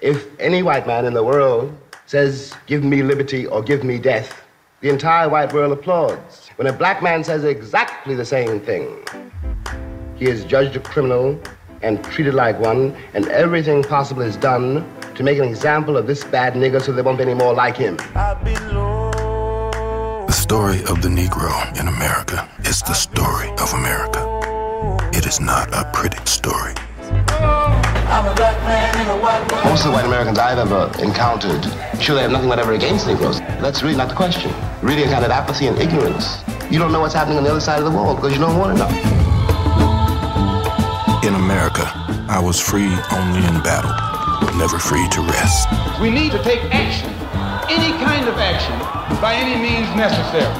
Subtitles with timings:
[0.00, 1.74] If any white man in the world
[2.04, 4.42] says, give me liberty or give me death,
[4.82, 6.50] the entire white world applauds.
[6.56, 9.02] When a black man says exactly the same thing,
[10.16, 11.40] he is judged a criminal
[11.80, 16.24] and treated like one, and everything possible is done to make an example of this
[16.24, 17.96] bad nigger so there won't be any more like him.
[20.26, 24.20] The story of the Negro in America is the story of America.
[25.14, 26.74] It is not a pretty story.
[28.06, 31.64] Most of the white Americans I've ever encountered,
[32.00, 33.40] sure they have nothing whatever against Negroes.
[33.60, 34.52] That's really not the question.
[34.80, 36.44] Really a kind of apathy and ignorance.
[36.70, 38.58] You don't know what's happening on the other side of the wall because you don't
[38.58, 38.88] want to know.
[41.26, 41.82] In America,
[42.28, 43.90] I was free only in battle,
[44.40, 45.68] but never free to rest.
[46.00, 47.10] We need to take action,
[47.68, 48.78] any kind of action,
[49.20, 50.54] by any means necessary.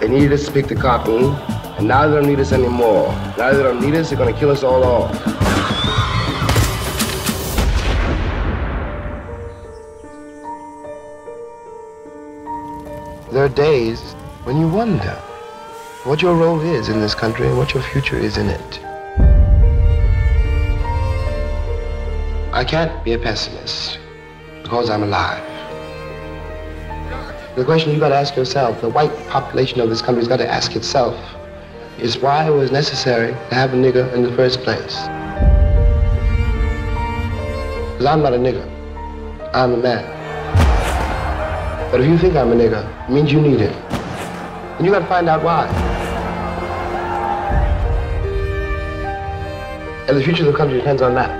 [0.00, 1.34] They needed us to pick the cotton,
[1.78, 3.08] and now they don't need us anymore.
[3.38, 5.31] Now they don't need us, they're going to kill us all off.
[13.32, 14.12] There are days
[14.44, 15.14] when you wonder
[16.04, 18.80] what your role is in this country and what your future is in it.
[22.52, 23.98] I can't be a pessimist
[24.62, 25.42] because I'm alive.
[27.56, 30.46] The question you got to ask yourself, the white population of this country's got to
[30.46, 31.18] ask itself,
[31.98, 35.00] is why it was necessary to have a nigger in the first place.
[37.92, 38.68] Because I'm not a nigger.
[39.54, 40.21] I'm a man.
[41.92, 43.76] But if you think I'm a nigger, it means you need it.
[44.78, 45.66] And you got to find out why.
[50.08, 51.30] And the future of the country depends on that.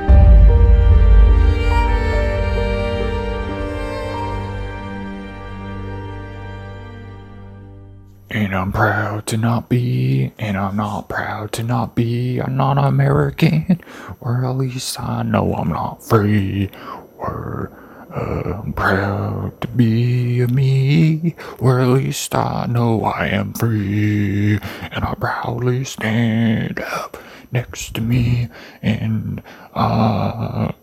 [8.30, 12.41] And I'm proud to not be, and I'm not proud to not be.
[12.41, 13.80] I'm not American,
[14.20, 16.70] or at least I know I'm not free.
[17.17, 17.73] Or
[18.15, 24.59] I'm proud to be a me, or at least I know I am free.
[24.91, 27.17] And I proudly stand up
[27.51, 28.48] next to me,
[28.83, 29.42] and
[29.75, 30.75] I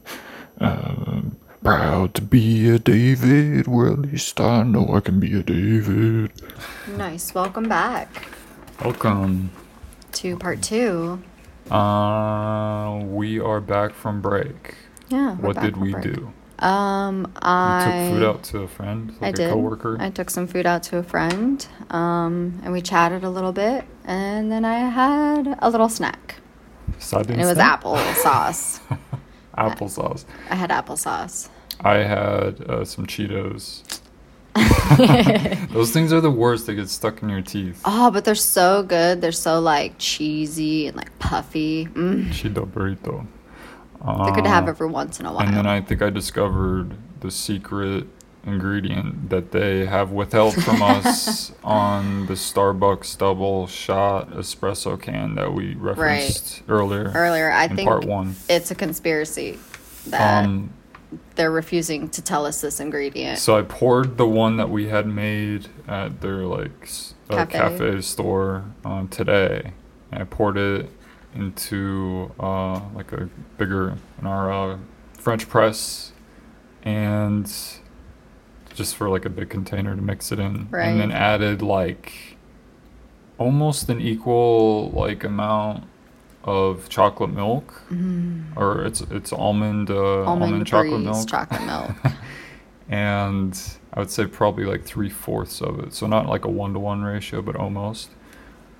[0.59, 5.43] am proud to be a David, or at least I know I can be a
[5.43, 6.31] David.
[6.87, 7.33] Nice.
[7.35, 8.27] Welcome back
[8.83, 9.51] Welcome.
[10.13, 11.21] to part two.
[11.69, 14.75] Uh, we are back from break.
[15.09, 15.35] Yeah.
[15.37, 16.03] we're What back did from we break.
[16.03, 16.33] do?
[16.61, 19.49] Um, I took food out to a friend, I like did.
[19.51, 19.97] coworker.
[19.99, 23.85] I took some food out to a friend, um, and we chatted a little bit,
[24.03, 26.35] and then I had a little snack,
[26.97, 27.73] Sardine and it was snack?
[27.73, 28.79] apple sauce.
[29.57, 30.25] applesauce.
[30.49, 31.49] I had applesauce.
[31.81, 34.01] I had uh, some Cheetos.
[35.71, 36.67] Those things are the worst.
[36.67, 37.81] They get stuck in your teeth.
[37.85, 39.21] Oh, but they're so good.
[39.21, 41.85] They're so like cheesy and like puffy.
[41.85, 43.25] Mm, Cheeto burrito.
[44.05, 45.45] They're good to have Uh, every once in a while.
[45.47, 48.05] And then I think I discovered the secret
[48.45, 55.53] ingredient that they have withheld from us on the Starbucks double shot espresso can that
[55.53, 57.11] we referenced earlier.
[57.13, 58.35] Earlier, I in think part one.
[58.47, 59.59] it's a conspiracy
[60.07, 60.71] that Um,
[61.35, 63.39] they're refusing to tell us this ingredient.
[63.39, 66.89] So I poured the one that we had made at their like
[67.29, 67.57] uh, Cafe.
[67.59, 69.73] cafe store um, today.
[70.11, 70.89] And I poured it
[71.35, 74.77] into uh, like a bigger in our uh,
[75.17, 76.11] French press,
[76.83, 77.51] and
[78.73, 82.37] just for like a big container to mix it in, and then added like
[83.37, 85.85] almost an equal like amount
[86.43, 87.73] of chocolate milk,
[88.55, 90.27] or it's it's almond uh, Mm.
[90.27, 91.91] almond, almond, chocolate milk chocolate milk.
[92.89, 93.59] and
[93.93, 95.93] I would say probably like three fourths of it.
[95.93, 98.09] So not like a one to one ratio, but almost.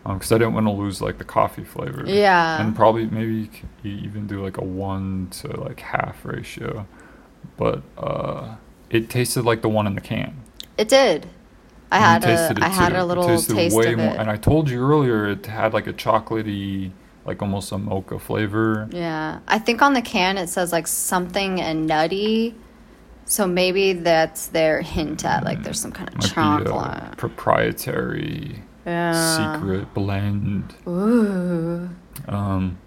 [0.04, 2.04] Because I didn't want to lose like the coffee flavor.
[2.08, 2.62] Yeah.
[2.62, 3.50] And probably maybe
[3.84, 6.88] you even do like a one to like half ratio,
[7.58, 8.56] but uh,
[8.90, 10.42] it tasted like the one in the can.
[10.78, 11.28] it did.
[11.92, 14.18] I And had a it had a little taste way of more- it.
[14.20, 16.92] And I told you earlier it had like a chocolatey,
[17.26, 18.88] like almost a mocha flavor.
[18.92, 22.56] Yeah, I think on the can it says like something and nutty,
[23.26, 27.18] so maybe that's their hint at like there's some kind of Might chocolate.
[27.18, 29.56] proprietary yeah.
[29.56, 30.74] secret blend.
[30.88, 31.90] Ooh.
[32.28, 32.78] Um,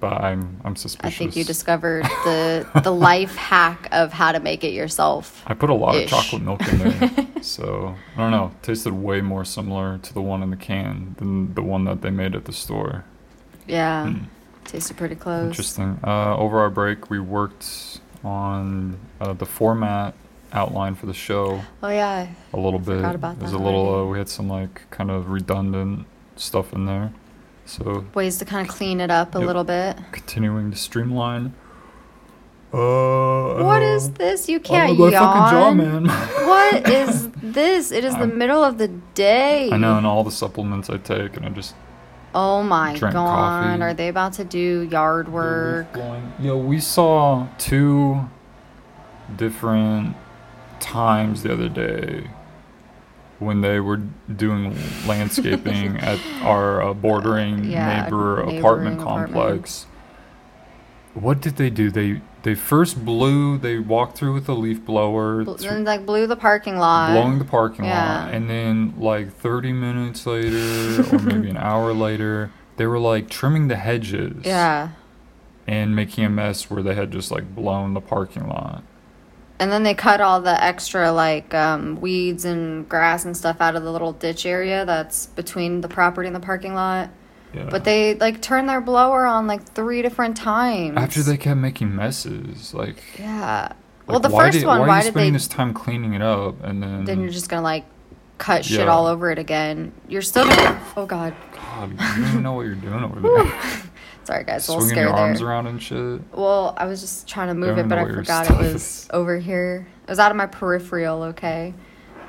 [0.00, 1.14] but I'm I'm suspicious.
[1.14, 5.42] I think you discovered the the life hack of how to make it yourself.
[5.46, 8.50] I put a lot of chocolate milk in there, so I don't know.
[8.62, 12.10] Tasted way more similar to the one in the can than the one that they
[12.10, 13.04] made at the store.
[13.68, 14.24] Yeah, Hmm.
[14.64, 15.46] tasted pretty close.
[15.46, 16.00] Interesting.
[16.04, 20.14] Uh, over our break, we worked on uh, the format
[20.52, 22.96] outline for the show Oh yeah, a little bit.
[22.96, 23.94] forgot about There's that a little.
[23.94, 26.06] Uh, we had some like kind of redundant
[26.36, 27.12] stuff in there,
[27.64, 29.46] so ways to kind of clean it up a Yep.
[29.46, 29.96] little bit.
[30.12, 31.54] continuing to streamline.
[32.72, 34.48] Uh, What is this?
[34.48, 35.12] You can't my yawn.
[35.12, 36.06] fucking jaw, man.
[36.52, 37.90] What is this?
[37.92, 39.68] It is the middle of the day.
[39.70, 41.74] I know, and all the supplements I take, and I just
[42.34, 43.12] Oh my god.
[43.12, 43.82] coffee.
[43.82, 45.98] Are they about to do yard work?
[46.40, 48.30] Yo, we saw two
[49.36, 50.16] different
[50.82, 52.28] times the other day
[53.38, 53.96] when they were
[54.36, 54.76] doing
[55.06, 59.00] landscaping at our uh, bordering Yeah, neighbor apartment apartment.
[59.32, 59.86] complex.
[61.14, 61.90] What did they do?
[61.90, 63.58] They they first blew.
[63.58, 67.12] They walked through with a leaf blower, Bl- Then like blew the parking lot.
[67.12, 68.24] blowing the parking Yeah.
[68.24, 73.28] lot, and then like 30 minutes later, or maybe an hour later, they were like
[73.28, 74.88] trimming the hedges yeah.
[75.66, 78.82] and making a mess where they had just like blown the parking lot.
[79.62, 83.76] And then they cut all the extra like um, weeds and grass and stuff out
[83.76, 87.10] of the little ditch area that's between the property and the parking lot.
[87.54, 87.68] Yeah.
[87.70, 90.96] But they like turned their blower on like three different times.
[90.96, 93.70] after they kept making messes, like, Yeah.
[94.08, 95.36] Well, the first did, one, why, why, are you did spending they?
[95.36, 97.04] this time cleaning it up and then?
[97.04, 97.84] Then you're just gonna like
[98.38, 98.86] cut shit Yeah.
[98.86, 99.92] all over it again.
[100.08, 100.82] You're still gonna.
[100.96, 101.36] Oh God.
[101.54, 103.52] God, you don't even know what you're doing over there.
[104.24, 105.48] Sorry guys, Swinging scared your arms there.
[105.48, 106.20] around and shit.
[106.32, 109.08] Well, I was just trying to move it, but I forgot it was is.
[109.12, 109.86] over here.
[110.04, 111.22] It was out of my peripheral.
[111.24, 111.74] Okay.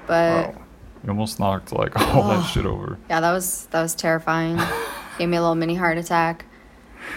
[0.07, 0.61] But Wow.
[1.03, 2.49] You almost knocked like all that Oh.
[2.53, 2.97] shit over.
[3.09, 4.57] Yeah, that was that was terrifying.
[5.19, 6.45] Gave me a little mini heart attack.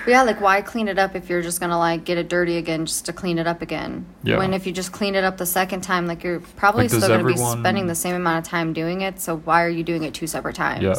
[0.04, 2.56] But yeah, like why clean it up if you're just gonna like get it dirty
[2.56, 4.04] again just to clean it up again?
[4.24, 4.38] Yeah.
[4.38, 7.08] When if you just clean it up the second time, like you're probably Like, still
[7.08, 9.20] gonna be spending the same amount of time doing it.
[9.20, 10.82] So why are you doing it two separate times?
[10.82, 10.94] Yeah.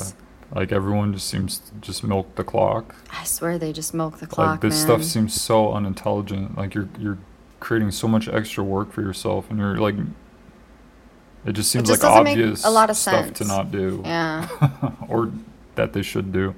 [0.53, 2.95] Like everyone just seems to just milk the clock.
[3.11, 4.85] I swear they just milk the clock, like this man.
[4.85, 6.57] stuff seems so unintelligent.
[6.57, 7.17] Like you're you're
[7.59, 9.95] creating so much extra work for yourself, and you're like,
[11.45, 14.01] it just seems just like obvious a lot of stuff to not do.
[14.05, 14.47] yeah.
[15.09, 15.31] or
[15.75, 16.55] that they should do.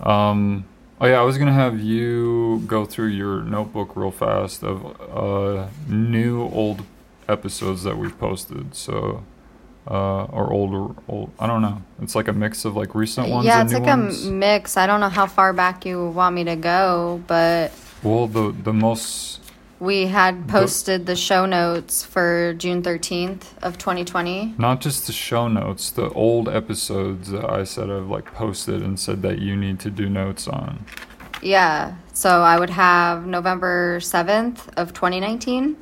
[0.00, 0.64] Um,
[1.00, 5.68] oh yeah, I was gonna have you go through your notebook real fast of uh,
[5.88, 6.82] new old
[7.28, 8.74] episodes that we've posted.
[8.74, 9.24] So,
[9.88, 11.30] uh, or older, old.
[11.38, 11.82] I don't know.
[12.00, 14.26] It's like a mix of like recent ones yeah, and it's new like ones.
[14.26, 14.76] a mix.
[14.76, 17.72] I don't know how far back you want me to go, but
[18.02, 19.40] well, the the most
[19.80, 24.54] we had posted the show notes for June 13th of 2020.
[24.56, 28.98] not just the show notes, the old episodes that I said I've like posted and
[28.98, 30.86] said that you need to do notes on.
[31.42, 31.96] Yeah.
[32.14, 35.76] So I would have November 7th of 2019,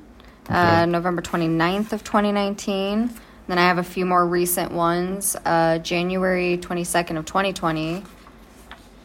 [0.48, 0.52] uh,
[0.82, 0.86] Okay.
[0.90, 3.10] November 29th of 2019.
[3.48, 5.36] Then I have a few more recent ones.
[5.44, 8.04] Uh, January 22nd of 2020.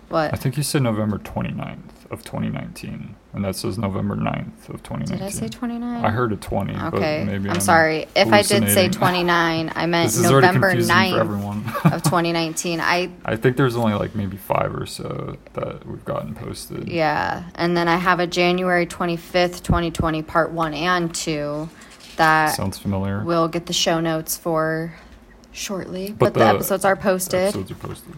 [0.10, 0.34] What?
[0.34, 1.80] I think you said November 29th
[2.12, 5.18] of 2019, and that says November 9th of 2019.
[5.18, 6.06] Did I say 29?
[6.06, 7.24] I heard a 20, but Okay.
[7.26, 8.06] maybe I'm, I'm sorry.
[8.16, 12.80] If I did say 29, I meant This is already November confusing 9th of 2019.
[12.80, 16.88] I I think there's only like maybe five or so that we've gotten posted.
[16.88, 21.68] Yeah, and then I have a January 25th, 2020 part 1 and 2
[22.18, 23.24] that Sounds familiar.
[23.24, 24.94] we'll get the show notes for
[25.52, 27.40] shortly, But but, the, the episodes are posted.
[27.48, 28.14] Episodes are posted.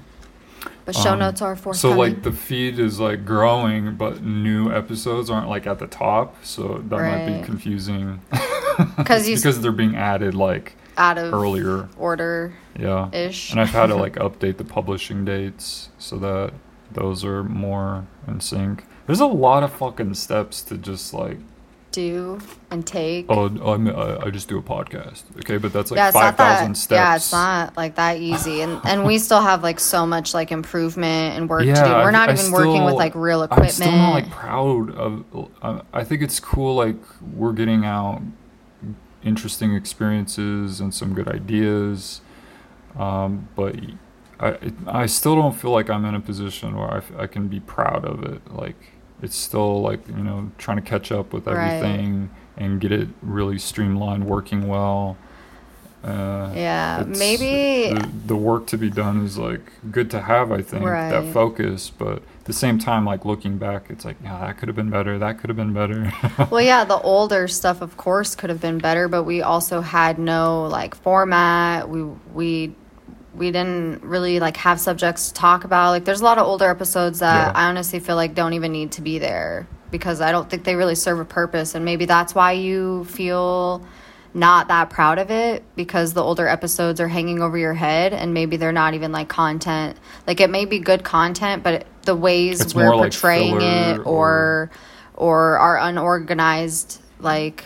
[0.85, 1.95] but show Um, notes are forthcoming.
[1.95, 6.35] So like the feed is like growing, but new episodes aren't like at the top,
[6.43, 8.19] so that might be confusing.
[8.31, 9.05] confusing.
[9.05, 11.87] 'Cause you s- because they're being added like out of earlier.
[11.97, 13.09] order Yeah.
[13.13, 13.51] ish.
[13.51, 16.51] And I've had to like update the publishing dates so that
[16.91, 18.85] those are more in sync.
[19.05, 21.37] There's a lot of fucking steps to just like
[21.91, 22.39] do
[22.71, 23.25] and take.
[23.29, 26.37] oh I'm, I I just do a podcast okay but that's like yeah, it's not
[26.37, 26.77] that.
[26.77, 26.91] steps.
[26.91, 30.51] Yeah, it's not like that easy, and and we still have like so much like
[30.51, 31.71] improvement and work to do.
[31.81, 33.69] We're I- not I even working with like real equipment.
[33.69, 35.25] I'm still not like proud of.
[35.61, 36.75] Uh, I think it's cool.
[36.75, 38.21] Like we're getting out
[39.23, 42.21] interesting experiences and some good ideas,
[42.97, 43.75] um, but
[44.39, 47.59] I I still don't feel like I'm in a position where I, I can be
[47.59, 48.53] proud of it.
[48.53, 48.77] Like
[49.21, 51.73] it's still like you know trying to catch up with Right.
[51.73, 55.17] everything and get it really streamlined, working well.
[56.03, 60.51] Uh, Yeah, maybe- the, the work to be done is like good to have.
[60.51, 64.39] I think that focus, but at the same time, like looking back, it's like yeah,
[64.39, 65.19] that could have been better.
[65.19, 66.11] That could have been better.
[66.49, 70.17] well, yeah, the older stuff, of course, could have been better, but we also had
[70.19, 71.89] no like format.
[71.89, 72.75] We we
[73.35, 75.91] we didn't really like have subjects to talk about.
[75.91, 77.59] Like, there's a lot of older episodes that Yeah.
[77.59, 80.75] I honestly feel like don't even need to be there because I don't think they
[80.75, 83.83] really serve a purpose, and maybe that's why you feel
[84.33, 88.33] not that proud of it because the older episodes are hanging over your head and
[88.33, 92.61] maybe they're not even like content like it may be good content but the ways
[92.61, 94.69] It's we're more like portraying it or
[95.15, 97.65] or our unorganized like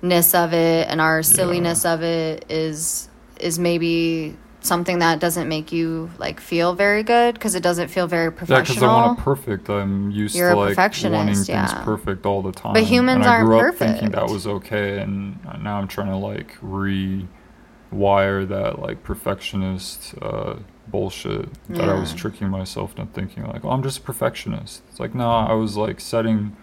[0.00, 3.08] ness of it and our silliness of it is
[3.38, 8.06] is maybe something that doesn't make you like feel very good because it doesn't feel
[8.06, 8.58] very professional.
[8.58, 8.82] Yeah, because.
[8.82, 9.68] I want it perfect.
[9.68, 11.82] I'm used You're to like wanting things yeah.
[11.84, 12.72] perfect all the time.
[12.72, 18.48] But humans aren't up thinking that was okay, and now I'm trying to like rewire
[18.48, 20.56] that like perfectionist uh,
[20.88, 24.82] bullshit that I was tricking myself into thinking like, oh, I'm just a perfectionist.
[24.90, 26.56] It's like, no, I was like setting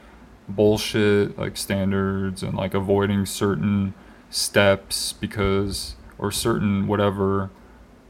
[0.47, 3.93] bullshit like standards and like avoiding certain
[4.29, 7.49] steps because or certain whatever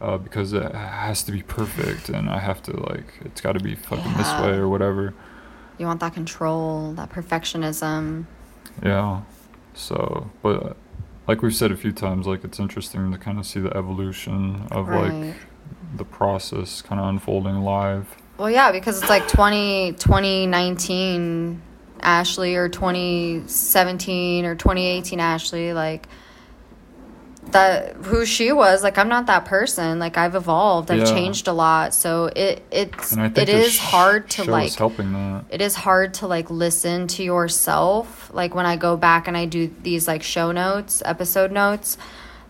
[0.02, 3.60] uh, because it has to be perfect and I have to like it's got to
[3.60, 5.14] be fucking this way or whatever.
[5.78, 8.26] you want that control, that perfectionism.
[8.84, 9.22] Yeah.
[9.74, 10.76] So, but
[11.28, 14.68] like we've said a few times, like it's interesting to kind of see the evolution
[14.72, 15.12] of Right.
[15.12, 15.36] like
[15.96, 18.16] the process kind of unfolding live.
[18.38, 21.62] Well, yeah, because it's like 20, 2019
[22.02, 26.08] Ashley or 2017 or 2018 Ashley, like
[27.52, 30.00] that who she was, like I'm not that person.
[30.00, 31.06] Like I've evolved, I've Yeah.
[31.06, 31.94] changed a lot.
[31.94, 35.46] So it it's it is hard to like helping that.
[35.50, 39.46] it is hard to like listen to yourself like when i go back and i
[39.46, 41.98] do these like show notes episode notes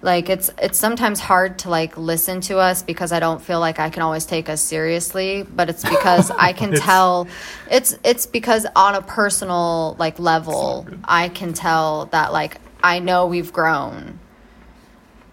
[0.01, 3.79] like it's it's sometimes hard to like listen to us because i don't feel like
[3.79, 7.27] i can always take us seriously but it's because i can It's- tell
[7.71, 13.25] it's it's because on a personal like level i can tell that like i know
[13.27, 14.19] we've grown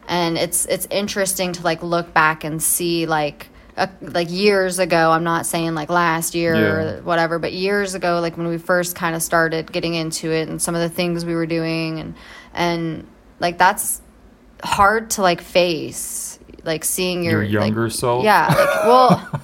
[0.09, 5.11] and it's it's interesting to like look back and see like uh, like years ago
[5.11, 6.61] i'm not saying like last year Yeah.
[6.63, 10.49] or whatever but years ago like when we first kind of started getting into it
[10.49, 12.15] and some of the things we were doing and
[12.55, 13.07] and
[13.41, 14.01] like that's
[14.65, 18.25] hard to like face like seeing your, Your like- younger self?
[18.25, 19.41] yeah like well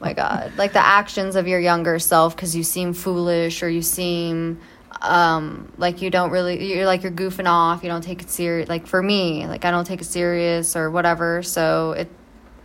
[0.00, 3.82] my god like the actions of your younger self because you seem foolish or you
[3.82, 4.58] seem
[5.00, 8.68] um like you don't really you're like you're goofing off you don't take it serious
[8.68, 12.08] like for me like i don't take it serious or whatever so it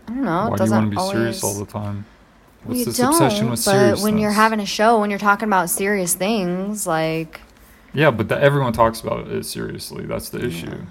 [0.08, 1.66] i don't know Why it do you doesn't want to be always serious all the
[1.72, 2.06] time?
[2.64, 4.04] What's you this don't, obsession with but seriousness?
[4.04, 7.40] when you're having a show when you're talking about serious things like
[7.94, 10.06] Yeah, but that everyone talks about it seriously.
[10.06, 10.82] That's the issue.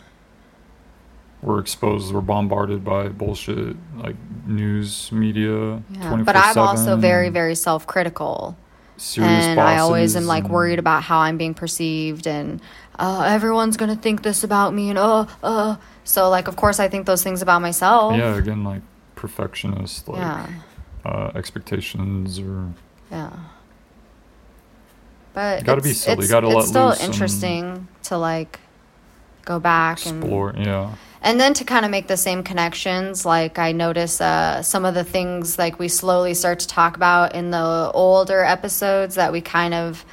[1.43, 2.13] We're exposed.
[2.15, 4.17] We're bombarded by bullshit like
[4.47, 5.83] news media.
[5.91, 6.17] yeah.
[6.25, 8.57] but i'm also very very self-critical
[8.97, 12.61] serious and I always am like worried about how I'm being perceived and
[12.99, 16.89] uh, everyone's gonna think this about me and uh uh so like of course I
[16.89, 18.17] think those things about myself.
[18.17, 18.83] Yeah, again, like
[19.17, 20.47] perfectionist, like Yeah.
[21.05, 22.69] uh, expectations or
[23.11, 23.31] Yeah.
[25.35, 28.61] But Gotta be it's- silly, It's, gotta it's let still interesting to like
[29.45, 30.55] go back and explore.
[30.57, 34.85] Yeah, and then to kind of make the same connections like i notice uh, some
[34.85, 39.33] of the things like we slowly start to talk about in the older episodes that
[39.33, 40.05] we kind of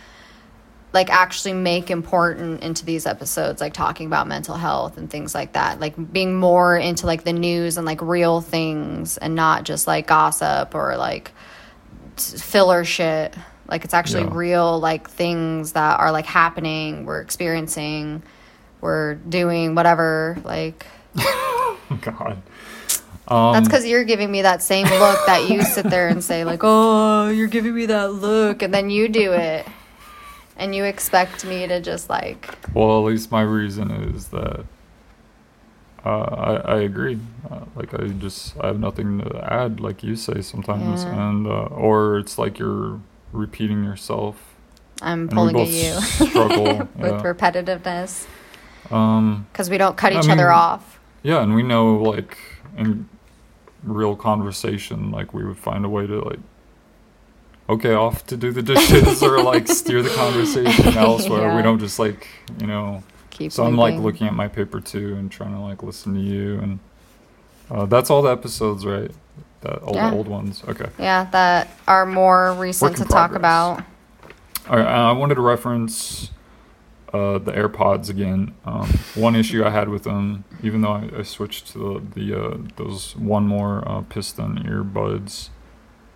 [0.94, 5.54] like actually make important into these episodes like talking about mental health and things like
[5.54, 5.80] that.
[5.80, 10.06] Like being more into like the news and like real things and not just like
[10.06, 11.32] gossip or like
[12.16, 13.34] filler shit.
[13.68, 14.34] Like it's actually Yeah.
[14.34, 18.22] real like things that are like happening we're experiencing
[18.84, 20.86] we're doing whatever like
[22.02, 22.42] God.
[23.26, 26.44] Um, that's because you're giving me that same look that you sit there and say
[26.44, 29.66] like oh you're giving me that look and then you do it
[30.58, 34.66] and you expect me to just like Well, at least my reason is that
[36.06, 37.18] uh, I I agree.
[37.50, 41.30] Uh, like I just I have nothing to add, like you say sometimes, Yeah.
[41.30, 43.00] and uh, or it's like you're
[43.32, 44.36] repeating yourself.
[45.02, 45.94] i'm pulling at you
[46.28, 46.64] struggle,
[46.96, 47.24] with yeah.
[47.24, 48.28] repetitiveness
[48.92, 52.38] Um, because we don't cut I each other off yeah, and we know like
[52.78, 53.08] in
[53.84, 56.40] real conversation, like we would find a way to like.
[57.70, 61.48] Okay, off to do the dishes or like steer the conversation elsewhere.
[61.48, 61.56] Yeah.
[61.56, 62.28] We don't just like
[62.60, 65.82] you know keep So I'm like looking at my paper too and trying to like
[65.82, 66.80] listen to you and
[67.72, 69.10] uh, that's all the episodes, right?
[69.62, 70.10] That all Yeah.
[70.10, 70.62] the old ones.
[70.68, 70.90] Okay.
[71.00, 73.38] yeah that are more recent to in talk progress.
[73.40, 73.84] about
[74.70, 74.86] All right.
[74.86, 76.32] uh, I wanted to reference
[77.14, 78.56] uh, the AirPods again.
[78.66, 82.42] Um, one issue I had with them, even though I, I switched to the, the
[82.42, 85.50] uh, those one more uh, piston earbuds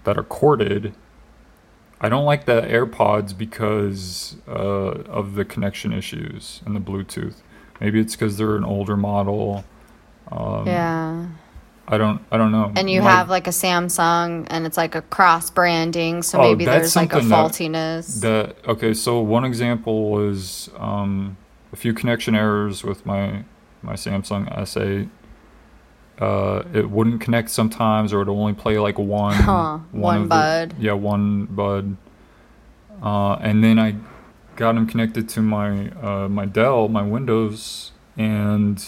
[0.03, 0.93] that are corded.
[1.99, 7.41] I don't like the AirPods because uh, of the connection issues and the Bluetooth.
[7.79, 9.65] Maybe it's because they're an older model.
[10.31, 11.27] Um, yeah
[11.89, 12.21] I don't.
[12.31, 12.71] I don't know.
[12.75, 16.41] and you My- have like a samsung and it's like a cross branding so Oh,
[16.41, 21.37] maybe there's like a something that- faultiness That okay, so one example was um,
[21.71, 23.43] a few connection errors with my
[23.83, 25.07] my Samsung S8.
[26.19, 30.75] Uh, it wouldn't connect sometimes, or it'd only play like one Huh, one the- bud.
[30.79, 31.95] yeah, one bud.
[33.01, 33.95] Uh, and then I
[34.55, 38.83] got them connected to my uh, my Dell, my Windows, and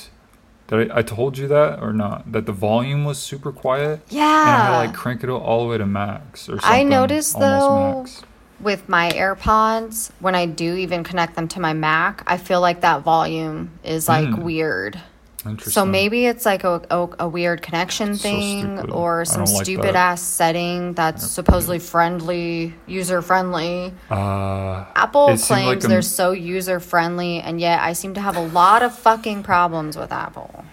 [0.70, 2.32] Did I, I told you that or not?
[2.32, 4.02] That the volume was super quiet.
[4.10, 4.22] Yeah.
[4.24, 6.70] And I had to like crank it all the way to max or something.
[6.70, 8.22] I noticed though max.
[8.60, 12.82] with my AirPods, when I do even connect them to my Mac, I feel like
[12.82, 14.44] that volume is like Mm.
[14.44, 15.00] weird.
[15.46, 15.72] Interesting.
[15.72, 18.90] So maybe it's like a, a, a weird connection So thing stupid.
[18.90, 19.96] or some like stupid that.
[19.96, 23.94] ass setting that's supposedly friendly, user friendly.
[24.10, 28.42] Uh, Apple claims like they're so user friendly, and yet I seem to have a
[28.42, 30.66] lot of fucking problems with Apple.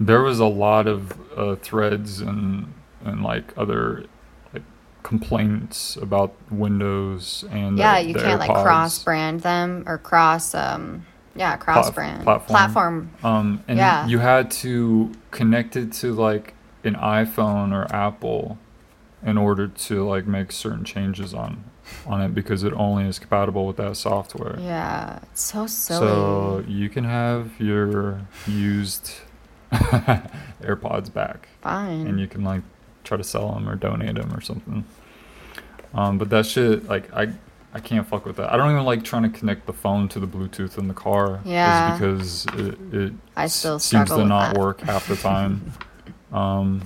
[0.00, 2.72] there was a lot of uh, threads and
[3.04, 4.04] and like other
[4.52, 4.62] like
[5.02, 10.54] complaints about Windows and Yeah, the, you the can't like cross brand them or cross
[10.54, 12.46] um yeah, cross brand platform.
[12.56, 13.10] platform.
[13.22, 14.06] Um, and Yeah.
[14.06, 18.58] you had to connect it to like an iPhone or Apple
[19.24, 21.64] in order to like make certain changes on
[22.06, 24.56] on it because it only is compatible with that software.
[24.58, 25.98] Yeah, it's so silly.
[26.00, 29.12] So you can have your used
[29.72, 32.06] AirPods back, Fine.
[32.06, 32.62] and you can like
[33.04, 34.84] try to sell them or donate them or something.
[35.94, 37.28] Um, but that shit, like I,
[37.76, 38.50] I can't fuck with that.
[38.50, 41.42] I don't even like trying to connect the phone to the Bluetooth in the car.
[41.44, 41.92] Yeah.
[41.92, 44.58] because it, it I still seems to not that.
[44.58, 45.74] work half the time.
[46.32, 46.82] um,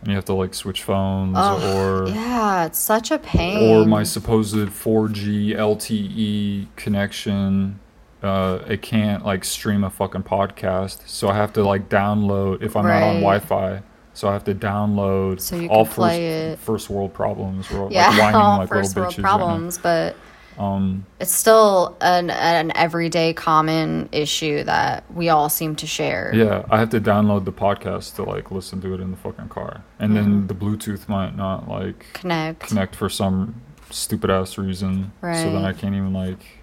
[0.00, 3.76] and you have to like switch phones Ugh, or yeah, it's such a pain.
[3.76, 7.78] or my supposed 4G LTE connection.
[8.22, 12.74] Uh, it can't like stream a fucking podcast, so I have to like download if
[12.74, 13.82] I'm not on Wi-Fi.
[14.14, 17.68] So I have to download So you all first, first world problems.
[17.70, 20.16] Yeah, like whining all like first little world right problems, but
[20.56, 26.30] Um, it's still an an everyday common issue that we all seem to share.
[26.32, 29.48] yeah, I have to download the podcast to like listen to it in the fucking
[29.48, 32.60] car, and then the Bluetooth might not like Connect.
[32.60, 35.10] connect for some stupid ass reason.
[35.20, 35.42] Right.
[35.42, 36.62] So then I can't even like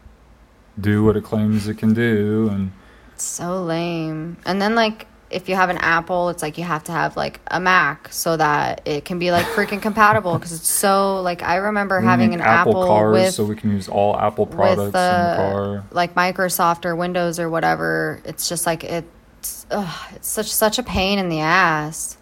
[0.79, 2.71] do what it claims it can do, and
[3.13, 4.37] It's so lame.
[4.45, 7.39] And then like if you have an Apple, it's like you have to have like
[7.47, 11.55] a Mac so that it can be like freaking compatible because it's so like I
[11.57, 14.87] remember we having an Apple, cars with so we can use all Apple products with
[14.87, 15.85] in the uh, car.
[15.91, 18.21] like Microsoft or Windows or whatever.
[18.25, 22.17] It's just like it's ugh, it's such such a pain in the ass.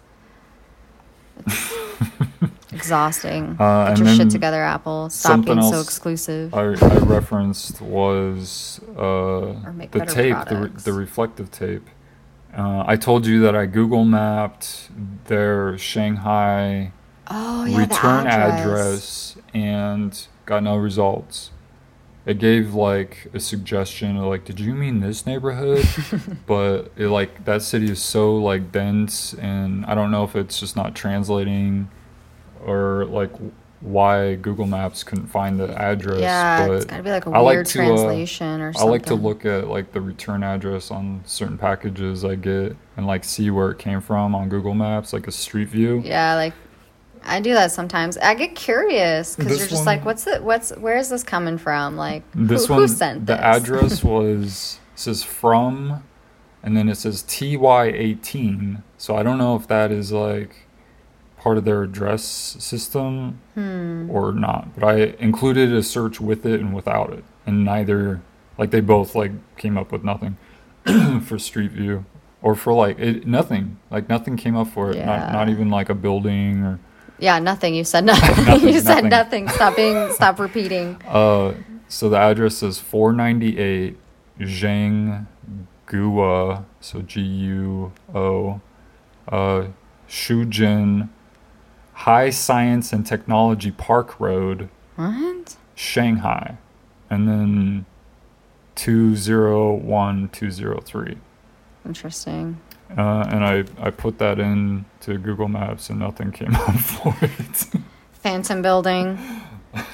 [1.46, 1.72] It's
[2.72, 3.56] exhausting.
[3.58, 5.10] Uh, Get your shit together, Apple.
[5.10, 6.54] Stop being so exclusive.
[6.54, 9.54] I, I referenced was uh,
[9.90, 11.88] the tape, the, re- the reflective tape.
[12.56, 14.90] Uh, I told you that I Google mapped
[15.26, 16.92] their Shanghai
[17.28, 19.32] oh yeah, return the address.
[19.32, 21.50] address and got no results.
[22.26, 25.86] It gave like a suggestion of like, did you mean this neighborhood?
[26.46, 30.60] but it like that city is so like dense, and I don't know if it's
[30.60, 31.88] just not translating,
[32.64, 33.32] or like
[33.80, 36.20] why Google Maps couldn't find the address.
[36.20, 38.84] Yeah, but it's gotta be like a I like weird to, uh, translation or I
[38.84, 43.24] like to look at like the return address on certain packages I get and like
[43.24, 46.02] see where it came from on Google Maps, like a street view.
[46.04, 46.52] Yeah, like
[47.24, 48.16] I do that sometimes.
[48.18, 50.42] I get curious because you're just one- like, what's it?
[50.42, 51.96] What's where is this coming from?
[51.96, 56.02] Like, This who, one, who sent the address was says from,
[56.62, 58.82] and then it says TY18.
[58.98, 60.66] So I don't know if that is like
[61.40, 64.10] part of their address system Hmm.
[64.10, 64.74] or not.
[64.78, 68.20] But I included a search with it and without it, and neither
[68.58, 70.36] like they both like came up with nothing
[71.22, 72.04] for Street View
[72.42, 74.96] or for like it nothing like nothing came up for it.
[74.98, 75.32] Not Yeah.
[75.32, 76.78] not even like a building or
[77.18, 77.74] Yeah, nothing.
[77.74, 78.44] You said nothing.
[78.44, 79.44] Nothing, you said nothing.
[79.44, 79.48] nothing.
[79.48, 80.12] Stop being.
[80.12, 80.96] Stop repeating.
[81.08, 81.54] Uh,
[81.88, 83.96] so the address is 498
[84.40, 85.26] Zhang
[85.86, 88.60] Gua, so G U O,
[89.28, 89.64] uh,
[90.08, 91.08] Shujin
[92.00, 95.56] High Science and Technology Park Road, What?
[95.74, 96.56] Shanghai,
[97.10, 97.84] and then
[98.76, 101.16] 201203.
[101.86, 102.58] Interesting.
[102.96, 107.14] Uh, and I, I put that in to Google Maps and nothing came up for
[107.22, 107.66] it.
[108.14, 109.18] Phantom building.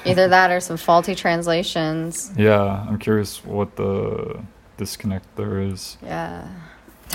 [0.05, 2.31] Either that or some faulty translations.
[2.35, 4.41] yeah, I'm curious what the
[4.77, 5.97] disconnect there is.
[6.01, 6.47] Yeah.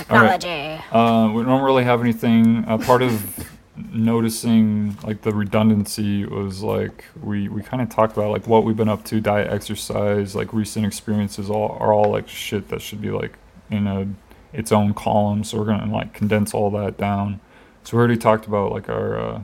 [0.09, 0.39] All right.
[0.39, 0.81] Technology.
[0.91, 2.63] Uh, we don't really have anything.
[2.67, 8.31] Uh, part of noticing like the redundancy was like we, we kind of talked about
[8.31, 12.27] like what we've been up to, diet, exercise, like recent experiences, all are all like
[12.27, 13.33] shit that should be like
[13.71, 14.07] in a
[14.51, 15.43] its own column.
[15.43, 17.39] So we're gonna like condense all that down.
[17.83, 19.41] So we already talked about like our uh,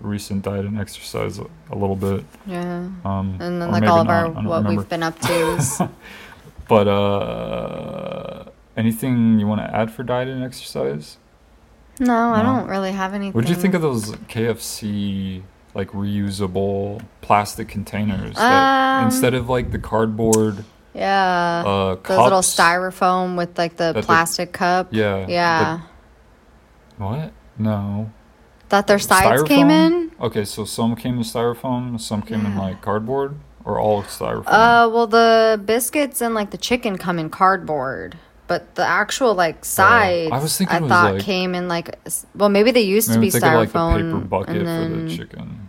[0.00, 2.24] recent diet and exercise a, a little bit.
[2.46, 2.88] Yeah.
[3.04, 4.70] Um, And then like all of not, our what remember.
[4.80, 5.90] we've been up to.
[6.66, 8.44] But uh,
[8.76, 11.18] anything you want to add for diet and exercise?
[12.00, 12.56] No, I No.
[12.58, 13.32] don't really have anything.
[13.32, 15.42] What'd you think of those KFC
[15.74, 21.64] like reusable plastic containers that Um, instead of like the cardboard Yeah.
[21.66, 24.88] Uh, Those little styrofoam with like the plastic cup.
[24.92, 25.80] Yeah, Yeah.
[26.98, 27.32] What?
[27.58, 28.10] No.
[28.70, 30.10] that their sides came in.
[30.20, 34.46] Okay, so some came in styrofoam, some came in like cardboard, or all styrofoam.
[34.46, 39.64] Uh, well, the biscuits and like the chicken come in cardboard, but the actual like
[39.64, 41.98] sides, Oh, I was thinking I was, thought like- came in like,
[42.34, 45.16] well, maybe they used to be of like the styrofoam, paper bucket and for the
[45.16, 45.63] chicken.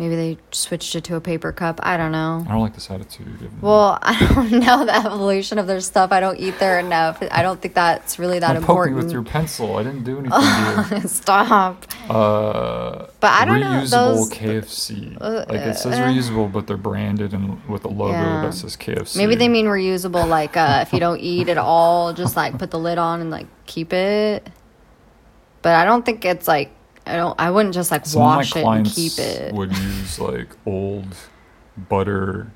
[0.00, 1.78] Maybe they switched it to a paper cup.
[1.82, 2.42] I don't know.
[2.48, 3.50] I don't like this attitude.
[3.62, 6.10] Well, I don't know the evolution of their stuff.
[6.10, 7.22] I don't eat there enough.
[7.30, 8.96] I don't think that's really that Don't poke me important.
[9.04, 9.76] with your pencil.
[9.76, 11.84] I didn't do anything to Stop.
[12.08, 15.18] Uh, But I don't know, reusable those- KFC.
[15.20, 18.42] Uh, like it says uh, reusable, but they're branded and with a logo Yeah.
[18.46, 19.16] that says KFC.
[19.18, 22.70] Maybe they mean reusable, like uh, if you don't eat at all, just like put
[22.70, 24.48] the lid on and like keep it.
[25.62, 26.72] But I don't think it's like
[27.06, 27.38] I don't.
[27.40, 29.52] I wouldn't just like Some wash it and keep it.
[29.54, 31.06] would use like old
[31.76, 32.50] butter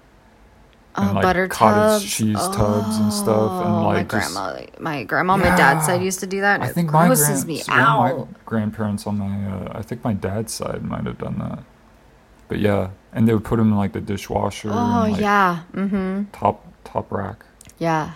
[0.96, 2.12] and Oh, like butter cottage tubs.
[2.14, 6.02] cheese tubs and stuff, and Oh, like my just- grandma, my grandma, my dad's side
[6.02, 6.56] used to do that.
[6.56, 8.18] And I it think my, grosses me so one of out.
[8.18, 11.64] my grandparents on my, uh, I think my dad's side might have done that.
[12.46, 14.68] But yeah, and they would put them in like the dishwasher.
[14.70, 17.44] Oh and, like, yeah, mm-hmm, Top top rack.
[17.78, 18.12] yeah.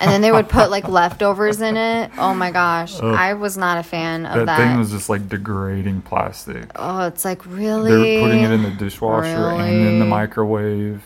[0.00, 2.10] And then they would put like leftovers in it.
[2.18, 3.04] Oh my gosh, Ugh.
[3.04, 4.56] I was not a fan of That, that.
[4.56, 6.70] thing was just like degrading plastic.
[6.76, 7.90] oh, it's like really.
[7.90, 11.02] They're putting it in the dishwasher and in the microwave.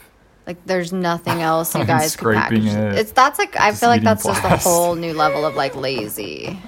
[0.47, 2.95] Like there's nothing else you guys could scraping package.
[2.95, 5.77] it, It's that's like I feel like that's just a whole new level of like
[5.77, 6.59] lazy.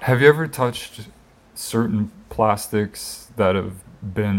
[0.00, 1.08] Have you ever touched
[1.54, 3.74] certain plastics that have
[4.14, 4.38] been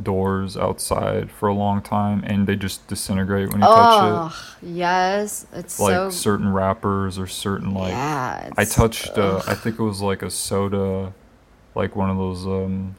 [0.00, 5.46] outdoors outside for a long time and they just disintegrate when you touch Oh yes,
[5.52, 5.78] it's?
[5.78, 8.50] Like so certain wrappers or certain like yeah.
[8.56, 11.12] I touched uh, I think it was like a soda
[11.74, 12.96] like one of those um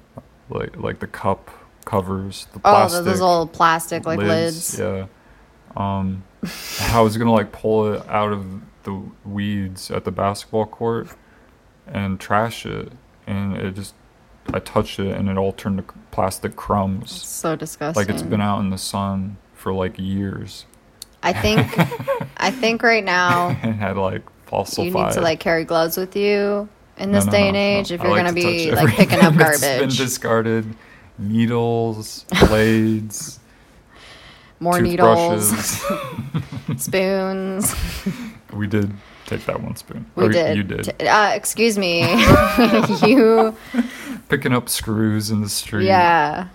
[0.50, 1.50] like like the cup
[1.86, 2.66] covers, the plastic.
[2.66, 4.80] Oh, plastic those little plastic like lids.
[4.80, 5.08] Yeah.
[5.76, 6.24] Um
[6.82, 8.46] I was gonna like pull it out of
[8.84, 11.10] the weeds at the basketball court
[11.88, 12.92] and trash it
[13.28, 13.94] and it just
[14.54, 17.12] I touched it and it all turned to plastic crumbs.
[17.12, 18.02] So disgusting.
[18.02, 20.66] Like it's been out in the sun for like years
[21.24, 21.68] I think
[22.38, 24.86] I think right now and had like falsified.
[24.86, 27.60] you need to like carry gloves with you in this no, day no, and no.
[27.60, 29.62] age if I you're like gonna to be like picking up garbage.
[29.62, 30.66] been discarded,
[31.18, 33.40] needles, blades,
[34.60, 35.50] More needles,
[36.78, 37.76] spoons.
[38.54, 38.92] we did
[39.38, 40.06] take that one spoon.
[40.16, 40.58] We Or did.
[40.58, 41.02] You did.
[41.08, 42.02] Uh, excuse me.
[43.06, 43.56] you
[44.30, 45.86] Picking up screws in the street.
[45.86, 46.48] yeah.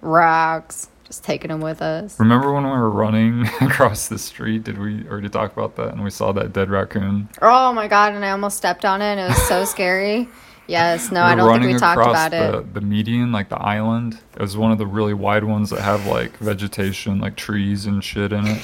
[0.00, 0.88] Rocks.
[1.04, 2.18] Just taking them with us.
[2.20, 4.62] Remember when we were running across the street?
[4.62, 5.88] Did we already talk about that?
[5.88, 7.28] And we saw that dead raccoon.
[7.42, 8.14] Oh my god!
[8.14, 9.18] And I almost stepped on it.
[9.18, 10.28] and It was so scary.
[10.68, 11.10] Yes.
[11.10, 12.74] No, we I don't think we talked about the, it.
[12.74, 14.20] the median, like the island.
[14.36, 18.04] It was one of the really wide ones that have like vegetation, like trees and
[18.04, 18.62] shit in it.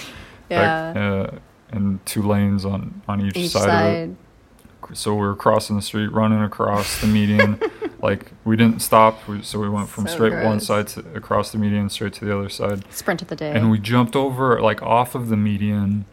[0.49, 0.93] Yeah.
[0.95, 1.39] Like, uh,
[1.71, 3.95] and two lanes on on each, Each side, side.
[4.05, 4.97] of it.
[4.97, 7.61] So we were crossing the street, running across the median.
[8.03, 11.51] like we didn't stop, we, so we went from So straight one side to, across
[11.51, 12.85] the median straight to the other side.
[12.93, 13.51] Sprint of the day.
[13.53, 16.05] and we jumped over like off of the median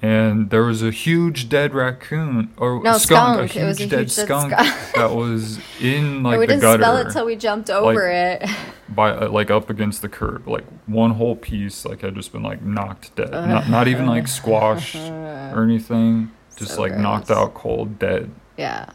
[0.00, 3.56] and there was a huge dead raccoon or No, skunk, skunk.
[3.56, 4.92] a It was huge a dead huge skunk skunk.
[4.94, 8.48] that was in like we the didn't gutter smell it till we jumped over it.
[8.88, 12.42] by uh, like up against the curb like one whole piece like had just been
[12.42, 14.94] like knocked dead not, not even like squashed
[15.54, 18.90] or anything just So like knocked out cold dead yeah.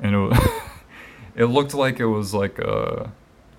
[0.00, 0.38] and it, wa-
[1.36, 3.06] it looked like it was like uh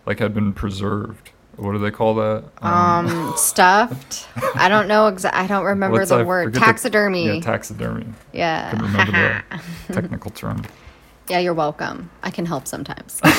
[0.05, 4.27] like had been preserved what do they call that Um, stuffed.
[4.55, 6.45] I don't know exa- I don't remember the I word.
[6.45, 7.35] forget the- Taxidermy.
[7.35, 8.71] yeah taxidermy yeah.
[8.81, 9.43] remember
[9.87, 10.63] the technical term.
[11.29, 12.09] yeah, you're welcome.
[12.23, 13.19] I can help sometimes.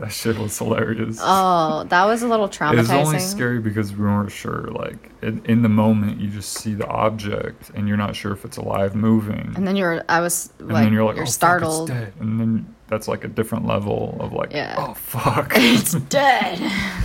[0.00, 1.18] That shit was hilarious.
[1.20, 2.76] oh, that was a little it traumatizing.
[2.78, 4.68] was only scary because we weren't sure.
[4.70, 8.44] Like in, in the moment, you just see the object and you're not sure if
[8.44, 11.26] it's alive, moving, And then you're, I was and like, then you're like, you're "Oh,
[11.26, 11.88] fuck, startled.
[11.88, 12.12] dead.
[12.20, 14.74] And then that's like a different level of like, Yeah.
[14.78, 16.60] oh fuck, It's dead.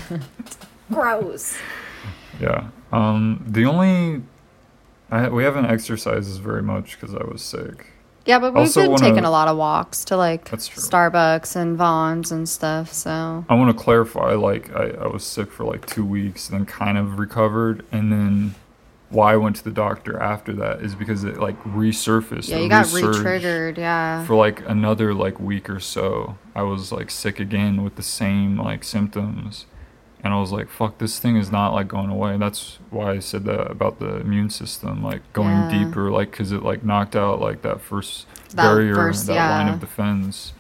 [0.92, 1.58] Gross.
[2.40, 2.68] yeah.
[2.92, 4.22] Um, the only
[5.12, 7.88] I, we haven't exercised as very much because I was sick.
[8.26, 11.78] Yeah, but we've Also been wanna- taking a lot of walks to like Starbucks and
[11.78, 12.92] Vons and stuff.
[12.92, 16.66] So I want to clarify, like I, I was sick for like two weeks, then
[16.66, 18.56] kind of recovered, and then
[19.10, 22.50] why I went to the doctor after that is because it like resurfaced.
[22.50, 23.78] yeah, you got re-triggered.
[23.78, 24.26] Yeah.
[24.26, 26.38] for like another like week or so.
[26.56, 29.68] I was like sick again with the same like symptoms,
[30.24, 33.20] and I was like, "Fuck, this thing is not like going away." That's why I
[33.20, 35.86] said that about the immune system, like going Yeah.
[35.86, 39.68] deeper, like because it like knocked out like that first That barrier, first- that line
[39.74, 40.54] of defense,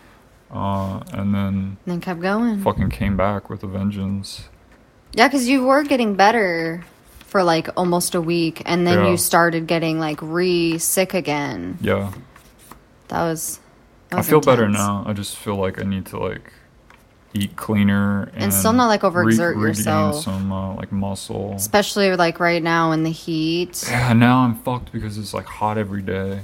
[0.51, 2.61] uh, and then And then kept going.
[2.61, 4.49] fucking came back with a vengeance.
[5.13, 6.83] Yeah, because you were getting better
[7.35, 9.09] for like almost a week, and then Yeah.
[9.09, 11.77] you started getting like re sick again.
[11.81, 12.13] Yeah.
[13.09, 13.59] That was.
[14.07, 15.03] That I was feel better now.
[15.05, 16.53] I just feel like I need to like
[17.35, 20.23] eat cleaner and, still not, like, overexert regain yourself.
[20.23, 21.53] some uh, like muscle.
[21.55, 23.83] Especially like right now in the heat.
[23.89, 26.39] Yeah, now I'm fucked because it's like hot every day.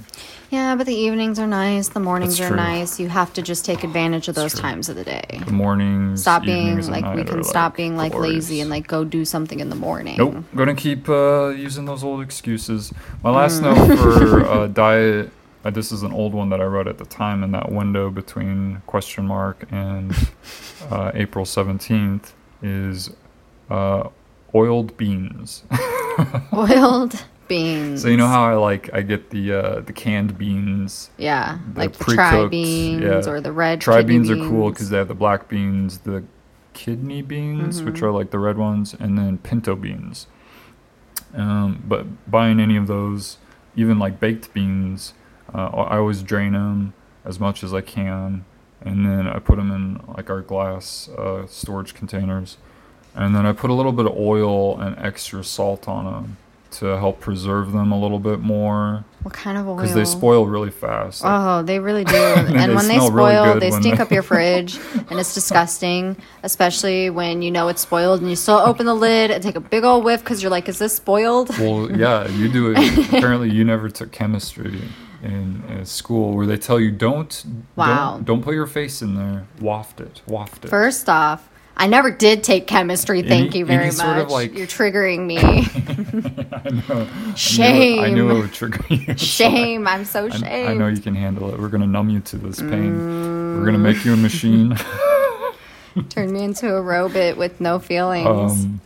[0.49, 1.88] Yeah, but the evenings are nice.
[1.88, 2.58] The mornings That's are true.
[2.58, 2.99] nice.
[2.99, 5.41] You have to just take advantage of those times of the day.
[5.45, 8.86] The mornings, Stop being like we can are, stop like, being like lazy and like
[8.86, 10.17] go do something in the morning.
[10.17, 12.91] Nope, gonna keep uh, using those old excuses.
[13.23, 13.88] My last Mm.
[13.88, 15.32] note for uh, diet.
[15.63, 18.10] Uh, this is an old one that I wrote at the time in that window
[18.10, 20.12] between question mark and
[20.89, 23.12] uh, April seventeenth is
[23.69, 24.10] uh,
[24.56, 25.63] oiled beans.
[26.54, 28.02] oiled beans.
[28.02, 31.10] so you know how I like I get the uh, the canned beans.
[31.17, 33.32] Yeah, the like the tri pre-cooked, beans yeah.
[33.32, 33.82] or the red.
[33.82, 36.24] Tri kidney beans, are cool because they have the black beans, the
[36.74, 37.86] kidney beans, Mm-hmm.
[37.86, 40.28] which are like the red ones, and then pinto beans.
[41.34, 43.38] Um, but buying any of those,
[43.76, 45.13] even like baked beans,
[45.53, 46.93] uh, I always drain them
[47.25, 48.45] as much as I can,
[48.81, 52.57] and then I put them in like our glass uh, storage containers,
[53.15, 56.37] and then I put a little bit of oil and extra salt on them
[56.71, 59.75] to help preserve them a little bit more What kind of oil?
[59.75, 61.21] because they spoil really fast.
[61.21, 62.15] Like, Oh, they really do.
[62.15, 65.19] And and they when they smell really spoil, they stink they- up your fridge, and
[65.19, 66.15] it's disgusting.
[66.43, 69.59] Especially when you know it's spoiled, and you still open the lid and take a
[69.59, 72.77] big old whiff because you're like, "Is this spoiled?" Well, yeah, you do it.
[73.13, 74.81] Apparently, you never took chemistry
[75.23, 77.43] in, uh school where they tell you don't,
[77.75, 78.13] Wow.
[78.15, 79.45] don't, don't put your face in there.
[79.60, 80.69] Waft it, waft it.
[80.69, 83.21] First off, I never did take chemistry.
[83.23, 83.93] Thank Any- you very much.
[83.95, 85.38] sort of, like- You're triggering me.
[86.51, 87.07] I know.
[87.36, 87.99] Shame.
[88.01, 88.97] I knew it, I knew it would trigger you.
[89.05, 89.88] so I- Shame.
[89.88, 90.67] I'm so I.
[90.67, 91.60] I know you can handle it.
[91.60, 92.95] We're gonna numb you to this pain.
[93.60, 94.75] We're gonna make you a machine.
[96.10, 98.27] Turn me into a robot with no feelings.
[98.27, 98.81] um,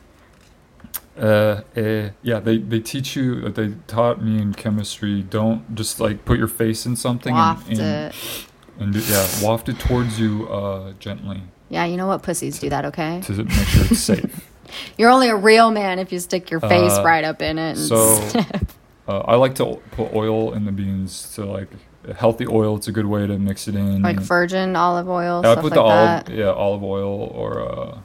[1.17, 3.49] uh, uh, yeah, they, they teach you.
[3.49, 5.21] They taught me in chemistry.
[5.21, 8.45] Don't just like put your face in something Waft and, and, it.
[8.79, 11.43] and do, yeah, waft it towards you uh, gently.
[11.69, 12.21] Yeah, you know what?
[12.23, 13.21] Pussies do that, okay?
[13.23, 14.51] to make sure it's safe.
[14.97, 17.71] You're only a real man if you stick your face Uh, right up in it.
[17.71, 17.95] And So
[19.07, 21.69] uh, I like to put oil in the beans to like
[22.17, 22.75] healthy oil.
[22.75, 24.01] It's a good way to mix it in.
[24.01, 26.27] like virgin olive oil, Yeah, I put like the that.
[26.29, 27.97] olive, yeah, olive oil or uh,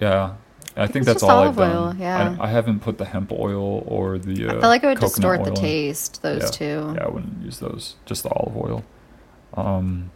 [0.00, 0.34] yeah.
[0.76, 1.98] I think It's that's all olive I've oil, done.
[1.98, 2.36] yeah.
[2.38, 4.46] I, I haven't put the hemp oil or the.
[4.46, 6.48] Uh, I feel like it would distort the taste, those yeah.
[6.48, 6.92] two.
[6.96, 7.96] Yeah, I wouldn't use those.
[8.06, 8.84] Just the olive oil.
[9.54, 10.10] Um,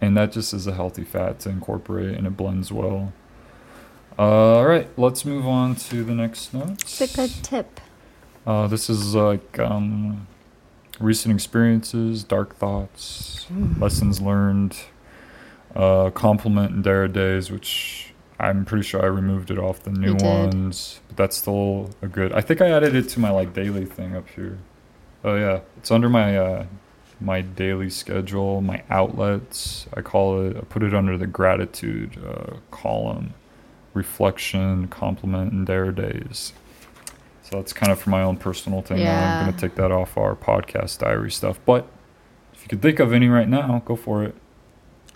[0.00, 3.12] and that just is a healthy fat to incorporate, and it blends well.
[4.18, 4.22] Uh,
[4.58, 7.00] all right, let's move on to the next notes.
[7.00, 7.80] It's a tip.
[8.46, 10.26] Uh, this is like um,
[10.98, 13.46] recent experiences, dark thoughts,
[13.78, 14.76] lessons learned,
[15.74, 18.09] uh, compliment and dare days, which
[18.40, 22.32] I'm pretty sure I removed it off the new ones, but that's still a good.
[22.32, 24.58] I think I added it to my like daily thing up here.
[25.22, 26.66] Oh yeah, it's under my uh,
[27.20, 29.86] my daily schedule, my outlets.
[29.94, 30.56] I call it.
[30.56, 33.34] I put it under the gratitude uh, column,
[33.92, 36.54] reflection, compliment, and dare days.
[37.42, 38.98] So that's kind of for my own personal thing.
[38.98, 39.40] Yeah.
[39.40, 41.58] I'm going to take that off our podcast diary stuff.
[41.66, 41.88] But
[42.54, 44.34] if you could think of any right now, go for it.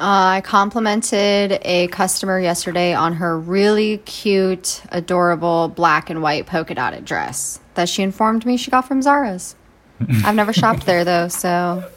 [0.01, 6.75] Uh, I complimented a customer yesterday on her really cute, adorable black and white polka
[6.75, 9.55] dotted dress that she informed me she got from Zara's.
[10.25, 11.89] I've never shopped there though, so.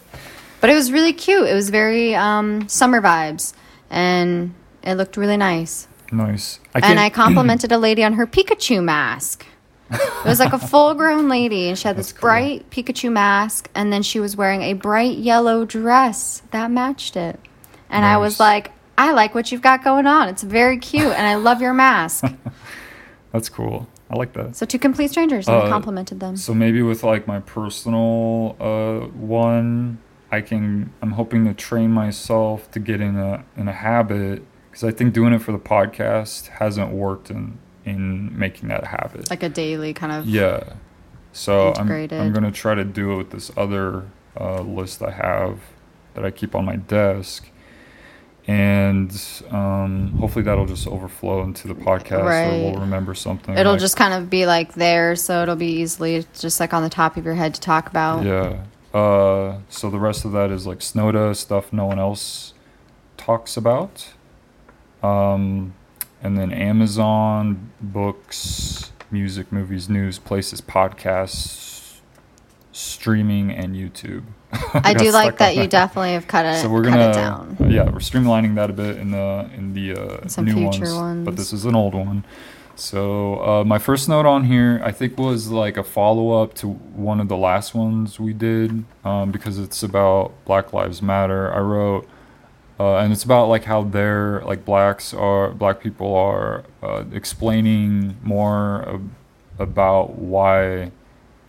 [0.62, 1.48] But it was really cute.
[1.48, 3.54] It was very um, summer vibes,
[3.90, 5.88] and it looked really nice.
[6.12, 6.60] Nice.
[6.76, 9.46] I and I complimented a lady on her Pikachu mask.
[9.90, 12.30] It was like a full grown lady, and she had this That's cool.
[12.30, 17.40] bright Pikachu mask, and then she was wearing a bright yellow dress that matched it.
[17.90, 20.28] And I was like, I like what you've got going on.
[20.30, 22.26] It's very cute, and I love your mask.
[23.32, 23.88] That's cool.
[24.10, 24.56] I like that.
[24.56, 26.38] So, two complete strangers, and I Uh, complimented them.
[26.38, 30.00] So maybe with like my personal uh, one,
[30.32, 30.92] I can.
[31.02, 35.14] I'm hoping to train myself to get in a in a habit because I think
[35.14, 39.30] doing it for the podcast hasn't worked in in making that habit.
[39.30, 40.26] Like a daily kind of.
[40.26, 40.74] Yeah.
[41.34, 44.06] So I'm, I'm going to try to do it with this other
[44.40, 45.60] uh, list I have
[46.16, 47.48] that I keep on my desk.
[48.48, 49.12] And
[49.52, 53.58] um, hopefully that'll just overflow into the podcast or we'll remember something.
[53.58, 56.82] It'll like- just kind of be like there, so it'll be easily just like on
[56.82, 58.24] the top of your head to talk about.
[58.24, 58.64] Yeah.
[58.98, 62.54] Uh, so the rest of that is like Snowda stuff no one else
[63.18, 64.14] talks about.
[65.04, 65.74] Um,
[66.24, 72.00] and then Amazon, books, music, movies, news, places, podcasts,
[72.72, 74.24] streaming, and YouTube.
[74.74, 77.58] I do like that you definitely have cut it, So we're gonna, it down.
[77.70, 81.26] yeah, we're streamlining that a bit in the in the uh, Some new ones, ones.
[81.26, 82.24] but this is an old one.
[82.76, 86.68] So uh, my first note on here, I think, was like a follow up to
[86.70, 91.52] one of the last ones we did um, because it's about Black Lives Matter.
[91.54, 92.08] I wrote,
[92.80, 98.16] uh, and it's about like how they're like blacks are black people are uh, explaining
[98.24, 99.10] more ab-
[99.58, 100.92] about why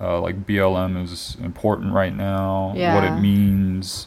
[0.00, 4.06] uh, like BLM is important right now, what it means.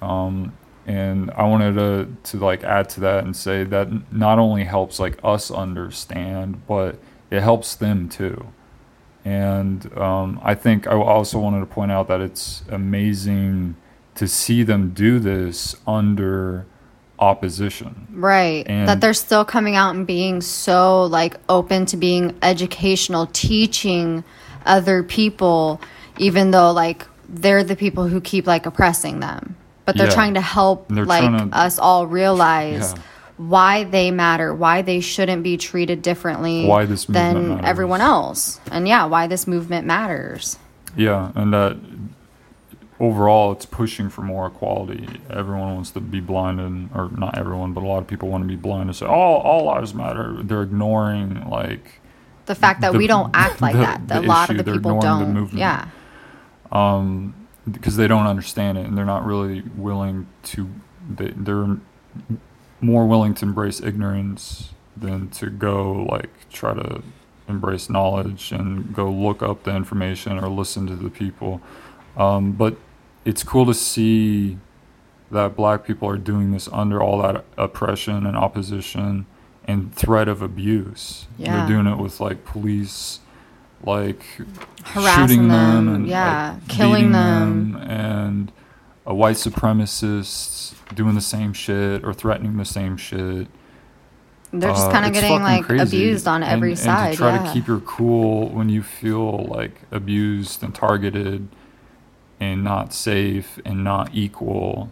[0.00, 4.64] Um, and I wanted to to like add to that and say that not only
[4.64, 6.98] helps like us understand, but
[7.30, 8.48] it helps them too.
[9.24, 13.76] And um, I think I also wanted to point out that it's amazing
[14.16, 16.66] to see them do this under
[17.18, 18.08] opposition.
[18.10, 18.66] Right.
[18.66, 24.24] And- that they're still coming out and being so like open to being educational, teaching
[24.66, 25.80] other people,
[26.18, 29.56] even though like they're the people who keep like oppressing them.
[29.84, 30.14] But they're Yeah.
[30.14, 33.02] trying to help like to- us all realize Yeah.
[33.38, 37.64] why they matter, why they shouldn't be treated differently Why this than matters.
[37.66, 38.60] everyone else.
[38.70, 40.58] And yeah, why this movement matters.
[40.96, 41.76] Yeah, and that
[43.00, 45.08] overall, it's pushing for more equality.
[45.30, 48.48] Everyone wants to be blinded, or not everyone, but a lot of people want to
[48.48, 52.00] be blind and say, "All all lives matter." They're ignoring like
[52.46, 54.64] The fact that The- we don't act like the- that, the a lot issue, of
[54.66, 55.32] the people don't.
[55.32, 55.58] movement.
[55.58, 55.86] Yeah.
[57.70, 60.68] because they don't understand it and they're not really willing to.
[61.08, 61.76] They, they're
[62.80, 67.02] more willing to embrace ignorance than to go like try to
[67.48, 71.60] embrace knowledge and go look up the information or listen to the people.
[72.16, 72.76] Um, but
[73.24, 74.58] it's cool to see
[75.30, 79.26] that black people are doing this under all that oppression and opposition
[79.66, 81.26] and threat of abuse.
[81.38, 81.58] Yeah.
[81.66, 83.20] They're doing it with like police
[83.84, 84.22] like
[84.84, 87.76] Harassing shooting them, them, and yeah, like, killing beating them.
[87.76, 88.52] and
[89.04, 93.48] a white supremacist doing the same shit or threatening the same shit.
[94.52, 95.82] They're just Uh, kind of it's getting like crazy.
[95.82, 97.12] abused on And- every and side.
[97.12, 97.42] to try yeah.
[97.42, 101.48] to keep your cool when you feel like abused and targeted
[102.38, 104.90] and not safe and not equal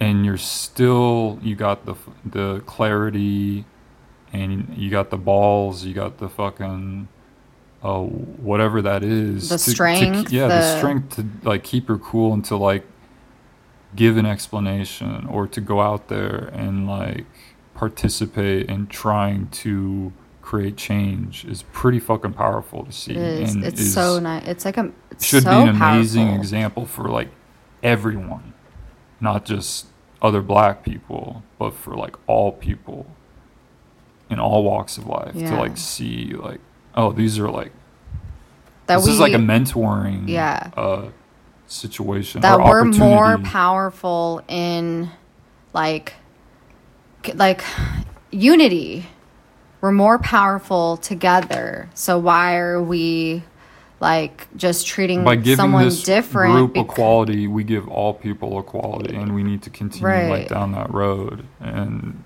[0.00, 3.64] and you're still you got the the clarity
[4.32, 7.06] and you got the balls you got the fucking
[7.82, 11.62] uh whatever that is The to- to strength, ke- yeah the, the- strength to like
[11.62, 12.84] keep your cool and to like
[13.94, 17.26] give an explanation or to go out there and like
[17.74, 23.54] participate in trying to create change is pretty fucking powerful to see It is.
[23.54, 24.46] and It's is- so nice.
[24.46, 26.40] It's like a it's should so be an amazing powerful.
[26.40, 27.28] example for like
[27.82, 28.53] everyone,
[29.24, 29.86] not just
[30.22, 33.06] other black people, but for like all people
[34.30, 36.60] in all walks of life to like see like
[36.94, 37.72] oh these are like
[38.86, 40.70] that this we is like a mentoring Yeah.
[40.76, 41.08] uh
[41.66, 45.10] situation that we're more powerful in
[45.74, 46.14] like
[47.34, 47.62] like
[48.30, 49.06] unity.
[49.80, 51.90] We're more powerful together.
[51.94, 53.42] So why are we
[54.04, 56.52] like just treating by giving someone this different?
[56.54, 60.28] group bec- equality, we give all people equality, and we need to continue Right.
[60.30, 62.22] like down that road and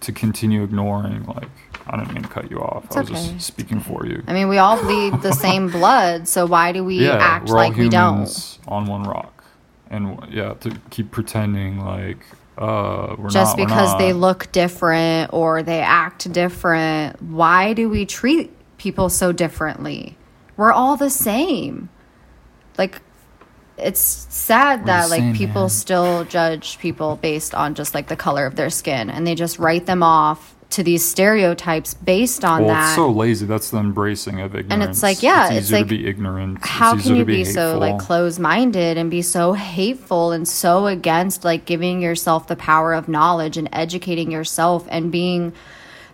[0.00, 1.48] to continue ignoring like
[1.86, 2.84] I didn't mean to cut you off.
[2.86, 3.32] It's I was okay.
[3.34, 4.22] just speaking for you.
[4.26, 6.28] I mean, we all bleed the same blood.
[6.28, 8.14] So why do we act we're like we don't?
[8.14, 9.44] humans on one rock,
[9.90, 12.18] and yeah, to keep pretending like
[12.58, 17.20] uh, we're just not, because they look different or they act different.
[17.22, 20.16] Why do we treat people so differently?
[20.56, 21.88] We're all the same.
[22.78, 23.00] Like
[23.76, 25.68] it's sad We're that like same, people man.
[25.70, 29.58] still judge people based on just like the color of their skin and they just
[29.58, 32.86] write them off to these stereotypes based on Well, that.
[32.88, 33.46] it's so lazy.
[33.46, 34.72] That's the embracing of ignorance.
[34.72, 36.58] And it's like, yeah, it's it's easier like, to be ignorant.
[36.58, 38.06] It's how easier can to you be, so like hateful.
[38.06, 43.56] closed-minded and be so hateful and so against like giving yourself the power of knowledge
[43.56, 45.52] and educating yourself and being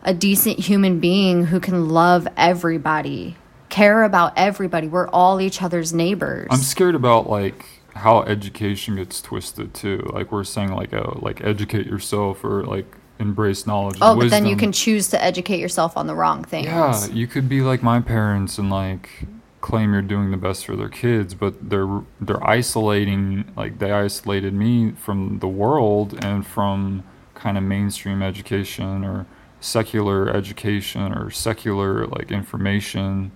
[0.02, 3.36] a decent human being who can love everybody
[3.70, 9.20] care about everybody we're all each other's neighbors I'm scared about like how education gets
[9.20, 10.08] twisted too.
[10.12, 12.86] Like we're saying, like uh, like educate yourself or like
[13.18, 13.96] embrace knowledge.
[13.96, 17.06] and oh but then you can choose to educate yourself on the wrong things Yeah,
[17.08, 19.26] you could be like my parents and like
[19.60, 24.54] claim you're doing the best for their kids, but they're they're isolating like they isolated
[24.54, 27.04] me from the world and from
[27.34, 29.26] kind of mainstream education or
[29.60, 33.30] secular education or secular like information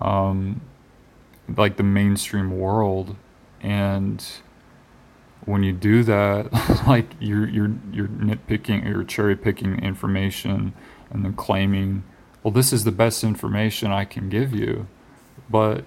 [0.00, 0.60] um
[1.56, 3.16] like the mainstream world.
[3.60, 4.24] And
[5.44, 6.52] when you do that
[6.86, 10.72] like you're you're you're nitpicking or you're cherry picking information
[11.10, 12.02] and then claiming
[12.42, 14.86] well this is the best information I can give you.
[15.48, 15.84] But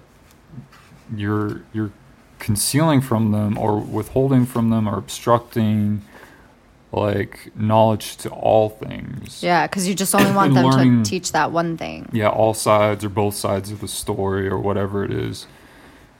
[1.14, 1.92] you're you're
[2.38, 6.02] concealing from them or withholding from them or obstructing
[6.92, 9.42] like knowledge to all things.
[9.42, 12.08] Yeah, because you just only want them Learning- to teach that one thing.
[12.12, 15.46] yeah, all sides or both sides of the story or whatever it is.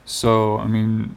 [0.05, 1.15] So, I mean,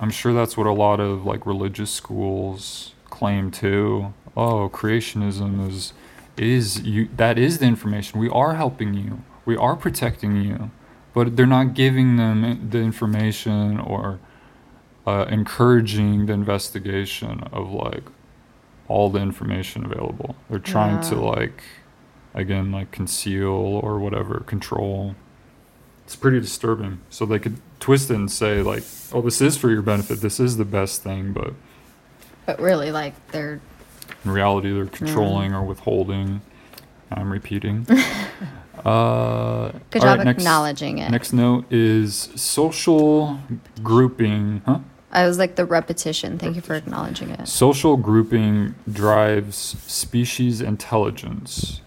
[0.00, 4.12] I'm sure that's what a lot of like religious schools claim too.
[4.36, 5.92] Oh, creationism is
[6.36, 8.18] is you that is the information.
[8.18, 9.22] We are helping you.
[9.44, 10.70] We are protecting you.
[11.12, 14.18] But they're not giving them the information or
[15.06, 18.02] uh, encouraging the investigation of like
[18.94, 20.36] all the information available.
[20.48, 21.62] They're trying to like
[22.32, 23.50] again like conceal
[23.86, 25.14] or whatever control.
[26.04, 27.00] It's pretty disturbing.
[27.10, 30.20] So they could twist it and say like oh this is for your benefit.
[30.20, 31.52] This is the best thing but
[32.46, 33.60] But really, like, they're.
[34.24, 36.40] in reality they're controlling or withholding.
[37.10, 37.86] I'm repeating.
[38.84, 41.10] Uh Good job right, next- acknowledging it.
[41.10, 43.38] next note is social
[43.82, 44.60] grouping.
[44.66, 44.80] Huh
[45.14, 46.38] I was like the repetition.
[46.38, 47.46] Thank you for acknowledging it.
[47.46, 51.80] Social grouping drives species intelligence,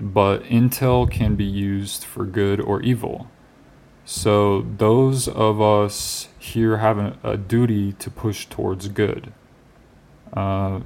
[0.00, 3.30] but intel can be used for good or evil.
[4.04, 9.32] So, those of us here have a, a duty to push towards good.
[10.32, 10.80] Uh,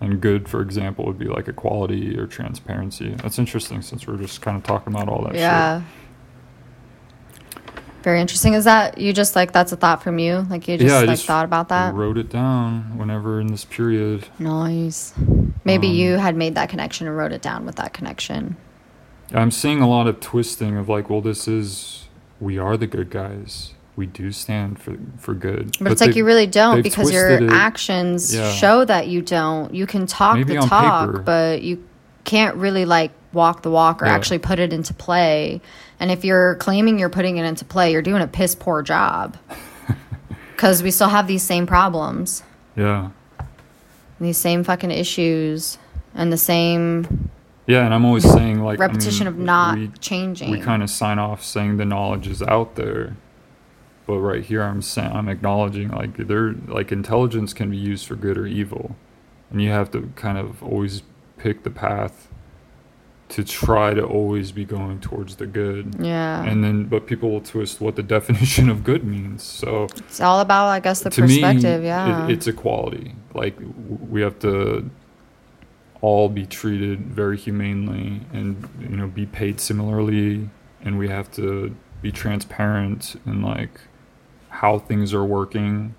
[0.00, 3.10] and good, for example, would be like equality or transparency.
[3.22, 5.82] That's interesting since we're just kind of talking about all that Yeah.
[8.04, 8.52] Very interesting.
[8.52, 10.46] Is that you just like that's a thought from you?
[10.50, 11.94] Like you just yeah, like just thought about that?
[11.94, 14.28] wrote it down whenever in this period.
[14.38, 15.14] Nice.
[15.64, 18.56] Maybe Um, you had made that connection and wrote it down with that connection.
[19.32, 22.06] I'm seeing a lot of twisting of like, well, this is
[22.40, 23.72] we are the good guys.
[23.96, 25.74] We do stand for for good.
[25.80, 28.50] But, it's like they've- you really don't because your it- actions Yeah.
[28.52, 29.72] show that you don't.
[29.74, 31.22] You can talk Maybe the talk, paper.
[31.22, 31.82] but you
[32.24, 34.14] can't really like walk the walk or Yeah.
[34.14, 35.60] actually put it into play.
[36.00, 39.36] And if you're claiming you're putting it into play, you're doing a piss poor job.
[40.54, 42.42] Because we still have these same problems,
[42.76, 43.10] Yeah,
[44.20, 45.78] these same fucking issues,
[46.14, 47.28] and the same
[47.66, 50.50] yeah, and I'm always saying like I repetition mean, of not we, changing.
[50.50, 53.16] we kind of sign off saying the knowledge is out there,
[54.06, 58.14] but right here I'm saying I'm acknowledging like there like intelligence can be used for
[58.14, 58.94] good or evil,
[59.50, 61.02] and you have to kind of always
[61.36, 62.28] pick the path
[63.30, 65.94] to try to always be going towards the good.
[65.98, 66.44] yeah.
[66.44, 70.40] and then but people will twist what the definition of good means so it's all
[70.40, 71.80] about, I guess, the perspective.
[71.82, 72.26] me yeah.
[72.26, 73.56] it, it's equality like
[74.10, 74.88] we have to
[76.00, 80.50] all be treated very humanely and you know be paid similarly
[80.82, 83.80] and we have to be transparent in like
[84.50, 85.94] how things are working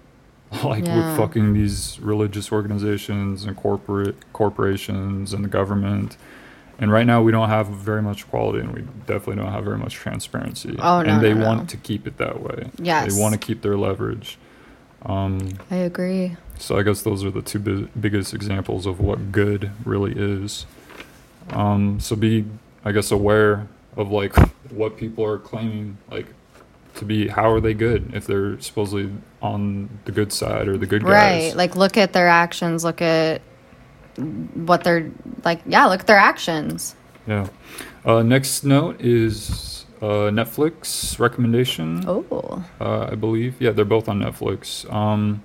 [0.64, 1.10] like Yeah.
[1.10, 6.18] with fucking these religious organizations and corporate corporations and the government
[6.80, 9.78] and right now we don't have very much quality and we definitely don't have very
[9.78, 11.48] much transparency Oh, no, and they no, no.
[11.48, 13.14] want to keep it that way Yes.
[13.16, 14.38] they want to keep their leverage
[15.06, 16.36] um, I agree.
[16.58, 20.66] so I guess those are the two bi- biggest examples of what good really is.
[21.52, 22.44] Um, so be,
[22.84, 23.68] I guess, aware
[23.98, 24.36] of like
[24.72, 26.26] what people are claiming, like
[26.96, 27.28] to be.
[27.28, 29.12] How are they good if they're supposedly
[29.44, 31.50] on the good side or the good guys?
[31.50, 31.56] Right.
[31.56, 33.44] Like look at their actions, look at
[34.18, 35.12] what they're
[35.44, 36.96] like yeah, look at their actions.
[37.28, 37.48] yeah.
[38.06, 42.04] Uh, next note is uh, Netflix recommendation.
[42.08, 42.64] Oh.
[42.80, 43.60] Uh, I believe.
[43.60, 44.92] Yeah, they're both on Netflix.
[44.94, 45.42] Um,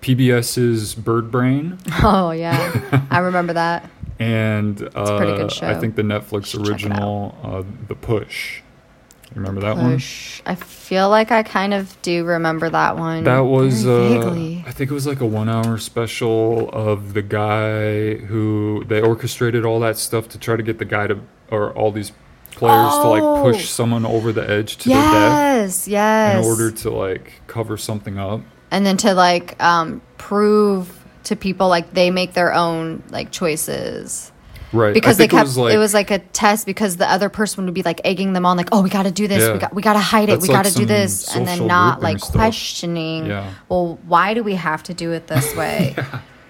[0.00, 1.78] PBS's Bird Brain.
[2.02, 3.06] Oh yeah.
[3.10, 3.88] I remember that.
[4.18, 8.61] and uh, I think the Netflix Should check it original, uh, The Push.
[9.34, 9.94] Remember that one?
[10.46, 13.24] I feel like I kind of do remember that one.
[13.24, 14.30] That was, uh.
[14.66, 19.80] I think it was like a one-hour special of the guy who they orchestrated all
[19.80, 21.18] that stuff to try to get the guy to,
[21.50, 22.12] or all these
[22.50, 23.42] players to like Oh.
[23.42, 25.12] push someone over the edge to their death
[25.62, 26.44] Yes, yes.
[26.44, 28.40] in order to like cover something up.
[28.70, 34.31] and then to like um prove to people like they make their own like choices.
[34.72, 34.94] Right.
[34.94, 37.64] because they kept it was like, it was like a test because the other person
[37.66, 39.52] would be like egging them on like oh we got to do this Yeah.
[39.52, 41.66] we got we got to hide it That's we got to do this and then
[41.66, 42.32] not like stuff.
[42.32, 43.52] questioning Yeah.
[43.68, 45.94] well why do we have to do it this way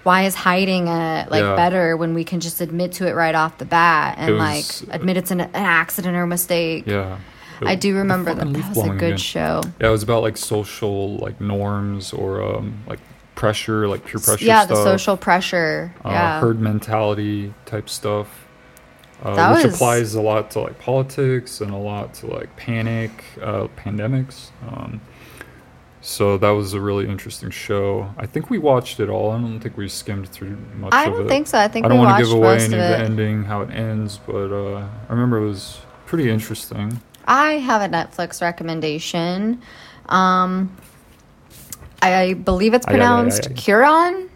[0.03, 1.55] why is hiding it like Yeah.
[1.55, 4.95] better when we can just admit to it right off the bat and was- like
[4.95, 7.17] admit it's an, an accident or mistake yeah.
[7.65, 9.17] I do remember that that was a good again.
[9.17, 12.99] show Yeah, it was about like social like norms or um like
[13.35, 14.77] pressure, like peer pressure yeah stuff.
[14.77, 18.27] the social pressure uh, yeah herd mentality type stuff.
[19.21, 23.23] Uh, which was- applies a lot to like politics and a lot to like panic,
[23.41, 24.49] uh, pandemics.
[24.67, 24.99] Um,
[26.01, 28.13] so that was a really interesting show.
[28.17, 29.31] I think we watched it all.
[29.31, 31.97] I don't think we skimmed through much I don't think so I think I don't
[31.99, 35.37] want to give away any of the ending, how it ends, but uh, I remember
[35.37, 36.99] it was pretty interesting.
[37.25, 39.61] I have a Netflix recommendation.
[40.09, 40.75] Um,
[42.11, 43.53] I believe it's Aye, aye, aye, pronounced aye.
[43.53, 44.29] Curon.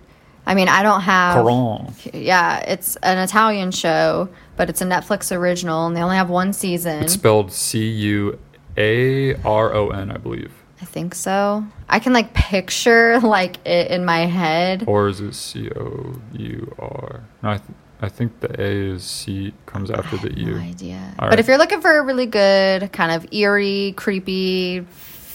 [0.46, 1.46] I mean, I don't have.
[1.46, 1.94] Caron.
[2.14, 6.54] Yeah, it's an Italian show, but it's a Netflix original, and they only have one
[6.54, 7.04] season.
[7.04, 8.40] It's spelled C U
[8.78, 10.54] A R O N, I believe.
[10.82, 11.66] I think so.
[11.90, 14.86] I can like picture like it in my head.
[14.88, 17.24] Or is it C O U R?
[17.44, 17.70] No, I, th-
[18.02, 20.54] I think the A is C comes after the U.
[20.54, 21.14] No idea.
[21.20, 21.40] All but right.
[21.40, 24.86] if you're looking for a really good kind of eerie, creepy,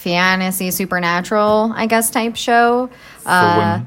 [0.03, 2.89] fantasy, supernatural, I guess type show,
[3.25, 3.81] uh,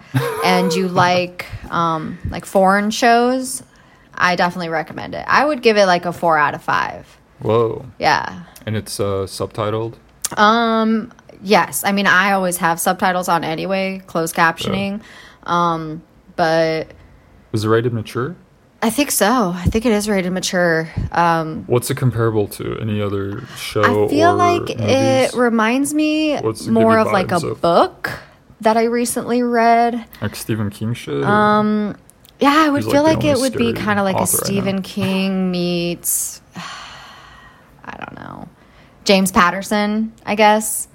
[0.45, 3.63] and you like um, like foreign shows,
[4.15, 5.25] I definitely recommend it.
[5.29, 7.07] I would give it like a four out of five.
[7.41, 7.85] Whoa.
[7.99, 8.45] Yeah.
[8.65, 9.95] And it's uh, subtitled.
[10.37, 11.13] Um.
[11.43, 11.85] Yes.
[11.85, 15.03] I mean, I always have subtitles on anyway, closed captioning.
[15.43, 16.03] Um.
[16.35, 16.89] But
[17.53, 18.37] Was it rated mature?
[18.87, 19.51] I think so.
[19.53, 20.89] I think it is rated mature.
[21.11, 21.65] Um.
[21.67, 22.79] What's it comparable to?
[22.79, 24.05] Any other show?
[24.05, 24.77] I feel like movies?
[24.79, 27.61] it reminds me What's more of like a of?
[27.61, 28.17] book
[28.61, 30.07] that I recently read.
[30.23, 31.25] like Stephen King shit.
[31.25, 31.97] Um,
[32.39, 34.27] yeah, I would He's, feel like, like it would be kind of like a.
[34.29, 36.41] Stephen King meets
[37.85, 38.49] I don't know
[39.05, 40.87] James Patterson, I guess.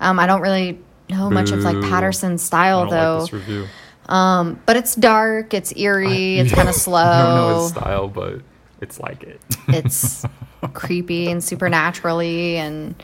[0.00, 1.88] Um, I don't really know much of like Boo.
[1.88, 3.28] Patterson's style though.
[3.30, 3.68] like.
[4.08, 6.96] Um, but it's dark, it's eerie, it's kind of slow.
[6.98, 8.40] I don't know his style, but
[8.80, 9.40] it's like it.
[9.68, 10.24] it's
[10.74, 12.94] creepy and supernaturally and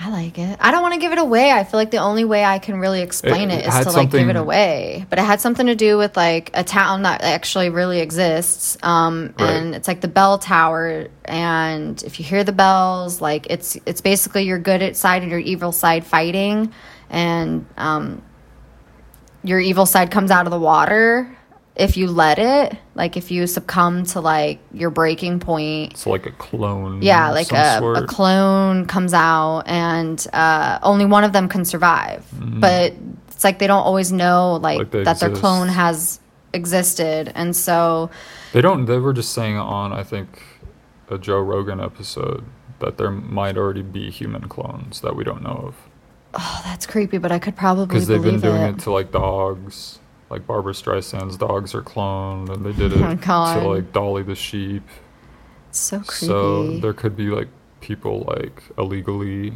[0.00, 0.58] I like it.
[0.60, 1.52] I don't want to give it away.
[1.52, 3.92] I feel like the only way I can really explain It- it it is to
[3.92, 5.06] like give it away.
[5.08, 8.76] But it had something to do with like a town that actually really exists.
[8.82, 9.50] Um Right.
[9.50, 14.00] and it's like the bell tower and if you hear the bells, like it's it's
[14.00, 16.72] basically your good side and your evil side fighting
[17.08, 18.22] and um
[19.44, 21.36] your evil side comes out of the water
[21.74, 26.26] if you let it, like if you succumb to like your breaking point It's like
[26.26, 27.00] a clone.
[27.00, 32.26] yeah like a, a clone comes out and uh, only one of them can survive
[32.60, 32.92] but
[33.28, 34.96] it's like they don't always know like, Mm-hmm.
[34.98, 36.20] Like that their clone has
[36.52, 38.10] existed and so
[38.52, 38.84] They don't.
[38.84, 40.42] They were just saying on I think
[41.08, 42.44] a Joe Rogan episode
[42.80, 45.74] that there might already be human clones that we don't know of
[46.34, 49.10] oh that's creepy but i could probably because they've been doing it, it to like
[49.12, 49.98] dogs.
[50.30, 53.60] Like Barbra Streisand's dogs are cloned, and they did Oh it God.
[53.60, 54.82] to like Dolly the sheep.
[55.68, 57.48] it's so creepy So there could be like
[57.82, 59.52] people like illegally.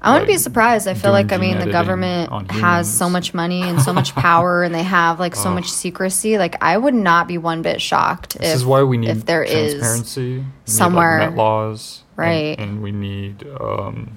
[0.00, 0.88] I wouldn't be surprised.
[0.88, 4.62] I feel like I mean the government has so much money and so much power,
[4.62, 6.38] and they have like so much secrecy.
[6.38, 9.26] Like I would not be one bit shocked This if is why we need if
[9.26, 10.36] there is transparency.
[10.36, 12.58] Need, somewhere- like, Met laws, and- Right.
[12.58, 14.16] And, we need um,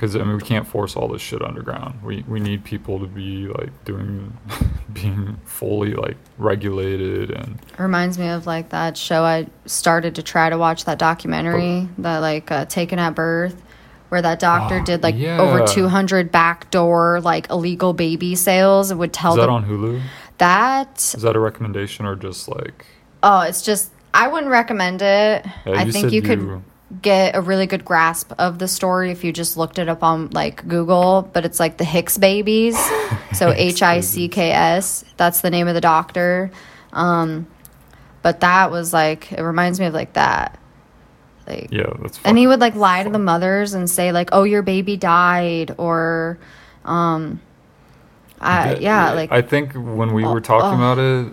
[0.00, 2.02] because I mean we can't force all this shit underground.
[2.02, 4.34] We we need people to be like doing,
[4.94, 10.48] being fully like regulated and reminds me of like that show I started to try
[10.48, 13.60] to watch that documentary, that like uh, Taken at Birth,
[14.08, 15.38] where that doctor Oh, did like yeah.
[15.38, 20.00] over 200 backdoor like illegal baby sales and would tell is that on Hulu?
[20.38, 22.86] that Is that a recommendation or just like
[23.22, 25.44] oh it's just I wouldn't recommend it.
[25.44, 26.64] Yeah, I you think said you could you-
[27.02, 30.30] get a really good grasp of the story if you just looked it up on
[30.30, 32.76] like Google, but it's like the Hicks babies.
[33.32, 35.04] So H I C K S.
[35.16, 36.50] That's the name of the doctor.
[36.92, 37.46] Um
[38.22, 40.58] but that was like it reminds me of like that.
[41.46, 44.42] Like yeah that's and he would like lie to the mothers and say like, "Oh,
[44.42, 46.38] your baby died," or,
[46.84, 47.40] um,
[48.40, 50.92] I, yeah, like I think when we Oh, were talking oh.
[50.92, 51.32] about it,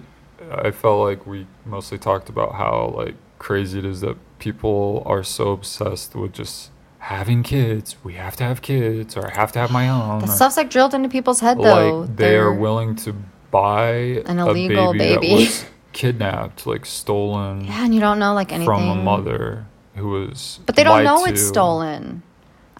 [0.51, 5.23] I felt like we mostly talked about how like crazy it is that people are
[5.23, 7.95] so obsessed with just having kids.
[8.03, 10.19] We have to have kids, or I have to have my own.
[10.19, 11.99] that or- stuff's like drilled into people's head though.
[12.01, 13.15] like they are willing to
[13.51, 15.27] buy An a illegal baby, baby.
[15.29, 19.65] that was kidnapped, like stolen yeah, and you don't know like anything from a mother
[19.95, 20.59] who was.
[20.65, 22.21] But they don't know it's stolen.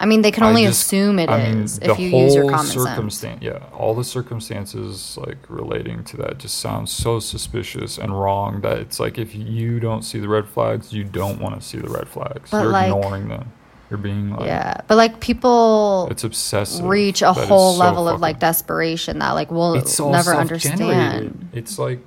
[0.00, 2.48] I mean, they can only just- assume it is I mean, if you use your
[2.48, 2.86] common sense.
[2.86, 8.60] circumstan- Yeah, all the circumstances like relating to that just sounds so suspicious and wrong
[8.60, 11.78] that it's like if you don't see the red flags, you don't want to see
[11.78, 12.50] the red flags.
[12.50, 13.52] But, You're like- ignoring them.
[13.90, 16.84] You're being like, Yeah, but like people it's obsessive.
[16.84, 19.74] reach a whole so level of like desperation that like we'll
[20.10, 21.48] never understand.
[21.54, 22.04] It's like,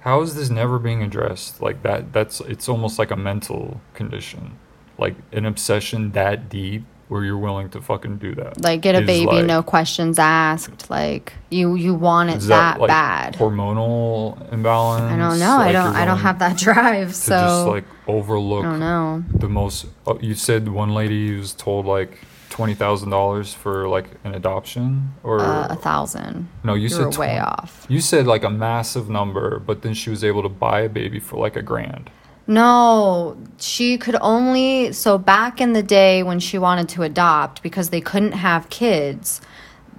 [0.00, 1.60] how is this never being addressed?
[1.60, 2.14] Like that.
[2.14, 4.56] That's it's almost like a mental condition,
[4.98, 8.60] like an obsession that deep where you're willing to fucking do that.
[8.60, 10.90] Like get a is, baby, like- no questions asked.
[10.90, 13.34] Like you you want it Is that, like, bad.
[13.34, 15.02] hormonal imbalance?
[15.12, 15.56] I don't know.
[15.58, 15.94] I don't.
[15.94, 17.14] I don't have that drive.
[17.14, 19.24] So just like overlook I don't know.
[19.34, 19.86] the most.
[20.06, 22.18] Oh, you said one lady was told like
[22.50, 26.48] twenty thousand dollars for like an adoption, or Uh, a thousand.
[26.64, 26.74] no?
[26.74, 27.86] You You said were way off.
[27.88, 31.20] You said like a massive number, but then she was able to buy a baby
[31.20, 32.10] for like a grand.
[32.46, 34.92] No, she could only.
[34.92, 39.40] So back in the day when she wanted to adopt, because they couldn't have kids,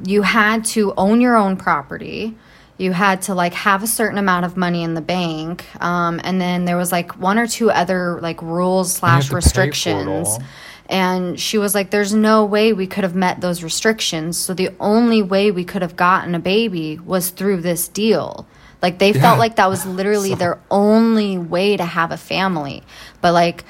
[0.05, 2.35] you had to own your own property.
[2.77, 6.39] you had to like have a certain amount of money in the bank um, and
[6.39, 9.43] then there was like one or two other like rules slash to pay for it
[9.43, 10.37] restrictions
[10.89, 14.69] and she was like there's no way we could have met those restrictions so the
[14.79, 18.47] only way we could have gotten a baby was through this deal
[18.81, 19.21] like they Yeah.
[19.21, 22.83] felt like that was literally their only way to have a family
[23.21, 23.63] but like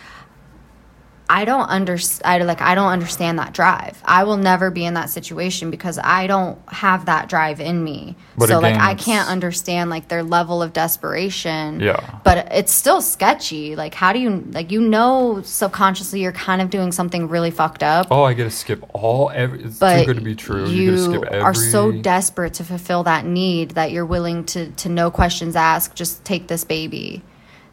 [1.30, 2.42] I don't understand.
[2.42, 2.62] I like.
[2.62, 4.02] I don't understand that drive.
[4.06, 8.16] I will never be in that situation because I don't have that drive in me.
[8.38, 11.80] But so like, I can't understand like their level of desperation.
[11.82, 12.20] Yeah.
[12.24, 13.76] But it's still sketchy.
[13.76, 14.72] Like, how do you like?
[14.72, 18.08] You know, subconsciously, you're kind of doing something really fucked up.
[18.10, 19.30] Oh, I get to skip all.
[19.34, 20.66] Every, it's but too good to be true.
[20.68, 21.40] You, You, get to skip every.
[21.42, 25.96] are so desperate to fulfill that need that you're willing to to no questions asked.
[25.96, 27.22] Just take this baby.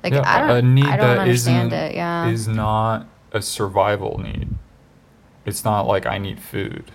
[0.02, 0.50] Like yeah, I don't.
[0.50, 1.94] a need I don't that understand isn't- it.
[1.94, 2.28] Yeah.
[2.28, 4.48] is not a survival need.
[5.44, 6.90] It's not like I need food.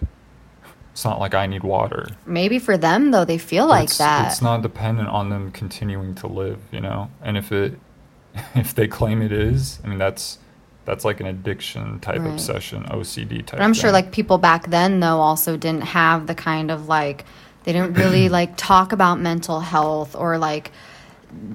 [0.92, 2.08] It's not like I need water.
[2.26, 4.32] Maybe for them though, they feel like it's, that.
[4.32, 7.10] It's not dependent on them continuing to live, you know.
[7.22, 7.80] And if it,
[8.56, 10.40] if they claim it is, I mean that's
[10.86, 12.34] that's like an addiction type Right.
[12.34, 13.60] obsession, OCD type.
[13.60, 17.26] But I'm sure like people back then though also didn't have the kind of like
[17.64, 20.72] they didn't really like talk about mental health or like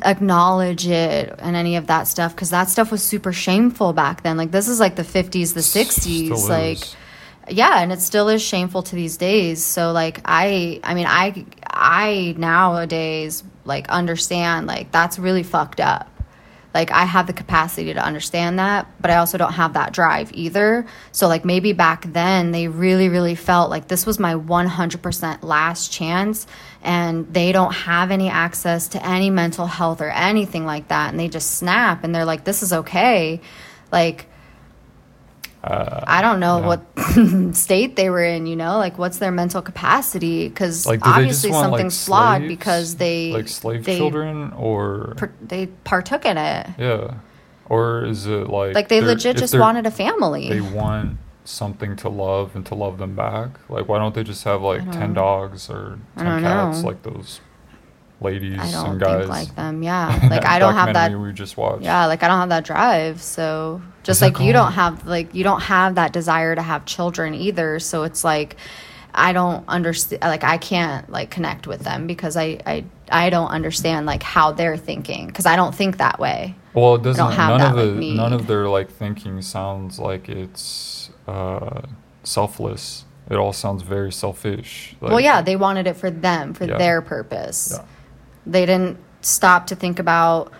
[0.03, 4.37] acknowledge it and any of that stuff because that stuff was super shameful back then.
[4.37, 6.79] Like this is like the 50s, the 60s, like
[7.49, 9.64] yeah, and it still is shameful to these days.
[9.64, 16.11] So like I I mean I I nowadays like understand like that's really fucked up.
[16.72, 20.33] Like I have the capacity to understand that, but I also don't have that drive
[20.35, 20.87] either.
[21.12, 25.93] So like maybe back then they really really felt like this was my 100% last
[25.93, 26.47] chance
[26.85, 31.18] and they don't have any access to any mental health or anything like that and
[31.18, 33.41] they just snap and they're like this is okay.
[33.91, 34.26] Like
[35.64, 36.66] uh, I don't know yeah.
[36.66, 41.05] what state they were in, you know, like what's their mental capacity because like, do
[41.05, 42.49] they just obviously want, like, something's flawed slaves?
[42.51, 46.66] because they like slave they, children or par- they partook in it.
[46.78, 47.14] yeah,
[47.66, 50.51] or is it like Like they legit just wanted a family.
[50.51, 53.51] they want something to love and to love them back.
[53.68, 56.88] Like, why don't they just have like ten dogs or ten cats, know.
[56.88, 57.40] like those
[58.20, 59.28] ladies I don't and guys?
[59.28, 59.82] like them.
[59.82, 61.16] Yeah, like I don't have that.
[61.16, 61.82] we just watched.
[61.82, 63.20] Yeah, like I don't have that drive.
[63.22, 67.34] So just like you don't have like you don't have that desire to have children
[67.34, 67.78] either.
[67.78, 68.57] So it's like
[69.14, 70.22] I don't understand.
[70.22, 74.53] Like I can't like connect with them because I I I don't understand like how
[74.53, 76.55] they're thinking because I don't think that way.
[76.72, 77.32] Well, it doesn't.
[77.32, 80.93] have None of the like, none of their like thinking sounds like it's
[81.27, 81.83] uh,
[82.22, 83.05] selfless.
[83.31, 84.95] It all sounds very selfish.
[85.01, 86.77] Like, well, yeah, they wanted it for them for Yeah.
[86.79, 87.72] their purpose.
[87.79, 87.85] Yeah.
[88.47, 90.53] They didn't stop to think about.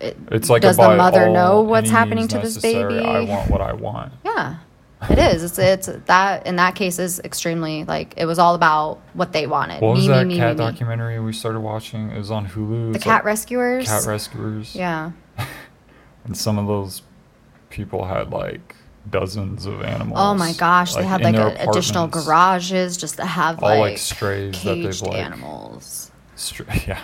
[0.00, 2.98] It, It's like does a the mother know what's happening to this baby?
[3.00, 4.12] I want what I want.
[4.24, 4.56] Yeah,
[5.10, 5.42] it is.
[5.44, 9.46] It's it's that in that case is extremely like it was all about what they
[9.46, 9.82] wanted.
[9.82, 10.70] What was me, that me, cat me, me.
[10.70, 12.10] documentary we started watching?
[12.10, 12.92] It was on Hulu.
[12.92, 13.86] The It's cat like rescuers.
[13.86, 14.74] Cat rescuers.
[14.74, 15.10] Yeah,
[16.24, 17.02] And some of those
[17.68, 18.76] people had like
[19.10, 20.18] dozens of animals.
[20.20, 23.78] Oh my gosh, they like, had like a, additional garages just to have All, like,
[23.80, 26.10] like, strays that they've, caged like, animals.
[26.36, 27.00] Stra- yeah,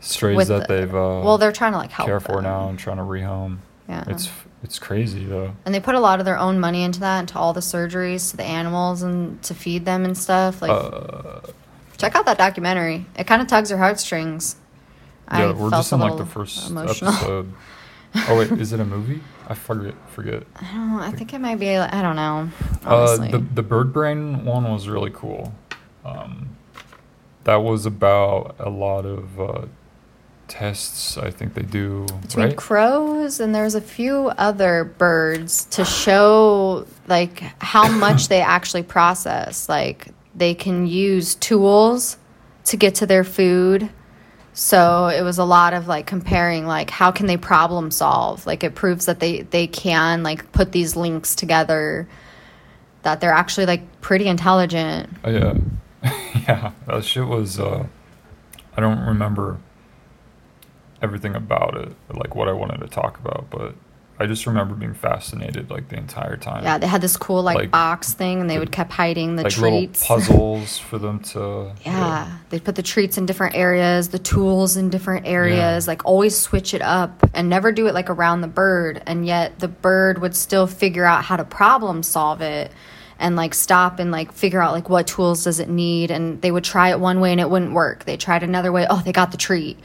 [0.00, 2.44] strays With that the- they've uh, well, they're trying to like help care for them.
[2.44, 3.58] now and trying to rehome.
[3.88, 4.04] Yeah.
[4.06, 4.28] It's
[4.62, 5.54] it's crazy though.
[5.64, 8.30] And they put a lot of their own money into that, into all the surgeries
[8.30, 10.60] to the animals and to feed them and stuff.
[10.62, 11.40] Like, Uh,
[11.96, 13.06] check out that documentary.
[13.16, 14.56] It kind of tugs your heartstrings.
[15.26, 17.12] I yeah, we're felt just in like the first emotional.
[17.12, 17.52] episode.
[18.14, 19.20] oh wait, is it a movie?
[19.48, 19.94] I forget.
[20.08, 20.44] Forget.
[20.60, 21.76] Oh, I think it might be.
[21.76, 22.48] I don't know.
[22.84, 25.54] Uh, the the bird brain one was really cool.
[26.04, 26.56] Um,
[27.44, 29.66] that was about a lot of uh,
[30.48, 31.16] tests.
[31.16, 32.56] I think they do between right.
[32.56, 39.68] crows and there's a few other birds to show like how much they actually process
[39.68, 42.18] like they can use tools
[42.64, 43.90] to get to their food
[44.60, 48.62] so it was a lot of like comparing like how can they problem solve like
[48.62, 52.06] it proves that they they can like put these links together
[53.02, 55.54] that they're actually like pretty intelligent Oh, yeah,
[56.48, 56.72] yeah.
[56.86, 57.58] That shit was.
[57.58, 57.86] Uh,
[58.76, 59.58] I don't remember
[61.02, 63.74] everything about it, like what I wanted to talk about, but
[64.20, 66.62] I just remember being fascinated like the entire time.
[66.62, 69.44] yeah they had this cool like, Like, box thing and they would kept hiding the
[69.44, 71.72] like treats little puzzles for them to.
[71.84, 75.90] Yeah, they put the treats in different areas, the tools in different areas, Yeah.
[75.90, 79.02] like always switch it up and never do it like around the bird.
[79.06, 82.70] And yet the bird would still figure out how to problem solve it
[83.18, 86.10] and like stop and like figure out like what tools does it need.
[86.10, 88.04] And they would try it one way and it wouldn't work.
[88.04, 88.86] They tried another way.
[88.88, 89.78] Oh, they got the treat.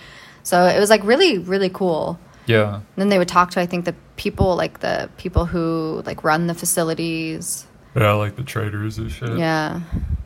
[0.43, 2.19] So it was like really, really cool.
[2.47, 6.03] Yeah, And then they would talk to, I think, the people, like the people who
[6.05, 7.65] like run the facilities.
[7.95, 9.37] yeah, like the traders and shit.
[9.37, 9.81] Yeah,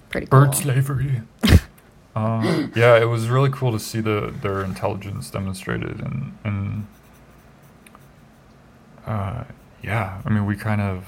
[0.10, 0.42] pretty cool.
[0.46, 1.22] Bird slavery.
[2.16, 6.88] Uh, yeah, it was really cool to see the their intelligence demonstrated, and and
[9.06, 9.44] uh,
[9.82, 11.06] yeah, I mean, we kind of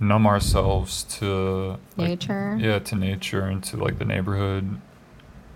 [0.00, 2.56] numb ourselves to like, Nature.
[2.60, 4.80] yeah, to nature and to like the neighborhood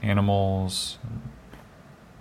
[0.02, 1.20] animals, and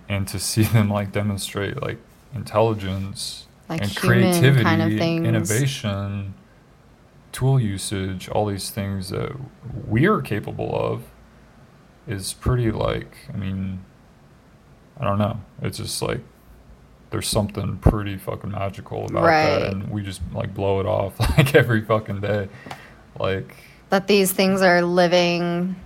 [0.08, 1.98] to see them like demonstrate like
[2.34, 5.26] intelligence Like and creativity, kind of things.
[5.26, 6.34] innovation,
[7.32, 9.32] tool usage, all these things that
[9.86, 11.02] we're capable of
[12.06, 13.84] is pretty like I mean
[15.00, 15.40] I don't know.
[15.62, 16.20] It's just like
[17.10, 19.46] there's something pretty fucking magical about Right.
[19.60, 22.48] that and we just like blow it off like every fucking day.
[23.18, 23.54] Like
[23.90, 25.76] that these things are living,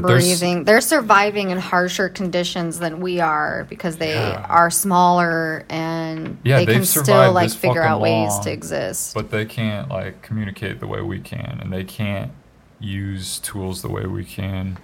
[0.00, 0.64] breathing.
[0.64, 4.46] They're surviving in harsher conditions than we are because they Yeah.
[4.48, 9.14] are smaller and Yeah, they can still like figure out ways to exist.
[9.14, 12.32] but they can't like communicate the way we can and they can't
[12.80, 14.78] use tools the way we can.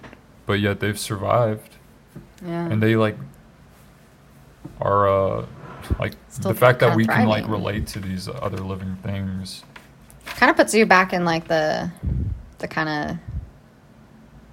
[0.45, 1.75] But yet they've survived.
[2.45, 2.65] yeah.
[2.69, 3.17] and they like
[4.81, 5.45] are uh
[5.99, 9.63] like Still the fact that we can like relate to these other living things
[10.25, 11.89] kind of puts you back in like the
[12.59, 13.17] the kind of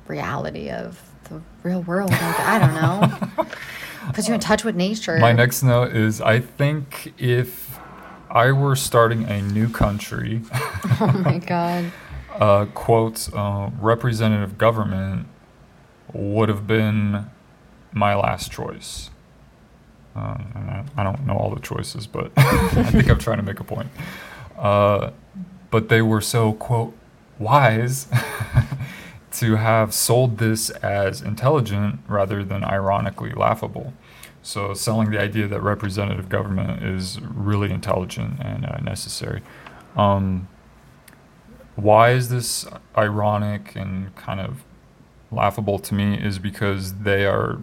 [0.08, 2.10] reality of the real world.
[2.10, 3.46] Like, I don't know.
[4.12, 5.18] puts you in touch with nature.
[5.18, 7.78] my next note is i think if
[8.30, 10.42] i were starting a new country
[11.00, 11.90] oh my god.
[12.38, 15.26] uh quote uh, representative government
[16.12, 17.26] would have been
[17.92, 19.10] my last choice
[20.14, 23.58] um, I, I don't know all the choices but i think i'm trying to make
[23.58, 23.88] a point
[24.56, 25.10] uh,
[25.70, 26.96] but they were so quote
[27.40, 28.06] wise
[29.38, 33.92] to have sold this as intelligent rather than ironically laughable.
[34.42, 39.42] So selling the idea that representative government is really intelligent and uh, necessary.
[39.96, 40.48] Um,
[41.74, 42.66] why is this
[42.96, 44.64] ironic and kind of
[45.30, 47.58] laughable to me is because they are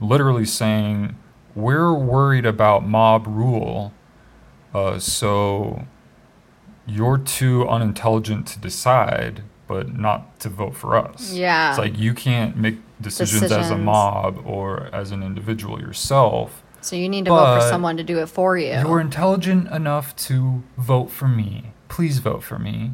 [0.00, 1.16] literally saying
[1.54, 3.92] we're worried about mob rule
[4.74, 5.86] uh, so
[6.86, 11.70] you're too unintelligent to decide but not to vote for us Yeah.
[11.70, 16.96] it's like you can't make decisions, as a mob or as an individual yourself So
[16.96, 18.72] you need to vote for someone to do it for you.
[18.78, 22.92] you're intelligent enough to vote for me please vote for me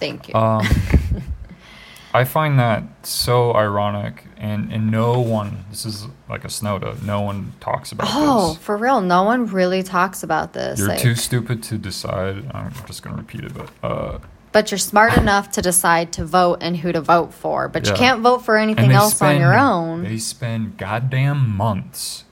[0.00, 0.34] Thank you.
[0.34, 0.66] um,
[2.14, 7.20] I find that so ironic, and, and no one, this is like a snowda, no
[7.22, 8.58] one talks about oh, this.
[8.62, 9.00] for real?
[9.00, 10.78] No one really talks about this.
[10.78, 12.50] You're like- too stupid to decide.
[12.54, 14.18] I'm just going to repeat it, but uh,
[14.54, 17.68] but you're smart enough to decide to vote and who to vote for.
[17.68, 20.04] But you can't vote for anything else on your own.
[20.04, 22.22] They spend goddamn months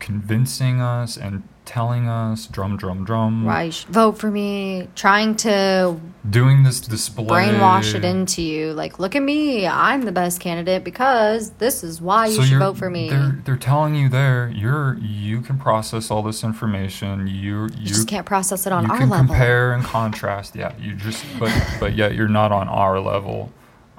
[0.00, 4.88] convincing us and telling us, drum, drum, drum, Why you should vote for me?
[4.96, 7.24] Trying to doing this display.
[7.26, 8.72] brainwash it into you.
[8.72, 9.68] Like, look at me.
[9.68, 13.08] I'm the best candidate because this is why you So should vote for me.
[13.08, 17.28] They're, they're telling you there, you're you can process all this information.
[17.28, 19.26] You you, you just can't process it on you our can level.
[19.28, 20.56] compare and contrast.
[20.56, 23.52] Yeah, you just but but yet you're not on our level.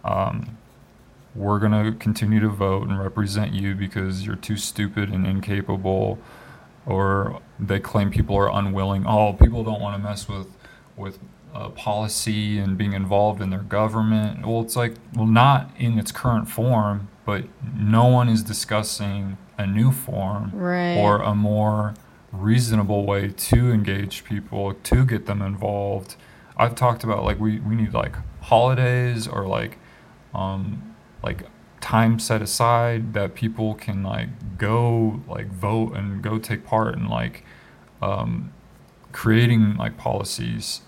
[0.04, 0.58] Um,
[1.36, 6.20] we're gonna continue to vote and represent you because you're too stupid and incapable,
[6.86, 9.06] or they claim people are unwilling.
[9.08, 10.48] Oh, people don't want to mess with
[10.98, 11.20] with
[11.54, 14.46] uh, policy and being involved in their government.
[14.46, 17.44] Well, it's like well, not in its current form, but
[17.76, 20.96] no one is discussing a new form Right.
[20.98, 21.94] or a more
[22.32, 26.16] reasonable way to engage people to get them involved.
[26.58, 29.78] I've talked about like we, we need like holidays or like
[30.34, 31.44] um like
[31.82, 37.08] time set aside that people can like go like vote and go take part in
[37.10, 37.44] like
[38.02, 38.54] um
[39.12, 40.82] creating like policies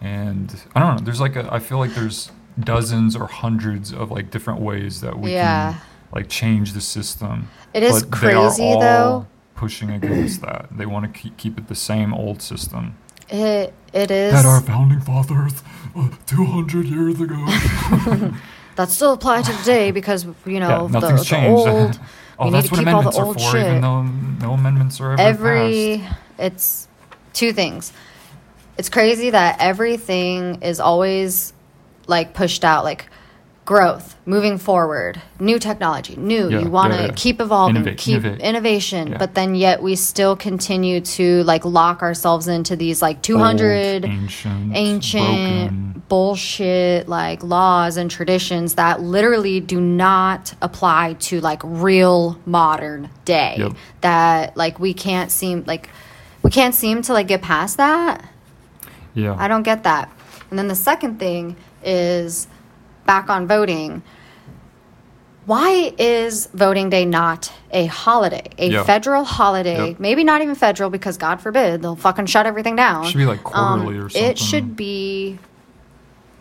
[0.00, 2.30] and I don't know there's like a I feel like there's
[2.60, 5.72] dozens or hundreds of like different ways that we Yeah.
[5.72, 5.80] can
[6.12, 7.48] like change the system.
[7.74, 9.26] It is but they are crazy, all though.
[9.54, 12.96] Pushing against that, they want to keep, keep it the same old system
[13.30, 15.62] It it is that our founding fathers
[15.96, 17.36] uh, 200 years ago.
[18.76, 21.68] that still apply to today because you know yeah, the, the changed.
[21.68, 22.00] old.
[22.38, 23.66] oh, we need that's to what keep all the amendments are old for, shit.
[23.66, 26.20] even though no amendments are ever every passed.
[26.38, 26.88] it's
[27.32, 27.92] two things
[28.78, 31.52] it's crazy that everything is always
[32.06, 33.06] like pushed out like
[33.66, 37.12] growth moving forward new technology new Yeah, you want to yeah, yeah.
[37.16, 38.40] keep evolving Innovate, keep innovate.
[38.40, 44.04] innovation but then yet we still continue to like lock ourselves into these like 200
[44.04, 51.60] Old, ancient, ancient bullshit like laws and traditions that literally do not apply to like
[51.64, 53.72] real modern day Yep.
[54.02, 55.90] that like we can't seem like
[56.44, 58.24] we can't seem to like get past that
[59.14, 59.34] Yeah.
[59.36, 60.08] i don't get that
[60.50, 62.46] and then the second thing is
[63.06, 64.02] back on voting
[65.46, 68.82] Why is voting day not a holiday, a Yeah.
[68.82, 69.90] federal holiday?
[69.90, 70.00] Yep.
[70.00, 73.04] Maybe not even federal because God forbid they'll fucking shut everything down.
[73.06, 74.28] Should be like quarterly um, or something.
[74.30, 75.38] It should be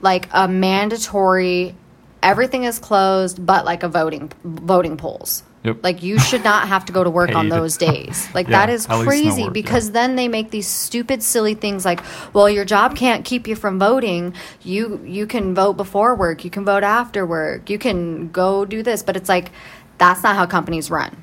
[0.02, 1.76] like a mandatory.
[2.24, 5.44] Everything is closed, but like a voting voting polls.
[5.66, 5.84] Yep.
[5.84, 8.28] Like you should not have to go to work on those days.
[8.36, 9.94] Like Yeah, that is crazy work, because yeah.
[9.94, 12.02] then they make these stupid silly things like,
[12.34, 14.36] well, your job can't keep you from voting.
[14.62, 18.84] You you can vote before work, you can vote after work, you can go do
[18.84, 19.52] this, but it's like
[19.98, 21.18] that's not how companies run.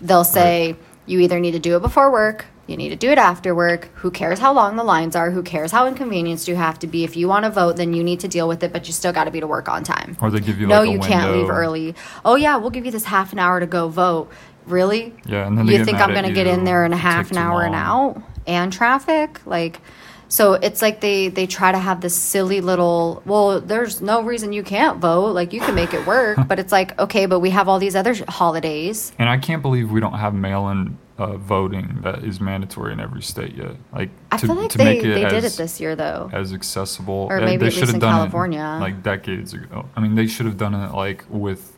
[0.00, 3.18] They'll say you either need to do it before work, you need to do it
[3.18, 3.88] after work.
[3.94, 5.30] Who cares how long the lines are?
[5.30, 7.02] Who cares how inconvenienced you have to be?
[7.02, 9.12] If you want to vote, then you need to deal with it, but you still
[9.12, 10.16] got to be to work on time.
[10.20, 11.94] Or they give you no, like a you can't leave early.
[12.24, 14.30] Oh yeah, we'll give you this half an hour to go vote.
[14.66, 15.14] Really?
[15.24, 17.38] Yeah, and then you think I'm going to get in there in a half an
[17.38, 19.40] hour and out and traffic?
[19.46, 19.80] Like,
[20.28, 23.22] so it's like they they try to have this silly little.
[23.24, 25.32] Well, there's no reason you can't vote.
[25.32, 27.96] Like you can make it work, but it's like okay, but we have all these
[27.96, 29.12] other holidays.
[29.18, 33.22] And I can't believe we don't have mail-in uh, voting that is mandatory in every
[33.22, 33.76] state yet.
[33.92, 35.96] Like I to, feel like to they, make it they as, did it this year
[35.96, 36.30] though.
[36.32, 37.28] as accessible.
[37.30, 38.60] Or maybe they should have in done California.
[38.60, 39.88] it like decades ago.
[39.96, 41.76] I mean, they should have done it like with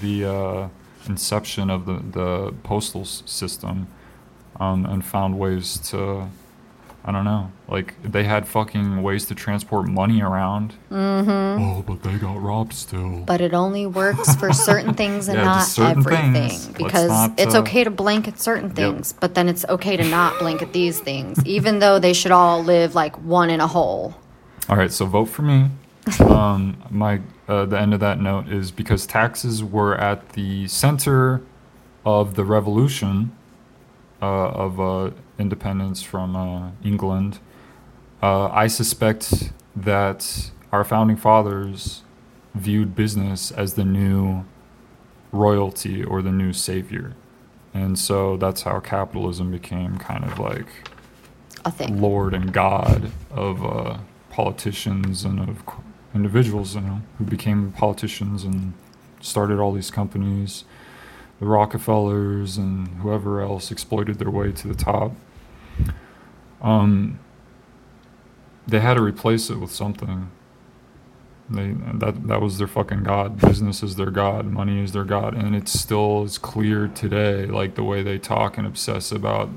[0.00, 0.68] the uh,
[1.06, 3.88] inception of the the postal system,
[4.60, 6.28] um, and found ways to.
[7.04, 7.50] I don't know.
[7.68, 10.74] Like they had fucking ways to transport money around.
[10.90, 11.62] Mm-hmm.
[11.62, 13.20] Oh, but they got robbed still.
[13.20, 16.32] But it only works for certain things and Yeah, not just certain everything.
[16.32, 16.66] things.
[16.68, 20.38] Because not, it's uh, okay to blanket certain things, but then it's okay to not
[20.38, 24.14] blanket these things, even though they should all live like one in a whole.
[24.68, 25.70] All right, so vote for me.
[26.20, 31.42] um, my uh, the end of that note is because taxes were at the center
[32.04, 33.34] of the revolution
[34.20, 37.38] uh, of uh, independence from uh, England.
[38.22, 42.02] Uh, I suspect that our founding fathers
[42.54, 44.44] viewed business as the new
[45.32, 47.14] royalty or the new savior,
[47.72, 50.66] and so that's how capitalism became kind of like
[51.64, 52.00] A thing.
[52.00, 53.98] lord and god of uh,
[54.30, 55.62] politicians and of
[56.14, 58.72] individuals, you know, who became politicians and
[59.20, 60.64] started all these companies.
[61.38, 65.12] The Rockefellers and whoever else exploited their way to the top.
[66.62, 67.18] Um,
[68.66, 70.30] they had to replace it with something.
[71.50, 73.40] They that that was their fucking god.
[73.40, 74.44] Business is their god.
[74.46, 77.46] Money is their god, and it still is clear today.
[77.46, 79.48] Like the way they talk and obsess about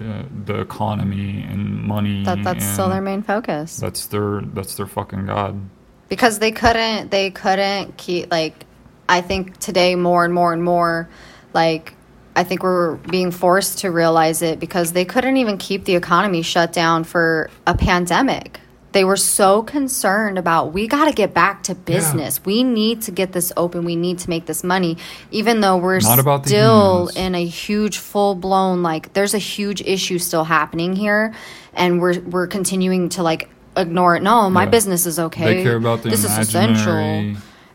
[0.00, 2.24] uh, the economy and money.
[2.24, 3.76] That that's still their main focus.
[3.76, 5.60] That's their that's their fucking god.
[6.08, 8.64] because they couldn't they couldn't keep like
[9.08, 11.08] i think today more and more and more
[11.52, 11.95] like
[12.36, 16.42] i think we're being forced to realize it because they couldn't even keep the economy
[16.42, 18.60] shut down for a pandemic.
[18.92, 22.42] They were so concerned about we got to get back to business.
[22.46, 23.84] We need to get this open.
[23.84, 24.96] We need to make this money.
[25.30, 30.44] Even though we're still in a huge full blown like there's a huge issue still
[30.44, 31.34] happening here
[31.74, 34.22] and we're we're continuing to like ignore it.
[34.22, 34.70] No my Yeah.
[34.70, 35.56] business is okay.
[35.56, 36.94] They care about the this is essential.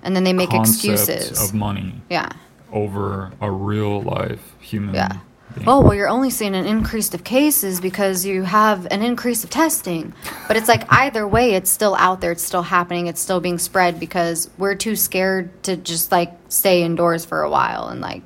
[0.04, 1.40] and then they make excuses.
[1.40, 2.02] of money.
[2.10, 2.30] Yeah
[2.72, 4.96] over a real life human.
[4.96, 5.18] yeah
[5.56, 5.68] being.
[5.68, 9.50] oh well you're only seeing an increase of cases because you have an increase of
[9.50, 10.14] testing
[10.48, 13.58] but it's like either way it's still out there it's still happening it's still being
[13.58, 18.22] spread because we're too scared to just like stay indoors for a while and like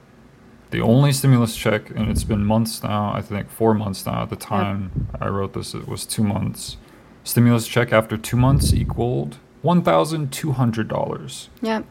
[0.71, 3.13] the only stimulus check, and it's been months now.
[3.13, 4.23] I think four months now.
[4.23, 6.75] At the time I wrote this, it was two months.
[7.23, 11.85] Stimulus check after two months equaled one thousand two hundred dollars yep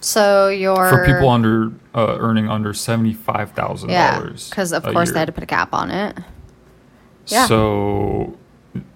[0.00, 4.50] so your for people under uh, earning under seventy five thousand yeah dollars.
[4.50, 6.18] because of course they had to put a cap on it
[7.26, 7.46] Yeah.
[7.46, 8.36] So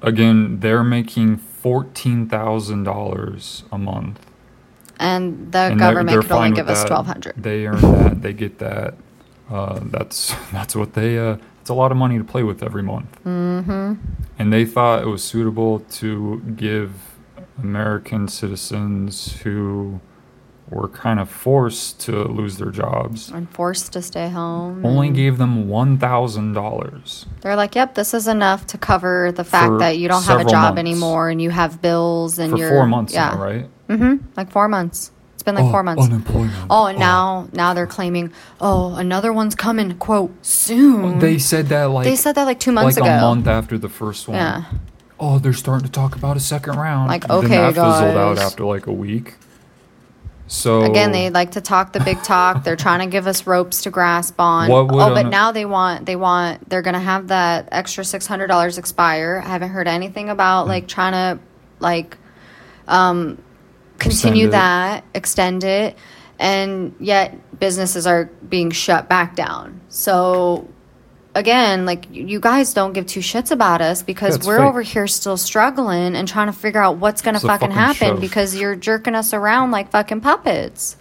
[0.03, 4.21] again, they're making fourteen thousand dollars a month.
[4.99, 7.35] and the and government could only give us twelve hundred.
[7.43, 8.23] They earn that.
[8.23, 8.95] They get that.
[9.51, 12.83] Uh, that's that's what they uh, It's a lot of money to play with every
[12.83, 13.19] month.
[13.25, 13.95] Mm-hmm.
[14.39, 16.93] And they thought it was suitable to give
[17.59, 20.01] American citizens who
[20.71, 24.85] were kind of forced to lose their jobs And forced to stay home.
[24.85, 27.25] only gave them $1,000.
[27.41, 30.41] They're like, yep, this is enough to cover the fact For that you don't have
[30.41, 30.79] a job months.
[30.81, 33.67] anymore and you have bills and For you're four months yeah, now, right?
[33.89, 34.27] Mm-hmm.
[34.37, 35.11] Like four months.
[35.35, 36.05] It's been like four months.
[36.05, 36.53] Unemployment.
[36.69, 41.21] Oh, and now now they're claiming, oh, another one's coming, quote, soon.
[41.21, 43.17] They said that like They said that like two months like ago.
[43.17, 44.37] a month after the first one.
[44.37, 44.65] Yeah.
[45.21, 47.09] Oh, they're starting to talk about a second round.
[47.09, 49.35] Like, And then okay, that fizzled out after like a week.
[50.51, 52.65] So Again, they like to talk the big talk.
[52.65, 54.71] They're trying to give us ropes to grasp on.
[54.71, 58.47] Oh, but un- now they want they want they're gonna have that extra six hundred
[58.47, 59.43] dollars expire.
[59.45, 60.69] I haven't heard anything about Hmm.
[60.71, 61.43] like trying to
[61.81, 62.17] like
[62.89, 63.37] um
[63.99, 64.53] continue it.
[64.53, 65.97] that, extend it,
[66.39, 69.81] and yet businesses are being shut back down.
[69.91, 70.67] So
[71.35, 74.67] again, like you guys don't give two shits about us because That's we're fake.
[74.67, 78.21] over here still struggling and trying to figure out what's gonna fucking fucking happen show.
[78.21, 80.97] because you're jerking us around like fucking puppets.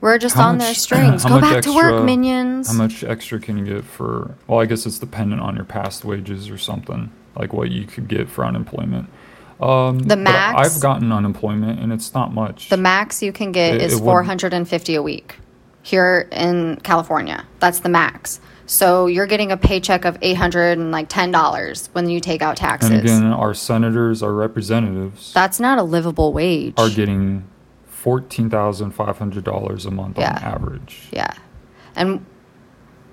[0.00, 1.24] We're just How on much- their strings.
[1.24, 2.68] Go back to work, minions.
[2.68, 4.34] How much extra can you get for?
[4.46, 8.08] Well, I guess it's dependent on your past wages or something, like what you could
[8.08, 9.10] get for unemployment.
[9.60, 12.70] Um, The max- I've gotten unemployment, and it's not much.
[12.70, 15.38] The max you can get It- is it would- 450 a week
[15.82, 17.44] here in California.
[17.58, 18.40] That's the max.
[18.70, 22.90] So you're getting a paycheck of 800 and like $10 when you take out taxes.
[22.90, 26.74] and again, our senators, our representatives, That's not a livable wage.
[26.78, 27.42] are getting
[27.88, 30.36] fourteen thousand five hundred dollars a month Yeah.
[30.36, 31.08] on average.
[31.10, 31.32] yeah.
[31.96, 32.24] And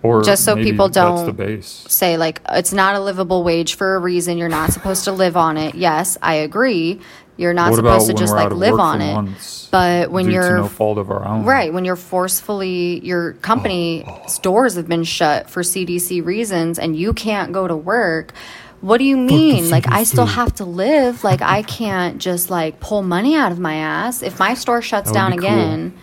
[0.04, 4.38] Or Just so people don't say like it's not a livable wage for a reason.
[4.38, 5.74] You're not supposed to live on it.
[5.74, 7.02] Yes, I agree.
[7.38, 9.14] You're not what supposed to just like live on it.
[9.14, 14.40] months But when you're no fault of our own, Right, when you're forcefully your company's
[14.40, 18.34] doors have been shut for CDC reasons and you can't go to work.
[18.82, 19.70] What do you mean?
[19.70, 21.24] Like I still have to live.
[21.24, 25.12] Like I can't just like pull money out of my ass if my store shuts
[25.12, 25.48] down be cool.
[25.48, 25.98] again.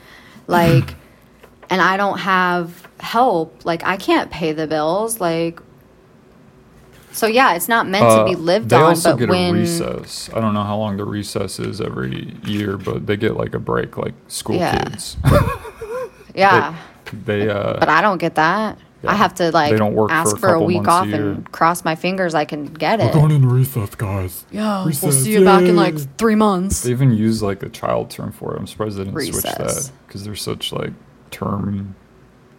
[0.46, 0.94] Like
[1.70, 5.60] and I don't have help, like I can't pay the bills like
[7.14, 9.54] so yeah, it's not meant to be Uh, lived they on, also but get when
[9.54, 10.28] a recess.
[10.34, 13.58] I don't know how long the recess is every year, but they get like a
[13.58, 14.84] break, like school Yeah.
[14.84, 15.16] kids.
[16.34, 16.74] yeah,
[17.24, 18.78] they uh, But I don't get that.
[19.02, 19.12] Yeah.
[19.12, 20.92] I have to like They don't work for ask a for a, week months a
[20.92, 23.14] off and cross my fingers I can get it.
[23.14, 24.46] into recess, guys.
[24.50, 26.82] Yeah, we'll Recess, see you back in like three months.
[26.82, 28.58] They even use like a child term for it.
[28.60, 30.92] I'm surprised they didn't switch that because they're such like
[31.30, 31.94] term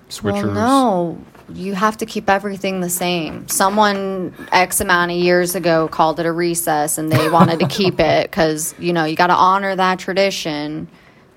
[0.09, 0.23] switchers.
[0.23, 0.53] Well, switchers.
[0.53, 1.17] no,
[1.53, 3.47] you have to keep everything the same.
[3.47, 7.99] Someone X amount of years ago called it a recess, and they wanted to keep
[7.99, 10.87] it because you know you got to honor that tradition.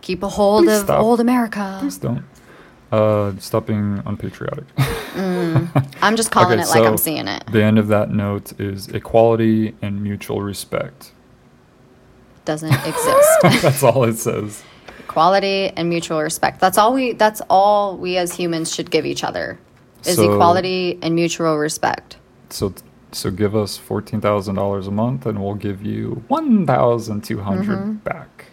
[0.01, 1.01] Keep a hold Please of stop.
[1.03, 1.77] old America.
[1.81, 2.25] Please don't.
[2.91, 4.65] Uh, stop being unpatriotic.
[5.17, 7.45] I'm just calling Okay, it like I'm seeing it.
[7.53, 11.13] The end of that note is equality and mutual respect.
[12.47, 13.29] Doesn't exist.
[13.63, 14.63] That's all it says.
[15.01, 16.61] equality and mutual respect.
[16.61, 17.13] That's all we.
[17.13, 19.59] That's all we as humans should give each other.
[20.05, 22.17] Is So- equality and mutual respect.
[22.51, 22.73] So
[23.13, 27.41] so give us fourteen thousand dollars a month, and we'll give you one thousand two
[27.41, 28.47] hundred back.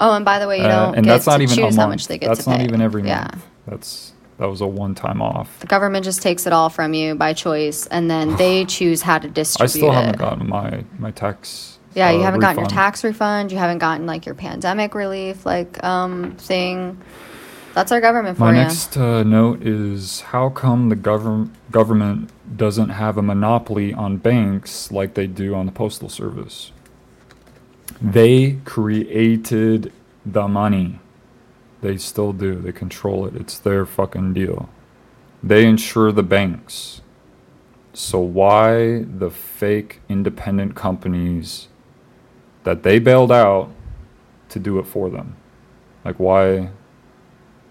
[0.00, 0.66] Oh, and by the way, Mm-hmm.
[0.66, 2.58] you Uh, don't and get that's not even choose how much they get that's not
[2.58, 2.64] pay.
[2.64, 3.22] even every yeah.
[3.32, 3.46] month.
[3.66, 5.60] That's that was a one-time off.
[5.60, 9.18] The government just takes it all from you by choice, and then they choose how
[9.18, 9.64] to distribute.
[9.64, 10.18] I still haven't it.
[10.18, 11.78] gotten my my tax.
[11.94, 13.52] yeah, you uh, haven't gotten your tax refund.
[13.52, 16.98] You haven't gotten like your pandemic relief, like um thing.
[17.74, 18.56] That's our government for My you.
[18.62, 24.92] next uh, note is how come the govern- government doesn't have a monopoly on banks
[24.92, 26.70] like they do on the postal service?
[28.00, 29.92] They created
[30.24, 31.00] the money.
[31.82, 32.54] They still do.
[32.60, 33.34] They control it.
[33.34, 34.68] It's their fucking deal.
[35.42, 37.00] They insure the banks.
[37.92, 41.68] So why the fake independent companies
[42.62, 43.70] that they bailed out
[44.48, 45.36] to do it for them?
[46.04, 46.70] Like why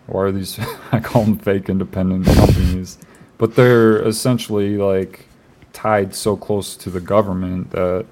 [0.08, 0.60] why are these
[0.92, 2.98] I call them fake independent companies,
[3.38, 5.26] but they're essentially like
[5.74, 8.06] tied so close to the government that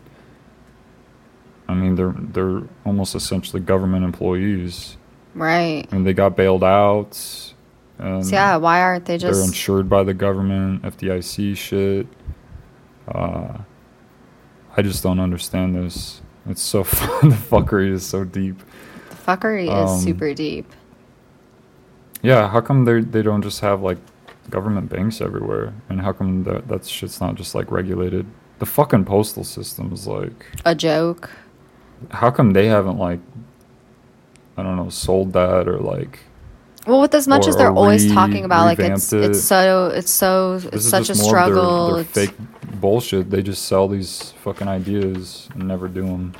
[1.67, 4.97] I mean they're they're almost essentially government employees.
[5.35, 5.87] right.
[5.91, 7.53] I mean they got bailed out.
[7.99, 9.37] And So yeah, why aren't they just?
[9.39, 12.07] they're insured by the government, FDIC shit.
[13.07, 13.59] Uh,
[14.75, 16.21] I just don't understand this.
[16.47, 18.57] It's so the fuckery is so deep.
[19.09, 20.71] the fuckery um, is super deep.
[22.21, 23.97] Yeah, how come they they don't just have like
[24.49, 25.73] government banks everywhere?
[25.89, 28.25] And how come that that shit's not just like regulated?
[28.59, 31.29] The fucking postal system is like, A joke.
[32.11, 33.19] how come they haven't like,
[34.57, 36.19] I don't know, sold that or like
[36.85, 39.43] Well, with as much Or- as they're always re- talking about, like it's revamped it's
[39.43, 41.91] so it's so it's such a just more of their- struggle.
[41.93, 42.35] Their, It's- fake
[42.79, 43.29] bullshit.
[43.31, 46.33] They just sell these fucking ideas and never do them.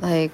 [0.00, 0.32] like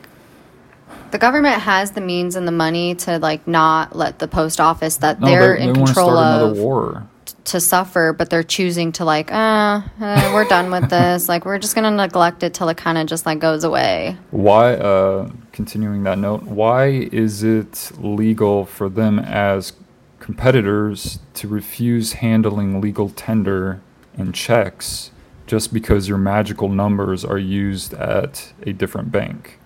[1.10, 4.98] the government has the means and the money to like not let the post office
[4.98, 7.06] that No, they're they, in they control of war.
[7.44, 11.28] to suffer, but they're choosing to like, uh, uh we're done with this.
[11.28, 14.16] Like we're just gonna neglect it till it kind of just like goes away.
[14.30, 14.74] Why?
[14.74, 19.72] Uh, continuing that note, why is it legal for them as
[20.18, 23.80] competitors to refuse handling legal tender
[24.18, 25.10] and checks
[25.46, 29.58] just because your magical numbers are used at a different bank?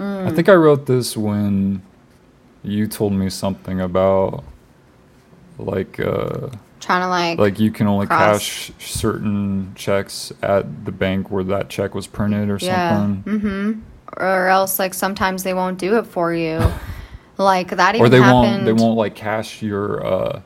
[0.00, 1.82] I think I wrote this when
[2.62, 4.44] you told me something about
[5.58, 6.48] like uh,
[6.80, 8.38] Trying to like, like you can only Cross.
[8.38, 12.96] cash certain checks at the bank where that check was printed or Yeah.
[12.96, 13.82] something.
[14.16, 16.60] or else like sometimes they won't do it for you.
[17.38, 18.32] like that even or they happened.
[18.34, 20.40] won't they won't like cash your uh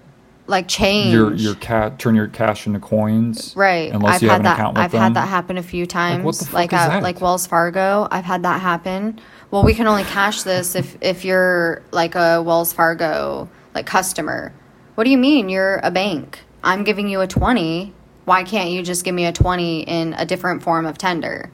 [0.47, 1.13] like change.
[1.13, 3.93] your your cat turn your cash into coins Right.
[3.93, 4.55] unless I've you have had an that.
[4.59, 6.25] account with I've them had that happen a few times.
[6.25, 7.03] what the fuck like is at that?
[7.03, 9.21] like Wells Fargo, I've had that happen.
[9.53, 14.53] Well, we can only cash this if if you're like a Wells Fargo like customer.
[14.95, 16.41] What do you mean you're a bank?
[16.65, 17.93] I'm giving you a 20.
[18.25, 21.51] Why can't you just give me a 20 in a different form of tender?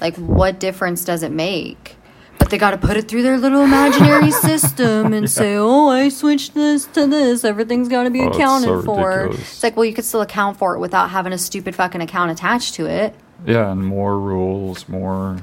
[0.00, 1.94] Like what difference does it make?
[2.38, 6.08] But they got to put it through their little imaginary system and say, "Oh, I
[6.08, 7.44] switched this to this.
[7.44, 9.52] Everything's got to be Oh, it's accounted so for." ridiculous.
[9.52, 12.32] It's like, well, you could still account for it without having a stupid fucking account
[12.32, 13.14] attached to it.
[13.46, 15.36] yeah and more rules more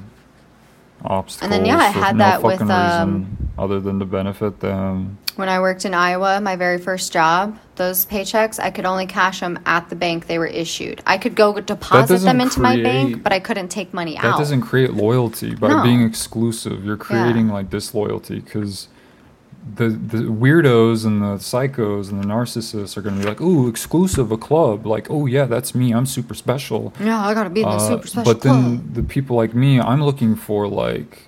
[1.05, 5.49] obstacles then, yeah, I had no that with, um, other than to benefit them When
[5.49, 9.57] I worked in Iowa, my very first job, those paychecks, I could only cash them
[9.65, 11.01] at the bank they were issued.
[11.07, 14.31] I could go deposit them into my bank, but I couldn't take money that out.
[14.33, 15.83] That doesn't create loyalty by No.
[15.83, 18.87] being exclusive you're creating like disloyalty because
[19.75, 23.67] the the weirdos and the psychos and the narcissists are going to be like ooh
[23.69, 24.85] exclusive a club.
[24.85, 26.93] Like oh yeah that's me i'm super special.
[26.99, 28.93] Yeah, I gotta be in the Uh, super special but then club.
[28.95, 31.27] the people like me i'm looking for like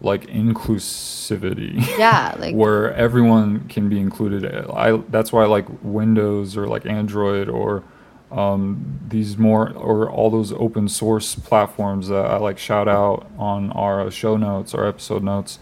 [0.00, 1.82] like inclusivity.
[1.98, 4.44] Yeah, like where everyone can be included.
[4.70, 7.82] I that's why i like windows or like android or
[8.30, 13.70] um, these more or all those open source platforms that i like shout out on
[13.72, 15.60] our show notes our episode notes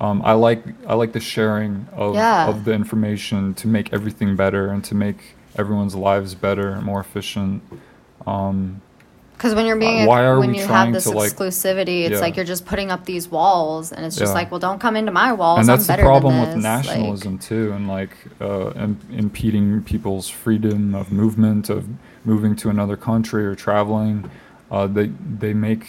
[0.00, 2.48] um, i like i like the sharing of, Yeah.
[2.48, 7.00] of the information to make everything better and to make everyone's lives better and more
[7.00, 7.62] efficient
[8.26, 8.80] um,
[9.36, 12.20] Because when you're being, Uh, when you have this to, like- exclusivity, it's Yeah.
[12.20, 14.38] like you're just putting up these walls, and it's just Yeah.
[14.40, 15.58] like, well, don't come into my walls.
[15.60, 16.64] and I'm that's the better problem with this.
[16.64, 21.84] Like, nationalism too and like uh, Im- impeding people's freedom of movement of
[22.24, 24.24] moving to another country or traveling
[24.70, 25.84] uh, they they make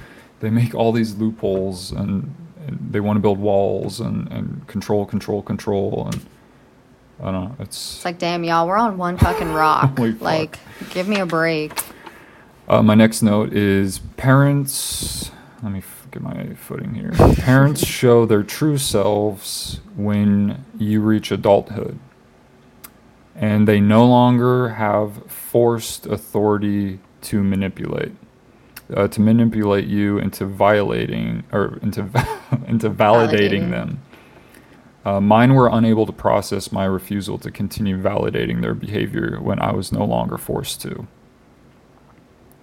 [0.40, 2.32] they make all these loopholes and
[2.68, 6.24] they want to build walls and, and control control control and
[7.20, 9.96] I don't know it's it's like, damn, y'all, we're on one fucking rock.
[9.96, 10.20] Fuck.
[10.20, 10.58] like,
[10.90, 11.72] give me a break.
[12.68, 15.30] Uh, my next note is parents.
[15.62, 17.12] Let me f- get my footing here.
[17.36, 21.98] parents show their true selves when you reach adulthood,
[23.36, 28.12] and they no longer have forced authority to manipulate.
[28.96, 32.00] Uh, to manipulate you into violating or into
[32.66, 33.70] into validating Validating.
[33.70, 34.02] them.
[35.04, 39.72] Uh, mine were unable to process my refusal to continue validating their behavior when I
[39.72, 41.06] was no longer forced to.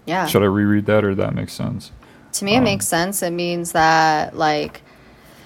[0.05, 0.25] Yeah.
[0.25, 1.91] Should I reread that or that makes sense?
[2.33, 3.21] To me, it Um, makes sense.
[3.21, 4.81] It means that, like,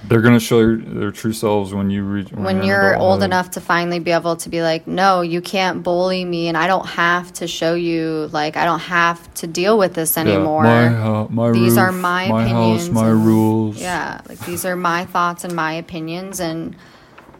[0.08, 3.62] They're gonna show their true selves when you reach when an you're old enough to
[3.62, 7.32] finally be able to be like, no, you can't bully me, and I don't have
[7.34, 10.64] to show you, like, I don't have to deal with this Yeah, anymore.
[10.64, 12.88] My, hou- my these are my, my opinions.
[12.88, 16.76] house, my and- rules, Yeah, like these are my thoughts and my opinions, and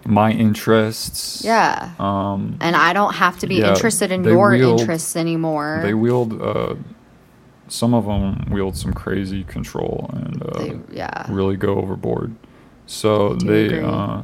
[0.06, 1.44] my interests.
[1.44, 5.82] yeah, Um, and I don't have to be yeah, interested in your wield- interests anymore.
[5.84, 6.42] they wield.
[6.42, 6.76] Uh,
[7.68, 11.26] some of them wield some crazy control and uh, They- yeah.
[11.30, 12.36] really go overboard.
[12.86, 14.24] So do they uh,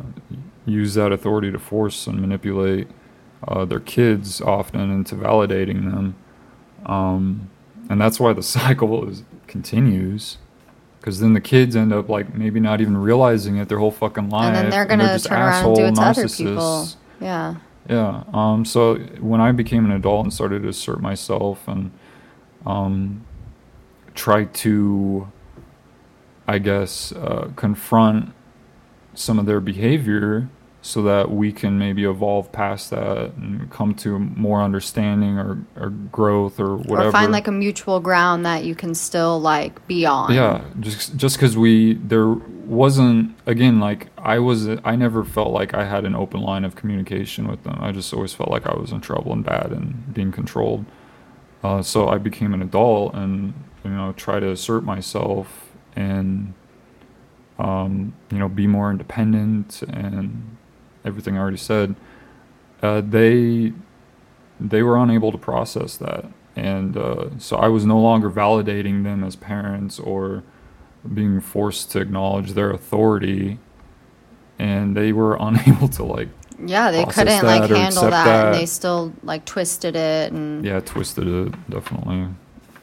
[0.66, 2.88] use that authority to force and manipulate
[3.48, 6.16] uh, their kids often into validating them,
[6.86, 7.50] um,
[7.90, 10.38] and that's why the cycle is continues.
[11.00, 14.30] Because then the kids end up like maybe not even realizing it their whole fucking
[14.30, 16.88] life, and then they're gonna just turn around and do it to other people.
[17.22, 17.56] Yeah,
[17.90, 18.24] Yeah.
[18.34, 21.92] Um, so when I became an adult and started to assert myself and
[22.66, 23.26] um,
[24.14, 25.32] try to,
[26.48, 28.34] I guess, uh, confront
[29.20, 30.48] some of their behavior
[30.82, 35.90] so that we can maybe evolve past that and come to more understanding or, or
[35.90, 37.10] growth or whatever.
[37.10, 40.34] or find like a mutual ground that you can still like be on.
[40.34, 45.74] Yeah, just just because we there wasn't again like I was I never felt like
[45.74, 47.78] I had an open line of communication with them.
[47.82, 50.86] I just always felt like I was in trouble and bad and being controlled.
[51.62, 56.54] Uh, so I became an adult and you know try to assert myself and
[57.60, 60.58] um, you know be more independent and
[61.06, 61.96] everything I already said.
[62.82, 63.74] Uh, they
[64.60, 66.26] they were unable to process that,
[66.56, 70.44] and uh, so I was no longer validating them as parents or
[71.14, 73.60] being forced to acknowledge their authority
[74.60, 76.28] and they were unable to like
[76.66, 78.46] Yeah, they couldn't like handle that, that.
[78.48, 82.28] and they still like twisted it and yeah twisted it definitely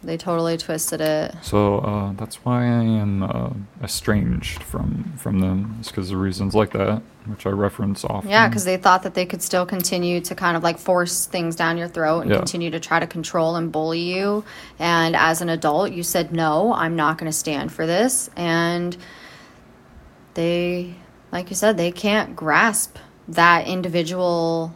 [0.07, 1.35] they totally twisted it.
[1.43, 3.51] so uh, that's why i am uh,
[3.83, 8.49] estranged from from them it's because of reasons like that which i reference often Yeah,
[8.49, 11.77] because they thought that they could still continue to kind of like force things down
[11.77, 12.37] your throat and Yeah.
[12.39, 14.45] continue to try to control and bully you.
[14.79, 18.31] And as an adult, you said, no, I'm not going to stand for this.
[18.37, 18.97] And
[20.35, 20.95] they,
[21.33, 22.97] like you said, they can't grasp
[23.29, 24.75] that individual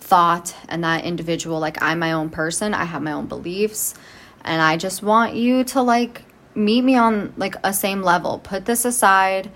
[0.00, 3.94] thought and that individual, like, I'm my own person, I have my own beliefs.
[4.44, 6.22] And I just want you to like
[6.54, 8.38] meet me on like a same level.
[8.38, 9.50] Put this aside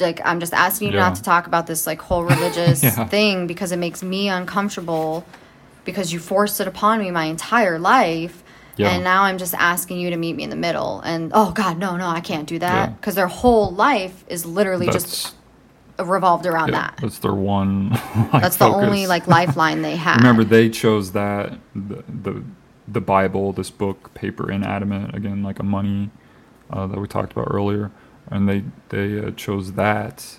[0.00, 1.08] like I'm just asking you Yeah.
[1.08, 3.06] not to talk about this like whole religious Yeah.
[3.06, 5.24] thing because it makes me uncomfortable
[5.84, 8.42] because you forced it upon me my entire life.
[8.76, 8.88] Yeah.
[8.90, 11.00] And now I'm just asking you to meet me in the middle.
[11.02, 14.86] And oh God, no, no, I can't do that because their whole life is literally
[14.86, 15.34] that's just
[15.98, 16.98] revolved around yeah, that.
[17.00, 17.90] that's their one
[18.32, 20.16] like, That's the only like lifeline they have.
[20.16, 22.42] remember they chose that the, the
[22.88, 26.10] the bible this book paper inanimate again like a money
[26.70, 27.90] uh, that we talked about earlier
[28.30, 30.38] and they they uh, chose that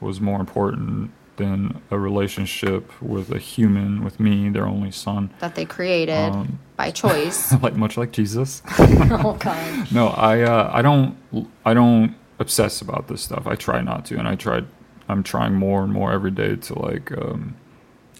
[0.00, 5.54] was more important than a relationship with a human with me their only son that
[5.56, 7.52] they created Um, by choice.
[7.62, 9.92] like much like jesus oh God.
[9.92, 11.16] no i uh, i don't
[11.64, 14.66] i don't obsess about this stuff i try not to and i tried
[15.08, 17.54] i'm trying more and more every day to like um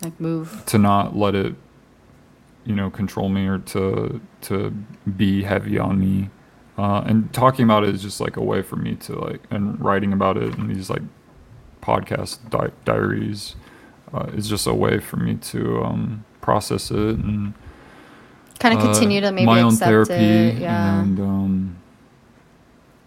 [0.03, 0.63] Like move.
[0.67, 1.55] to not let it
[2.65, 4.71] you know control me or to to
[5.17, 6.31] be heavy on me
[6.79, 9.81] uh, and talking about it is just like a way for me to like and
[9.81, 11.03] writing about it in these like
[11.83, 13.55] podcast di- diaries
[14.13, 17.55] uh, is just a way for me to um, process it and
[18.61, 20.59] Kind of uh, continue to maybe my own accept therapy it.
[20.59, 21.01] Yeah.
[21.03, 21.77] and um,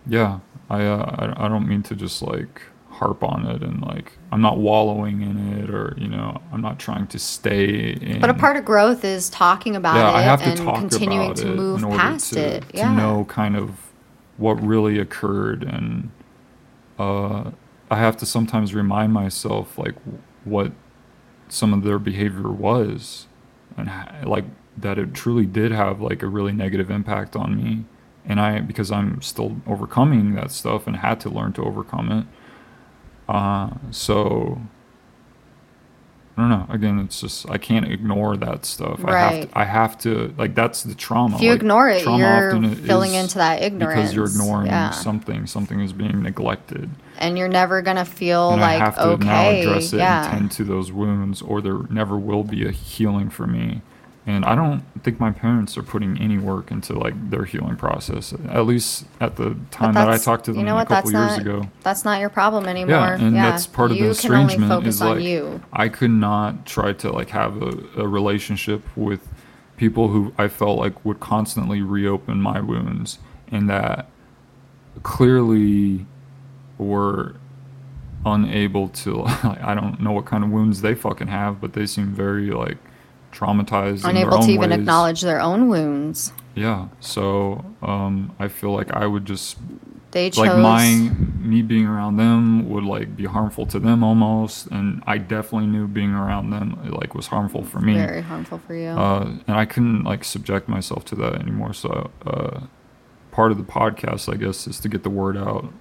[0.05, 0.39] yeah
[0.69, 2.61] I, uh, I I don't mean to just like
[2.97, 6.79] harp on it and like I'm not wallowing in it or you know I'm not
[6.79, 10.21] trying to stay in But a part of growth is talking about yeah, it I
[10.23, 12.63] have to and talk continuing about to it move past to, it.
[12.69, 13.87] to know kind of
[14.37, 16.11] what really occurred, and
[16.99, 17.51] uh,
[17.89, 19.95] I have to sometimes remind myself like
[20.43, 20.71] what
[21.49, 23.27] some of their behavior was,
[23.77, 23.89] and
[24.25, 24.45] like
[24.77, 27.85] that it truly did have like a really negative impact on me,
[28.25, 32.25] and I because I'm still overcoming that stuff and had to learn to overcome it.
[33.27, 34.61] Uh, so
[36.37, 36.67] I don't know.
[36.69, 39.03] Again, it's just I can't ignore that stuff.
[39.03, 39.51] I have Right.
[39.51, 39.57] to.
[39.57, 41.35] I have to like that's the trauma.
[41.35, 44.91] If you Like, ignore it, trauma you're filling into that ignorance because you're ignoring Yeah.
[44.91, 45.47] something.
[45.47, 49.25] Something is being neglected, and you're never gonna feel and like I have to okay.
[49.25, 50.29] now address it yeah.
[50.29, 53.81] and tend to those wounds, or there never will be a healing for me.
[54.27, 58.33] And I don't think my parents are putting any work into like their healing process.
[58.49, 60.89] At least at the time that I talked to them you know a what?
[60.89, 61.69] couple that's years not, ago.
[61.81, 62.89] That's not your problem anymore.
[62.89, 65.61] Yeah, and that's part of you the estrangement is like you.
[65.71, 69.25] I could not try to like have a, a relationship with
[69.77, 74.09] people who I felt like would constantly reopen my wounds and that
[75.03, 76.05] clearly
[76.77, 77.35] were
[78.25, 81.85] unable to like, I don't know what kind of wounds they fucking have, but they
[81.85, 82.77] seem very like
[83.31, 84.79] traumatized in their Unable to even ways.
[84.79, 86.31] acknowledge their own wounds.
[86.55, 86.87] Yeah.
[86.99, 89.57] So um I feel like I would just
[90.11, 90.47] They chose.
[90.47, 95.17] like my me being around them would like be harmful to them almost and i
[95.17, 98.89] definitely knew being around them like was harmful for me very harmful for you.
[98.89, 102.61] uh, and i couldn't like subject myself to that anymore so uh,
[103.31, 105.71] part of the podcast i guess is to get the word out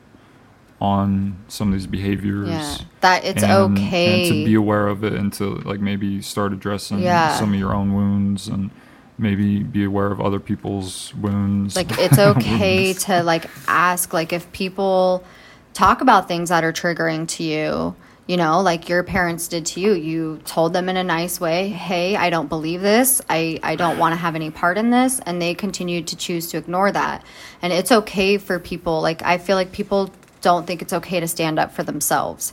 [0.81, 4.21] on some of these behaviors yeah, that it's and, okay.
[4.23, 7.35] and to be aware of it and to like maybe start addressing Yeah.
[7.39, 8.71] some of your own wounds and
[9.19, 11.77] maybe be aware of other people's wounds.
[11.77, 15.25] Like it's okay to like ask like if people
[15.73, 17.95] talk about things that are triggering to you
[18.27, 19.93] you know like your parents did to you.
[19.93, 23.23] You told them in a nice way hey i don't believe this.
[23.31, 26.49] I i don't want to have any part in this and they continued to choose
[26.49, 27.25] to ignore that.
[27.63, 30.11] And it's okay for people like i feel like people
[30.41, 32.53] don't think it's okay to stand up for themselves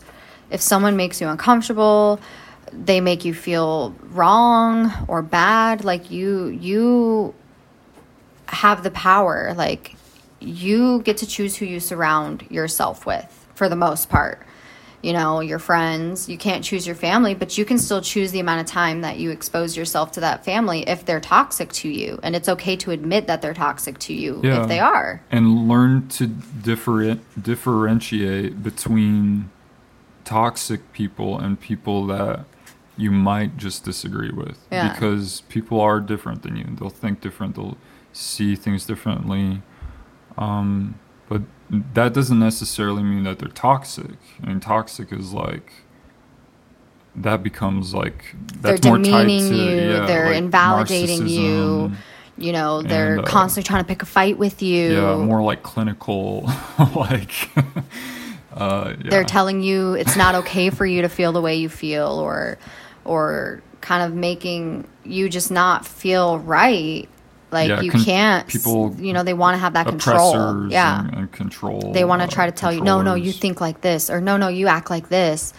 [0.50, 2.20] if someone makes you uncomfortable
[2.72, 7.34] they make you feel wrong or bad like you you
[8.48, 9.96] have the power like
[10.44, 14.46] you get to choose who you surround yourself with for the most part.
[15.04, 18.40] You know, your friends, you can't choose your family, but you can still choose the
[18.40, 22.20] amount of time that you expose yourself to that family if they're toxic to you.
[22.24, 24.62] And it's okay to admit that they're toxic to you Yeah.
[24.62, 25.22] if they are.
[25.30, 29.50] and learn to different differentiate between
[30.24, 32.46] toxic people and people that
[32.96, 34.94] you might just disagree with Yeah.
[34.94, 37.76] because people are different than you they'll think different they'll
[38.14, 39.62] see things differently
[40.38, 40.96] um,
[41.28, 41.42] but
[41.94, 45.72] that doesn't necessarily mean that they're toxic i mean toxic is like
[47.16, 51.92] that becomes like that's they're more tied demeaning to you, yeah, they're like invalidating you.
[52.36, 54.94] You know, they're And, uh, constantly trying to pick a fight with you.
[54.96, 56.50] Yeah, more like clinical,
[56.96, 57.32] like.
[58.54, 59.10] uh, yeah.
[59.10, 62.58] they're telling you it's not okay for you to feel the way you feel or
[63.06, 67.08] or kind of making you just not feel right
[67.54, 70.70] like Yeah, you con- can't people- you know they want to have that control.
[70.72, 71.00] yeah.
[71.02, 71.94] and, and control.
[71.94, 74.36] they want to try to tell you no no you think like this or no
[74.38, 75.54] no you act like this.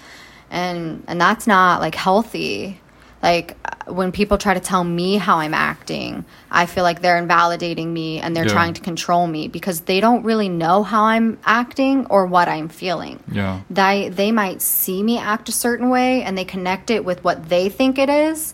[0.51, 2.81] And and that's not like healthy.
[3.23, 7.17] Like uh, when people try to tell me how i'm acting i feel like they're
[7.17, 8.53] invalidating me and they're Yeah.
[8.53, 12.69] trying to control me because they don't really know how i'm acting or what i'm
[12.69, 13.17] feeling.
[13.33, 17.25] Yeah, they they might see me act a certain way and they connect it with
[17.25, 18.53] what they think it is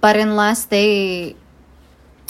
[0.00, 1.36] but unless they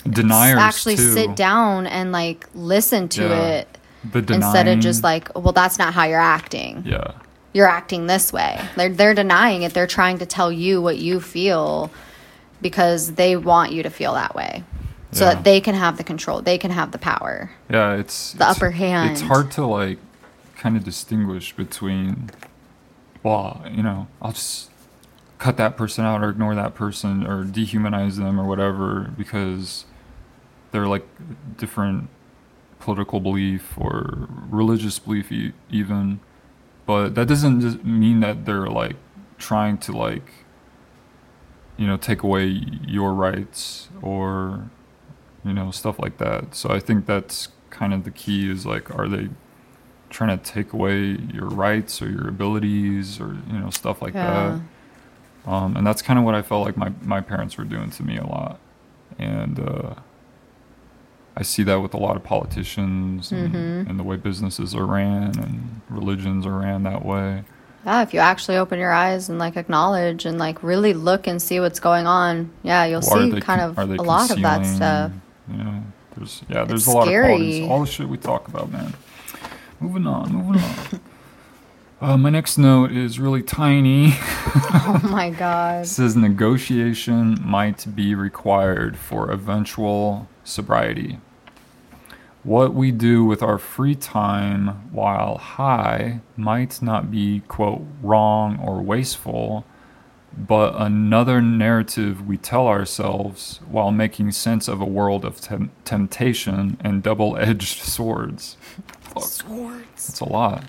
[0.04, 1.12] deniers actually too.
[1.12, 3.46] sit down and like listen to Yeah.
[3.48, 3.78] it
[4.10, 7.12] denying, instead of just like well that's not how you're acting yeah,
[7.52, 11.20] you're acting this way they're, they're denying it they're trying to tell you what you
[11.20, 11.90] feel
[12.62, 14.62] because they want you to feel that way
[15.12, 15.34] so Yeah.
[15.34, 17.94] that they can have the control they can have the power yeah.
[17.94, 19.10] It's The it's- upper hand.
[19.10, 19.98] It's hard to like
[20.56, 22.30] kind of distinguish between.
[23.22, 24.67] Well, you know, I'll just
[25.38, 29.84] cut that person out or ignore that person or dehumanize them or whatever because
[30.72, 31.06] they're like
[31.56, 32.08] different
[32.80, 36.20] political belief or religious belief e- even.
[36.86, 38.96] But that doesn't just mean that they're like
[39.38, 40.32] trying to like
[41.76, 42.44] you know take away
[42.86, 44.68] your rights or
[45.44, 46.54] you know stuff like that.
[46.54, 49.28] So i think that's kind of the key is like are they
[50.10, 54.26] trying to take away your rights or your abilities or you know stuff like Yeah.
[54.56, 54.60] that
[55.48, 58.02] um, and that's kind of what i felt like my, my parents were doing to
[58.02, 58.58] me a lot
[59.18, 59.94] and uh,
[61.36, 63.90] i see that with a lot of politicians and, Mm-hmm.
[63.90, 67.44] and the way businesses are ran and religions are ran that way
[67.84, 71.40] yeah if you actually open your eyes and like acknowledge and like really look and
[71.40, 74.64] see what's going on yeah you'll are see kind con- of a lot of that
[74.66, 75.12] stuff
[75.50, 75.82] know,
[76.16, 77.68] there's yeah, there's It's a lot of qualities.
[77.70, 78.92] All the shit we talk about, man.
[79.80, 81.00] Moving on, moving on.
[82.00, 84.12] Uh, my next note is really tiny.
[84.14, 91.18] oh my god It says negotiation might be required for eventual sobriety.
[92.44, 98.80] What we do with our free time while high might not be, quote, wrong or
[98.80, 99.64] wasteful,
[100.36, 106.76] but another narrative we tell ourselves while making sense of a world of tem- temptation
[106.80, 108.56] and double edged swords.
[109.00, 109.24] Fuck.
[109.24, 110.62] swords That's a lot.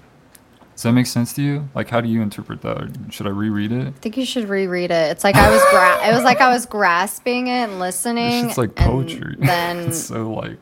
[0.79, 1.67] Does that make sense to you?
[1.75, 2.81] Like, how do you interpret that?
[2.81, 3.87] Or Should I reread it?
[3.87, 5.11] I think you should reread it.
[5.11, 8.45] It's like I was gra- it was like I was grasping it and listening.
[8.45, 9.35] It's like poetry.
[9.39, 10.57] Then it's so like,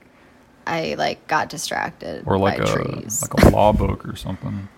[0.66, 3.22] I like got distracted or like a trees.
[3.22, 4.70] like a law book or something.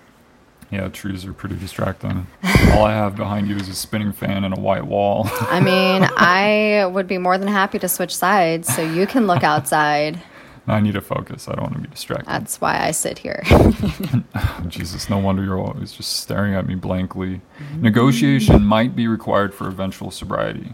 [0.72, 2.28] Yeah, trees are pretty distracting.
[2.74, 5.30] All I have behind you is a spinning fan and a white wall.
[5.40, 9.46] I mean, I would be more than happy to switch sides so you can look
[9.46, 10.20] outside.
[10.70, 11.48] I need to focus.
[11.48, 12.28] I don't want to be distracted.
[12.28, 13.44] That's why I sit here.
[14.68, 17.42] Jesus, no wonder you're always just staring at me blankly.
[17.78, 20.74] Negotiation might be required for eventual sobriety.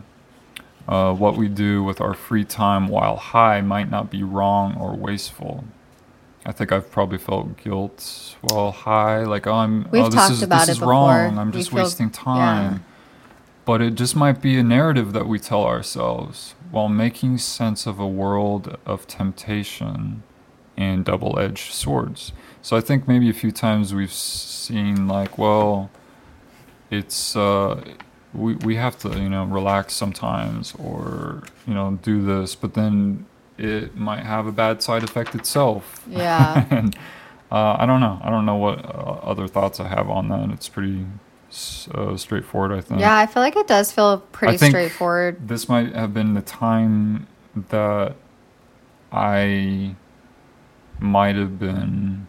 [0.87, 4.95] Uh, what we do with our free time while high might not be wrong or
[4.95, 5.63] wasteful.
[6.45, 10.31] I think I've probably felt guilt while high, like oh, I'm We've oh, this talked
[10.33, 10.91] is, about this it is before.
[10.91, 11.39] wrong.
[11.39, 12.73] I'm We just feel- wasting time.
[12.73, 12.79] yeah.
[13.65, 18.01] But it just might be a narrative that we tell ourselves while making sense of
[18.01, 20.21] a world of temptation
[20.75, 22.33] and double edged swords.
[22.61, 25.89] So I think maybe a few times we've seen, like, well,
[26.91, 27.81] it's, uh,
[28.33, 33.25] we, we have to, you know, relax sometimes or, you know, do this, but then
[33.57, 36.03] it might have a bad side effect itself.
[36.09, 36.65] Yeah.
[36.71, 36.93] and
[37.53, 38.19] uh, I don't know.
[38.21, 40.49] I don't know what uh, other thoughts I have on that.
[40.49, 41.05] It's pretty
[41.93, 45.47] uh, straightforward, I think yeah, I feel like it does feel pretty think- straightforward.
[45.47, 47.27] this might have been the time
[47.69, 48.15] that
[49.11, 49.95] I
[50.99, 52.27] might have been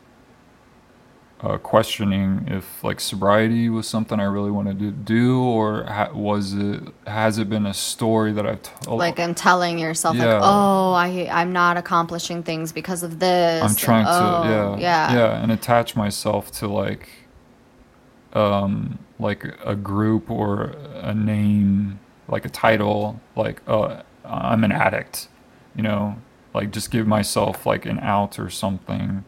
[1.40, 6.54] uh, questioning if like sobriety was something I really wanted to do, or ha- was
[6.54, 8.98] it has it been a story that I've told?
[8.98, 10.34] Like I'm telling yourself Yeah.
[10.34, 14.76] like oh i i'm not accomplishing things because of this I'm trying and, to oh,
[14.78, 17.08] yeah yeah yeah and attach myself to like
[18.36, 25.28] um like a group or a name like a title like uh I'm an addict
[25.76, 26.18] you know
[26.54, 29.24] like just give myself like an out or something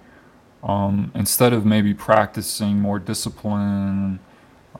[0.65, 4.21] um instead of maybe practicing more discipline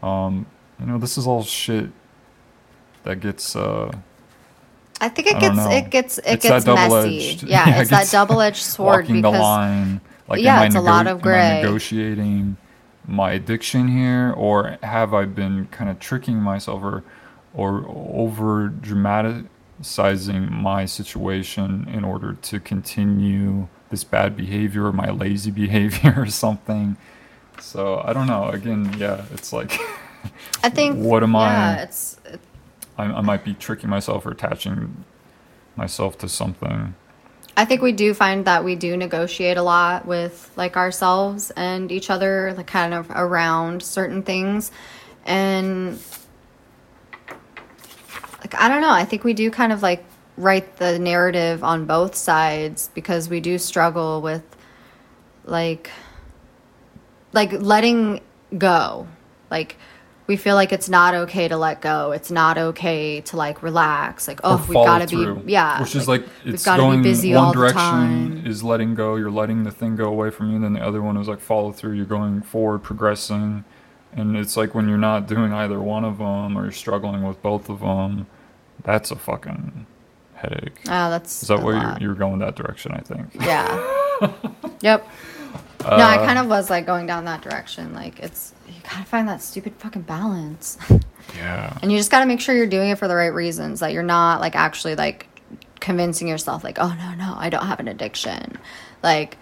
[0.03, 0.47] um
[0.81, 1.91] you know this is all shit
[3.05, 3.93] that gets uh
[5.01, 8.11] i think it I gets it gets it It's gets messy yeah, it it's that
[8.11, 10.01] double-edged sword walking because the line.
[10.29, 11.43] Like, Yeah, it's a lot of am I gray.
[11.43, 12.57] negotiating
[13.09, 17.03] my addiction here, or have I been kind of tricking myself, or
[17.55, 25.51] or over dramatizing my situation in order to continue this bad behavior, or my lazy
[25.65, 26.97] behavior, or something?
[27.61, 28.49] So I don't know.
[28.51, 29.79] Again, yeah, it's like
[30.65, 32.17] i think What am I- yeah it's
[32.99, 35.05] I, I might be tricking myself or attaching
[35.77, 36.95] myself to something.
[37.59, 41.91] I think we do find that we do negotiate a lot with like ourselves and
[41.91, 44.71] each other, like kind of around certain things.
[45.27, 45.99] And
[48.39, 50.05] like I don't know, I think we do kind of like
[50.37, 54.45] write the narrative on both sides because we do struggle with
[55.45, 55.91] like
[57.33, 58.21] like letting
[58.57, 59.09] go.
[59.51, 59.77] Like
[60.29, 62.13] we feel like it's not okay to let go.
[62.13, 64.29] It's not okay to like relax.
[64.29, 67.47] Like oh, we've got to be yeah, which is like we've it's going busy one
[67.47, 68.47] all the direction time.
[68.47, 71.03] is letting go you're letting the thing go away from you and then the other
[71.03, 73.65] one is like follow through you're going forward progressing
[74.13, 77.41] and it's like when you're not doing either one of them or you're struggling with
[77.43, 78.27] both of them
[78.85, 79.87] that's a fucking
[80.35, 83.67] headache Oh, that's is that where you're, you're going that direction i think Yeah.
[84.81, 85.07] yep.
[85.81, 87.95] no, Uh, I kind of was like going down that direction.
[87.95, 88.53] Like it's
[88.85, 90.79] you gotta find that stupid fucking balance,
[91.37, 93.81] yeah and you just gotta make sure you're doing it for the right reasons.
[93.81, 95.27] That you're not like actually like
[95.81, 98.59] convincing yourself like, oh no no, I don't have an addiction,
[99.03, 99.37] like,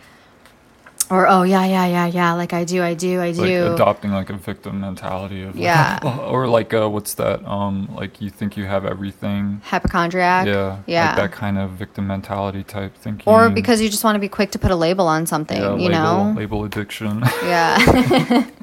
[1.11, 3.73] or oh yeah yeah yeah yeah, like I do I do I like do.
[3.75, 6.01] adopting like a victim mentality of like, Yeah.
[6.29, 10.47] or like uh what's that um like you think you have everything Hypochondriac.
[10.49, 11.07] yeah Yeah.
[11.07, 14.29] like that kind of victim mentality type thinking or because you just want to be
[14.29, 16.35] quick to put a label on something, yeah, you label, know?
[16.37, 17.23] label addiction.
[17.45, 18.47] Yeah.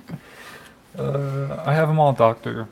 [0.97, 2.67] uh, I have them all, doctor.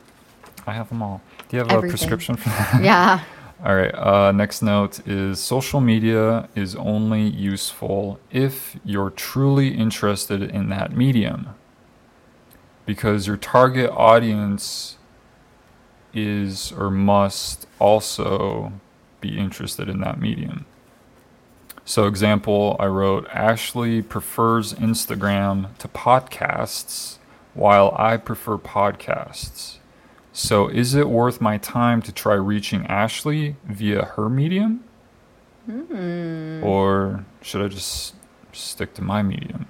[0.66, 1.20] I have them all.
[1.48, 2.82] Do you have a prescription for that?
[2.82, 3.24] yeah.
[3.64, 3.94] all right.
[3.94, 10.96] Uh, next note is social media is only useful if you're truly interested in that
[10.96, 11.54] medium,
[12.86, 14.98] because your target audience
[16.14, 18.72] is or must also
[19.20, 20.66] be interested in that medium.
[21.84, 27.18] So, example, I wrote Ashley prefers Instagram to podcasts,
[27.54, 29.78] while I prefer podcasts.
[30.32, 34.84] So, is it worth my time to try reaching Ashley via her medium?
[36.64, 38.14] Or should I just
[38.52, 39.66] stick to my medium?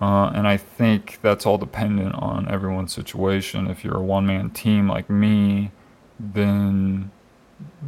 [0.00, 3.68] Uh, and I think that's all dependent on everyone's situation.
[3.68, 5.70] If you're a one man team like me,
[6.18, 7.10] then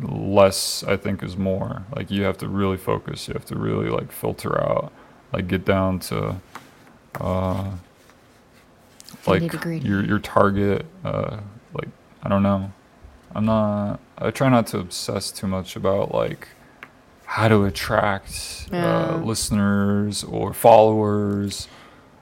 [0.00, 1.84] less I think is more.
[1.94, 3.28] Like you have to really focus.
[3.28, 4.92] You have to really like filter out,
[5.32, 6.40] like get down to
[7.20, 7.72] uh
[9.26, 11.38] like your your target uh
[11.74, 11.88] like
[12.22, 12.72] I don't know.
[13.34, 16.48] I'm not I try not to obsess too much about like
[17.24, 18.84] how to attract Yeah.
[18.84, 21.68] uh, listeners or followers.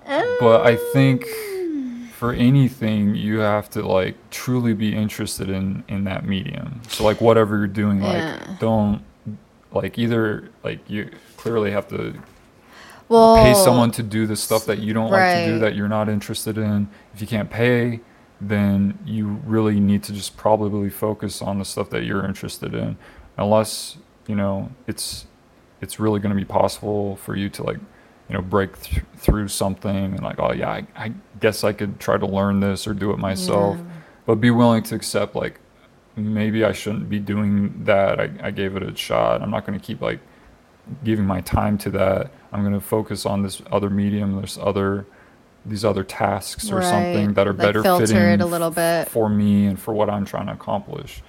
[0.07, 1.27] But I think
[2.12, 7.20] for anything you have to like truly be interested in in that medium so like
[7.20, 8.57] whatever you're doing like Yeah.
[8.61, 9.03] don't
[9.73, 12.15] like either like you clearly have to
[13.12, 15.89] Well, pay someone to do the stuff that you don't like to do that you're
[15.89, 16.89] not interested in.
[17.14, 18.01] If you can't pay
[18.43, 22.97] then you really need to just probably focus on the stuff that you're interested in.
[23.36, 25.26] Unless you know it's
[25.80, 27.78] it's really going to be possible for you to like
[28.28, 31.98] you know break th- through something and like oh yeah I, I guess i could
[31.98, 33.78] try to learn this or do it myself.
[34.26, 35.60] But be willing to accept like
[36.16, 38.20] maybe i shouldn't be doing that.
[38.20, 39.40] I, I gave it a shot.
[39.43, 40.20] I'm not going to keep like
[41.05, 45.07] giving my time to that i'm going to focus on this other medium there's other
[45.65, 49.09] these other tasks or something that are Like, better fitting a little bit.
[49.09, 51.23] for me and for what i'm trying to accomplish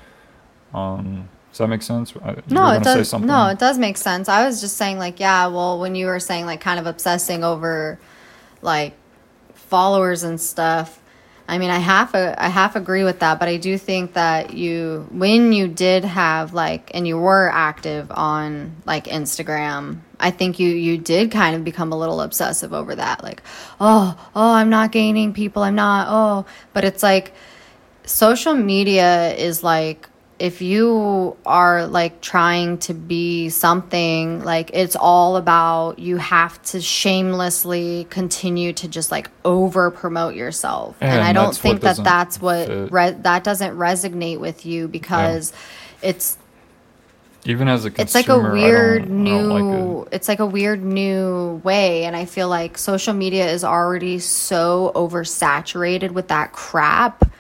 [0.74, 3.14] um does that make sense I- No, it does.
[3.14, 4.28] No, it does make sense.
[4.28, 5.46] I was just saying, like, yeah.
[5.46, 8.00] Well, when you were saying, like, kind of obsessing over,
[8.64, 8.96] like,
[9.54, 11.00] followers and stuff,
[11.48, 15.07] I mean, I half I half agree with that, but I do think that you
[15.11, 20.70] when you did have like and you were active on like Instagram, I think you
[20.70, 23.24] you did kind of become a little obsessive over that.
[23.24, 23.44] Like,
[23.82, 25.64] oh, oh, I'm not gaining people.
[25.64, 26.07] I'm not.
[26.10, 27.34] Oh, but it's like
[28.06, 30.07] social media is like
[30.39, 36.81] if you are like trying to be something like it's all about you have to
[36.81, 40.97] shamelessly continue to just like over promote yourself.
[40.99, 45.53] And, And i don't think that that's what re- that doesn't resonate with you because
[46.01, 46.38] it's
[47.45, 50.15] Even as a consumer, it's like a weird new like it.
[50.15, 54.91] it's like a weird new way and i feel like social media is already so
[54.95, 57.31] oversaturated with that crap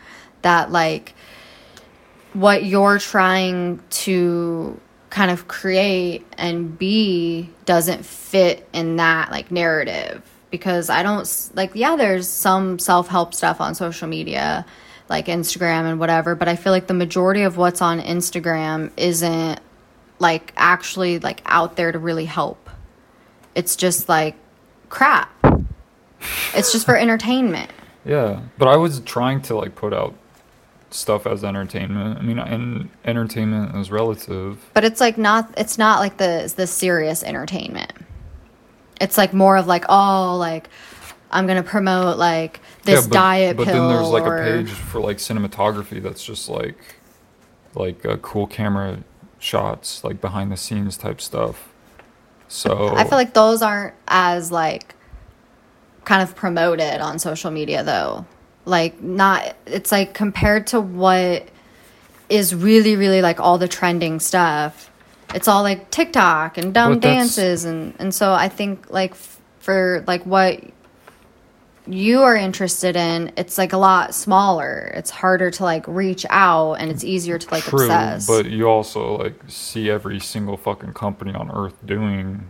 [0.43, 1.15] that like
[2.33, 4.79] what you're trying to
[5.09, 10.23] kind of create and be doesn't fit in that like narrative.
[10.49, 14.67] Because i don't like yeah there's some self-help stuff on social media
[15.09, 19.59] like instagram and whatever but i feel like the majority of what's on instagram isn't
[20.23, 22.69] like actually like out there to really help.
[23.53, 24.35] It's just like
[24.89, 25.31] crap.
[26.55, 27.69] It's just for entertainment.
[28.05, 30.15] Yeah, but I was trying to like put out
[30.93, 32.19] stuff as entertainment.
[32.19, 34.63] I mean, and entertainment is relative.
[34.73, 37.91] but it's like not it's not like the the serious entertainment
[39.01, 40.69] it's like more of like oh like
[41.31, 44.43] i'm gonna promote like this yeah, but, diet but pill then there's like or, a
[44.43, 46.77] page for like cinematography that's just like
[47.75, 49.03] like uh, cool camera
[49.39, 51.69] shots, like behind the scenes type stuff.
[52.47, 54.93] So i feel like those aren't as like
[56.05, 58.25] kind of promoted on social media though
[58.65, 61.47] like not it's like compared to what
[62.29, 64.89] is really really like all the trending stuff
[65.33, 70.03] it's all like tiktok and dumb dances and and so i think like f- for
[70.07, 70.63] like what
[71.87, 74.91] you are interested in it's like a lot smaller.
[74.95, 78.25] It's harder to like reach out and it's easier to like True, obsess.
[78.25, 82.49] but you also like see every single fucking company on earth doing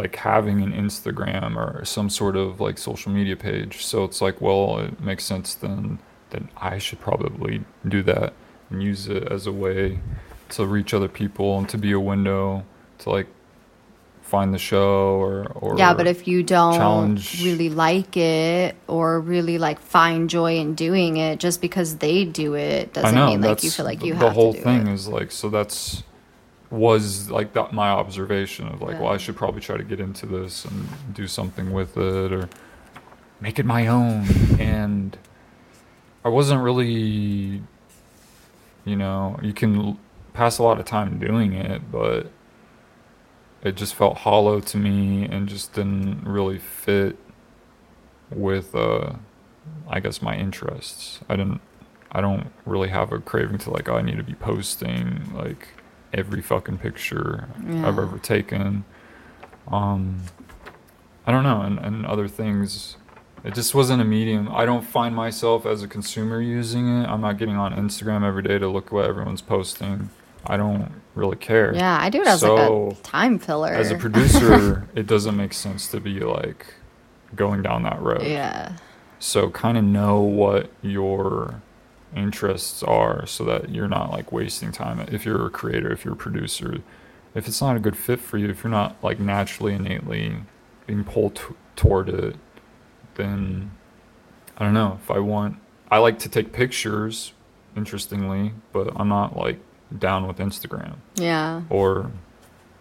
[0.00, 3.84] like having an Instagram or some sort of like social media page.
[3.84, 5.98] So it's like, well, it makes sense then
[6.30, 8.32] then I should probably do that
[8.70, 9.98] and use it as a way
[10.50, 12.64] to reach other people and to be a window
[12.98, 13.26] to like
[14.22, 19.18] find the show or or yeah but if you don't challenge- really like it or
[19.18, 23.40] really like find joy in doing it just because they do it doesn't know mean
[23.40, 24.20] like you feel like you have.
[24.20, 24.94] the have whole to do thing it.
[24.94, 26.04] is like so that's
[26.70, 30.26] was like that my observation of like well I should probably try to get into
[30.26, 32.48] this and do something with it or
[33.40, 34.26] make it my own
[34.60, 35.16] and
[36.24, 37.62] I wasn't really
[38.84, 39.98] you know you can
[40.32, 42.30] pass a lot of time doing it but
[43.62, 47.16] it just felt hollow to me and just didn't really fit
[48.30, 49.14] with uh
[49.88, 51.20] I guess my interests.
[51.28, 51.60] I didn't
[52.12, 55.68] I don't really have a craving to like oh, I need to be posting like
[56.12, 58.84] every fucking picture I've ever taken.
[59.68, 60.22] Um
[61.26, 62.96] I don't know and, and other things
[63.42, 64.48] it just wasn't a medium.
[64.52, 67.06] I don't find myself as a consumer using it.
[67.08, 70.10] I'm not getting on Instagram every day to look at what everyone's posting.
[70.46, 71.74] I don't really care.
[71.74, 75.36] yeah i do it as like So, a time filler As a producer, it doesn't
[75.36, 76.66] make sense to be like
[77.36, 78.22] going down that road.
[78.22, 78.76] yeah
[79.18, 81.60] So kind of know what your
[82.14, 86.14] interests are so that you're not like wasting time if you're a creator, if you're
[86.14, 86.78] a producer.
[87.34, 90.36] If it's not a good fit for you, if you're not like naturally innately
[90.86, 91.42] being pulled t-
[91.76, 92.36] toward it,
[93.14, 93.70] then
[94.56, 94.98] I don't know.
[95.02, 95.58] If I want
[95.90, 97.32] I like to take pictures
[97.76, 99.60] interestingly, but I'm not like
[99.98, 102.10] down with Instagram yeah or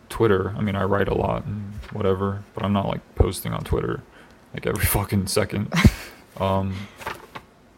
[0.09, 0.55] Twitter.
[0.57, 4.01] I mean, I write a lot and whatever, but I'm not like posting on Twitter
[4.53, 5.71] like every fucking second.
[6.37, 6.73] Um,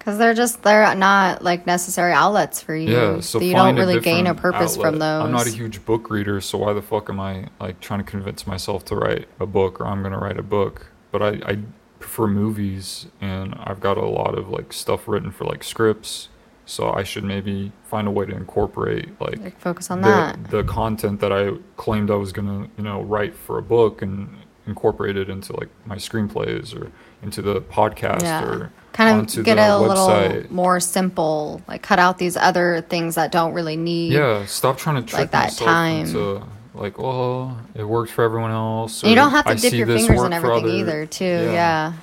[0.02, 2.92] because they're just they're not like necessary outlets for you.
[2.92, 6.10] Yeah, so you don't really gain a purpose from those I'm not a huge book
[6.10, 9.46] reader, so why the fuck am I like trying to convince myself to write a
[9.46, 10.92] book or I'm gonna write a book?
[11.12, 11.60] But I, I
[12.00, 16.30] prefer movies, and I've got a lot of like stuff written for like scripts,
[16.66, 20.50] so I should maybe find a way to incorporate like like focus on the, that.
[20.50, 24.36] the content that I claimed I was gonna, you know, write for a book and
[24.66, 26.92] incorporate it into like my screenplays or
[27.22, 28.46] into the podcast yeah.
[28.46, 33.32] or kind of get a little more simple like cut out these other things that
[33.32, 36.06] don't really need Yeah, stop trying to trick like that time.
[36.08, 36.44] into
[36.74, 39.04] like, well, it works for everyone else.
[39.04, 41.94] You don't have to I dip your fingers in everything either too yeah,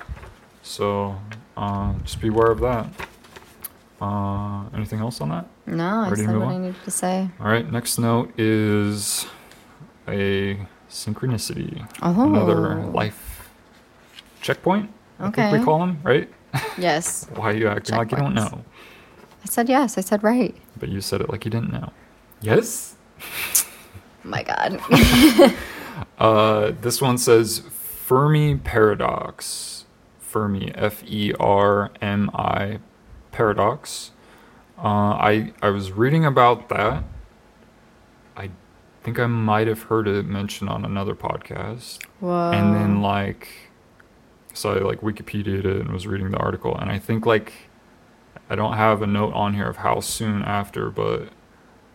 [0.61, 1.19] So,
[1.57, 2.87] uh, just be aware of that.
[4.01, 5.45] Uh, anything else on that?
[5.65, 6.61] no i said what i on?
[6.61, 9.25] needed to say All right, next note is
[10.07, 10.57] a
[10.89, 11.85] synchronicity.
[12.01, 12.23] Oh.
[12.23, 13.49] Another life
[14.41, 14.89] checkpoint,
[15.21, 15.47] okay.
[15.47, 16.29] I think we call them, right?
[16.77, 17.27] Yes.
[17.35, 18.63] Why are you acting like you don't know?
[19.43, 19.97] I said yes.
[19.97, 20.55] I said right.
[20.77, 21.91] But you said it like you didn't know.
[22.41, 22.95] Yes?
[24.23, 24.79] My God.
[26.17, 29.85] Uh, this one says Fermi paradox.
[30.19, 32.79] Fermi, F E R M I,
[33.31, 34.11] paradox.
[34.77, 37.03] Uh, I I was reading about that.
[38.37, 38.49] I
[39.03, 42.51] think I might have heard it mentioned on another podcast, Whoa.
[42.51, 43.47] and then like,
[44.59, 47.53] so I like Wikipedia'd it and was reading the article, and I think like,
[48.49, 51.29] I don't have a note on here of how soon after, but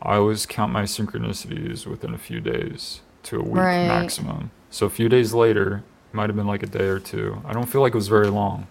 [0.01, 3.86] I always count my synchronicities within a few days to a week Right.
[3.86, 4.51] maximum.
[4.70, 7.43] So a few days later, might have been like a day or two.
[7.45, 8.66] I don't feel like it was very long.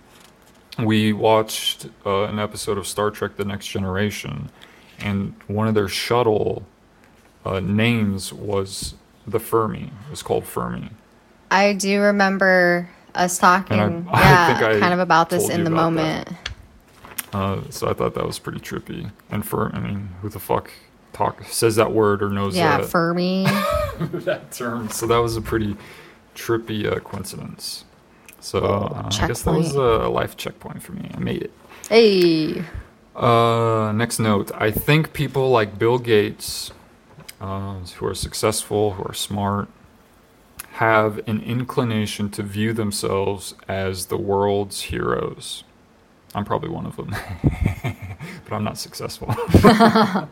[0.79, 4.49] We watched uh, an episode of Star Trek: The Next Generation,
[4.99, 6.63] and one of their shuttle
[7.45, 8.95] uh, names was
[9.27, 9.91] the Fermi.
[10.07, 10.89] It was called Fermi.
[11.51, 14.19] I do remember us talking, And I-
[14.59, 16.29] yeah, I kind of about this in the moment.
[17.31, 19.11] Uh, so I thought that was pretty trippy.
[19.31, 20.71] And for I mean, who the fuck
[21.13, 23.43] talk says that word or knows Yeah, that Fermi.
[23.99, 24.89] that term?
[24.89, 25.75] So that was a pretty
[26.35, 27.85] trippy uh, coincidence.
[28.39, 31.09] So uh, I guess that was a life checkpoint for me.
[31.13, 31.51] I made it.
[31.89, 32.63] hey.
[33.15, 34.51] Uh, next note.
[34.55, 36.71] I think people like Bill Gates,
[37.39, 39.69] uh, who are successful, who are smart,
[40.73, 45.63] have an inclination to view themselves as the world's heroes.
[46.33, 47.09] I'm probably one of them,
[48.43, 49.35] but I'm not successful.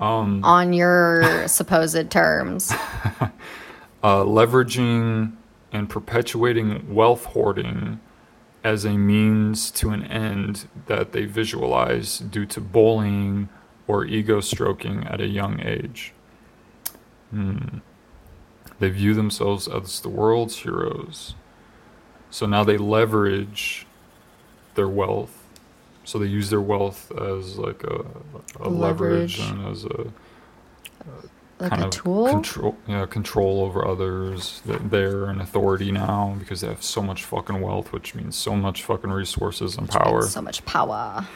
[0.00, 2.72] On your supposed terms.
[4.02, 5.34] uh, leveraging
[5.70, 8.00] and perpetuating wealth hoarding
[8.64, 13.50] as a means to an end that they visualize due to bullying
[13.86, 16.14] or ego stroking at a young age.
[17.30, 17.80] Hmm.
[18.78, 21.34] They view themselves as the world's heroes.
[22.30, 23.86] So now they leverage
[24.74, 25.34] their wealth.
[26.04, 28.04] So they use their wealth as like a,
[28.60, 29.38] a leverage.
[29.38, 29.40] Leverage.
[29.40, 30.12] and as a
[31.58, 32.28] Like kind a of tool?
[32.28, 37.24] control yeah control over others that they're an authority now because they have so much
[37.24, 41.26] fucking wealth which means so much fucking resources and power So much power.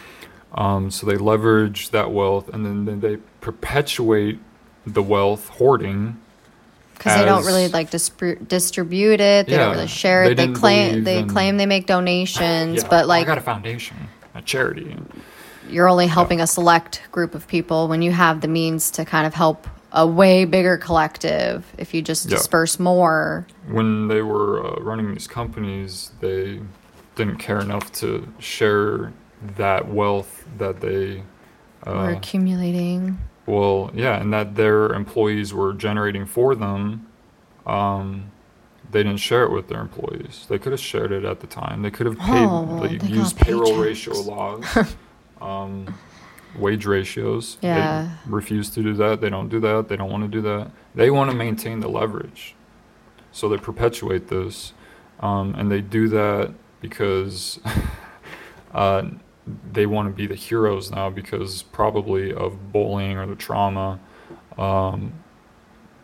[0.54, 4.38] um, so they leverage that wealth and then, then they perpetuate
[4.86, 6.20] the wealth hoarding
[7.02, 9.46] Because they don't really like distribute it.
[9.46, 10.28] They Yeah, don't really share it.
[10.28, 13.38] They, didn't claim they in- claim they make donations, Yeah, but "Oh, like i got
[13.38, 13.96] a foundation
[14.34, 14.96] a charity
[15.68, 19.26] you're only helping a select group of people when you have the means to kind
[19.26, 22.36] of help a way bigger collective if you just Yeah.
[22.36, 26.60] disperse more when they were uh, running these companies, they
[27.16, 29.12] didn't care enough to share
[29.56, 31.22] that wealth that they
[31.86, 33.18] uh, accumulating.
[33.46, 37.06] Well, yeah, and that their employees were generating for them.
[37.66, 38.30] Um,
[38.90, 40.46] they didn't share it with their employees.
[40.48, 41.82] They could have shared it at the time.
[41.82, 43.82] They could have paid, Oh, like, used payroll paychecks.
[43.82, 44.64] ratio laws,
[45.40, 45.94] um,
[46.56, 47.56] wage ratios.
[47.62, 48.16] Yeah.
[48.26, 49.20] They refuse to do that.
[49.20, 49.88] They don't do that.
[49.88, 50.70] They don't want to do that.
[50.94, 52.54] They want to maintain the leverage.
[53.32, 54.72] So they perpetuate this.
[55.20, 57.60] Um, and they do that because
[58.74, 59.04] uh,
[59.72, 63.98] they want to be the heroes now because probably of bullying or the trauma
[64.58, 65.12] um,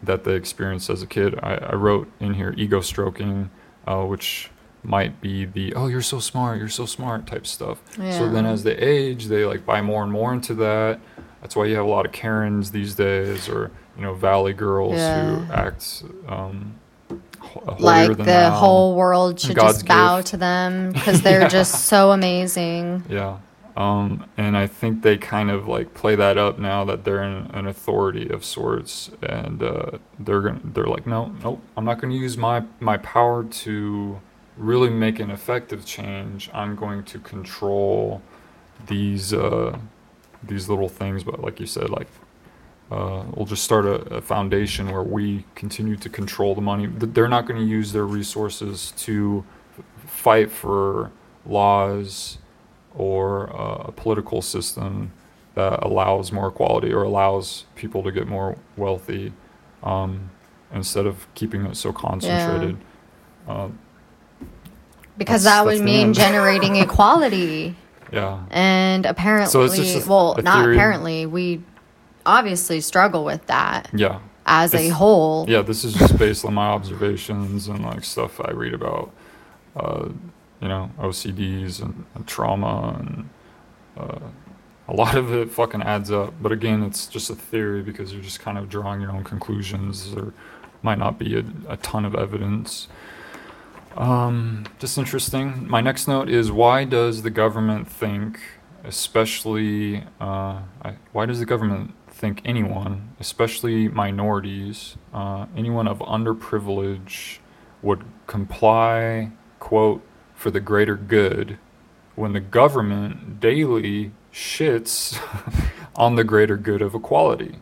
[0.02, 1.39] that they experienced as a kid.
[1.43, 3.51] I, I wrote in here ego stroking,
[3.86, 4.51] uh, which
[4.85, 7.78] might be the oh you're so smart you're so smart type stuff.
[8.19, 11.01] So then as they age, they like buy more and more into that.
[11.40, 14.94] That's why you have a lot of Karens these days, or you know Valley girls
[15.47, 16.74] who act um,
[17.79, 18.51] Like the thou.
[18.51, 20.29] whole world should God's just bow gift.
[20.29, 21.49] to them because they're Yeah.
[21.49, 23.05] just so amazing.
[23.09, 23.39] Yeah.
[23.77, 27.47] Um, and I think they kind of like play that up now that they're in
[27.53, 32.12] an authority of sorts, and uh, they're gonna, they're like, no, nope, I'm not going
[32.12, 34.20] to use my my power to
[34.57, 36.51] really make an effective change.
[36.53, 38.20] I'm going to control
[38.89, 39.79] these uh,
[40.43, 42.09] these little things, but like you said, like
[42.90, 46.86] uh, we'll just start a, a foundation where we continue to control the money.
[46.86, 49.44] They're not going to use their resources to
[50.06, 51.10] fight for
[51.47, 52.39] laws
[52.94, 55.12] or uh, a political system
[55.55, 59.32] that allows more equality or allows people to get more wealthy
[59.82, 60.31] um,
[60.73, 62.77] instead of keeping it so concentrated.
[63.47, 63.78] Um,
[65.16, 67.74] Because That's- that would mean generating equality.
[68.12, 68.44] yeah.
[68.51, 71.62] And apparently, So it's just a- well, not apparently, we
[72.29, 74.21] obviously struggle with that Yeah.
[74.47, 75.47] as a whole.
[75.49, 79.11] Yeah, this is just based on my observations and like stuff I read about,
[79.75, 80.09] uh,
[80.61, 83.29] you know, OCDs and, and trauma and
[83.97, 84.19] uh,
[84.89, 86.35] a lot of it fucking adds up.
[86.41, 90.15] But again, it's just a theory because you're just kind of drawing your own conclusions.
[90.15, 90.33] There
[90.83, 92.89] might not be a, a ton of evidence.
[93.97, 95.67] Um, just interesting.
[95.69, 98.39] My next note is why does the government think,
[98.85, 107.39] especially, uh, I, why does the government think anyone, especially minorities, uh, anyone of underprivilege,
[107.81, 109.31] would comply,
[109.61, 110.03] quote,
[110.35, 111.59] for the greater good
[112.16, 115.16] when the government daily shits
[115.97, 117.61] on the greater good of equality?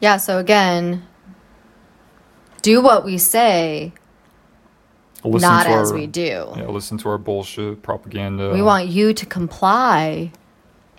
[0.00, 1.02] Yeah, so again,
[2.60, 3.94] do what we say,
[5.24, 6.52] Listen not as our- we do.
[6.54, 8.50] Yeah, listen to our bullshit propaganda.
[8.52, 10.32] We want you to comply,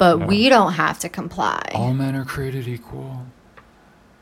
[0.02, 0.26] but Yeah.
[0.26, 1.61] we don't have to comply.
[1.76, 3.23] all men are created equal.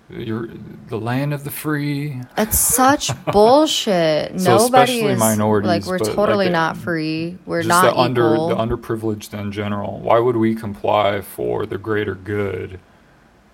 [0.10, 0.50] You're
[0.88, 2.20] the land of the free.
[2.38, 4.42] It's such bullshit.
[4.42, 7.38] So Nobody especially is minorities, like we're but, like, totally not free.
[7.46, 8.50] We're Just not the under equal.
[8.50, 10.02] the underprivileged in general.
[10.02, 12.82] Why would we comply for the greater good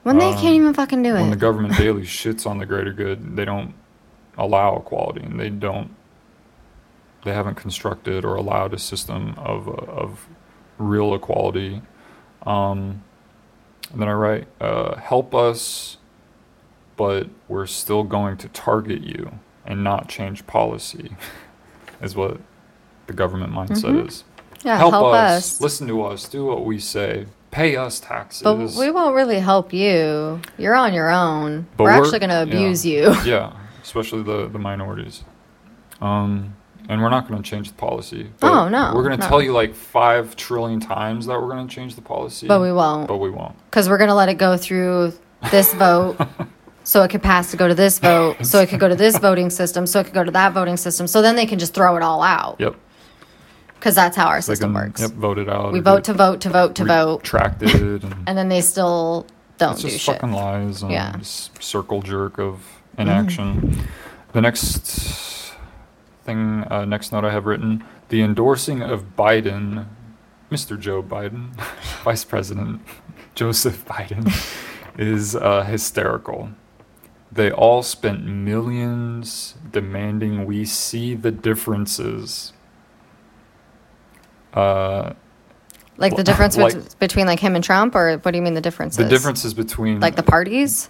[0.02, 1.22] when they um, can't even fucking do it.
[1.22, 3.36] when the government daily shits on the greater good?
[3.36, 3.76] They don't
[4.36, 5.94] allow equality, and they don't.
[7.24, 10.28] They haven't constructed or allowed a system of of
[10.80, 11.84] real equality.
[12.46, 13.04] Um,
[13.92, 15.98] and then I write, uh, help us,
[16.98, 21.16] but we're still going to target you and not change policy,
[22.02, 22.40] is what
[23.08, 24.24] the government mindset is.
[24.24, 24.68] Mm-hmm.
[24.68, 25.62] yeah, help, help, us, us.
[25.62, 28.44] listen to us, do what we say, pay us taxes.
[28.44, 30.42] But we won't really help you.
[30.58, 31.68] You're on your own.
[31.78, 32.42] But we're, we're- actually going to yeah.
[32.42, 33.16] abuse you.
[33.24, 35.24] yeah, especially the, the minorities.
[36.02, 36.56] Um,
[36.90, 38.30] and we're not going to change the policy.
[38.42, 39.28] Oh, no, We're going to no.
[39.28, 42.48] tell you like five trillion times that we're going to change the policy.
[42.48, 43.08] But we won't.
[43.08, 43.56] But we won't.
[43.70, 45.14] Because we're going to let it go through
[45.52, 46.18] this vote
[46.84, 49.18] so it could pass to go to this vote, so it could go to this
[49.18, 51.08] voting system, so it could go to that voting system.
[51.08, 52.58] So then they can just throw it all out.
[52.60, 52.76] Yep.
[53.76, 55.02] Because that's how our system can, works.
[55.02, 55.72] Yep, vote it out.
[55.72, 58.04] We vote to vote to vote to vote, Retracted.
[58.04, 60.16] And and then they still don't it's do just shit.
[60.16, 61.20] fucking lies and Yeah.
[61.22, 62.56] circle jerk of
[62.98, 63.02] mm-hmm.
[63.02, 63.88] inaction.
[64.34, 65.35] The next
[66.26, 69.86] thing, uh, next note I have written: the endorsing of Biden,
[70.52, 70.80] Mr.
[70.80, 71.54] Joe Biden,
[72.04, 72.82] Vice President
[73.36, 74.32] Joseph Biden,
[74.98, 76.50] is uh, hysterical.
[77.32, 82.54] They all spent millions demanding we see the differences.
[84.54, 85.14] Uh,
[85.98, 88.54] Like the difference like- bet- between like him and Trump, or what do you mean
[88.54, 88.98] the differences?
[88.98, 90.90] the differences between like the parties.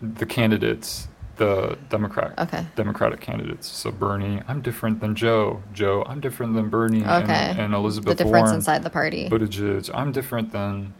[0.00, 2.66] the candidates, the Democrat, Okay.
[2.76, 3.68] Democratic candidates.
[3.68, 5.62] So Bernie, I'm different than Joe.
[5.72, 7.32] Joe, I'm different than Bernie Okay.
[7.32, 8.54] and, and Elizabeth The difference Warren.
[8.56, 9.28] inside the party.
[9.28, 10.94] Buttigieg, I'm different than.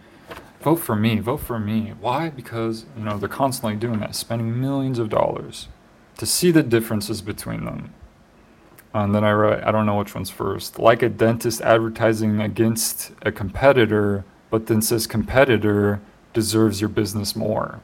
[0.61, 1.21] Vote for me.
[1.21, 1.93] Vote for me.
[2.01, 2.29] Why?
[2.29, 5.69] Because you know they're constantly doing that, spending millions of dollars
[6.19, 7.93] to see the differences between them.
[8.93, 10.79] And then I write, I don't know which one's first.
[10.79, 16.01] Like a dentist advertising against a competitor, but then says competitor
[16.33, 17.81] deserves your business more.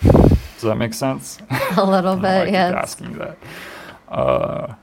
[0.64, 1.36] Does that make sense?
[1.76, 3.38] a little I don't know why I bit, keep asking that.
[4.08, 4.74] Uh,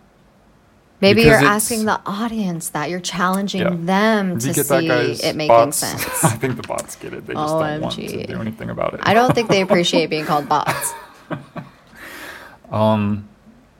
[1.01, 3.71] Maybe you're asking the audience that you're challenging Yeah.
[3.73, 4.81] them to get that,
[5.17, 5.77] see it making Bots?
[5.77, 6.03] sense.
[6.23, 7.25] I think the bots get it.
[7.25, 8.99] They just don't want to do anything about it.
[9.01, 10.93] I don't think they appreciate being called bots.
[12.71, 13.27] Um,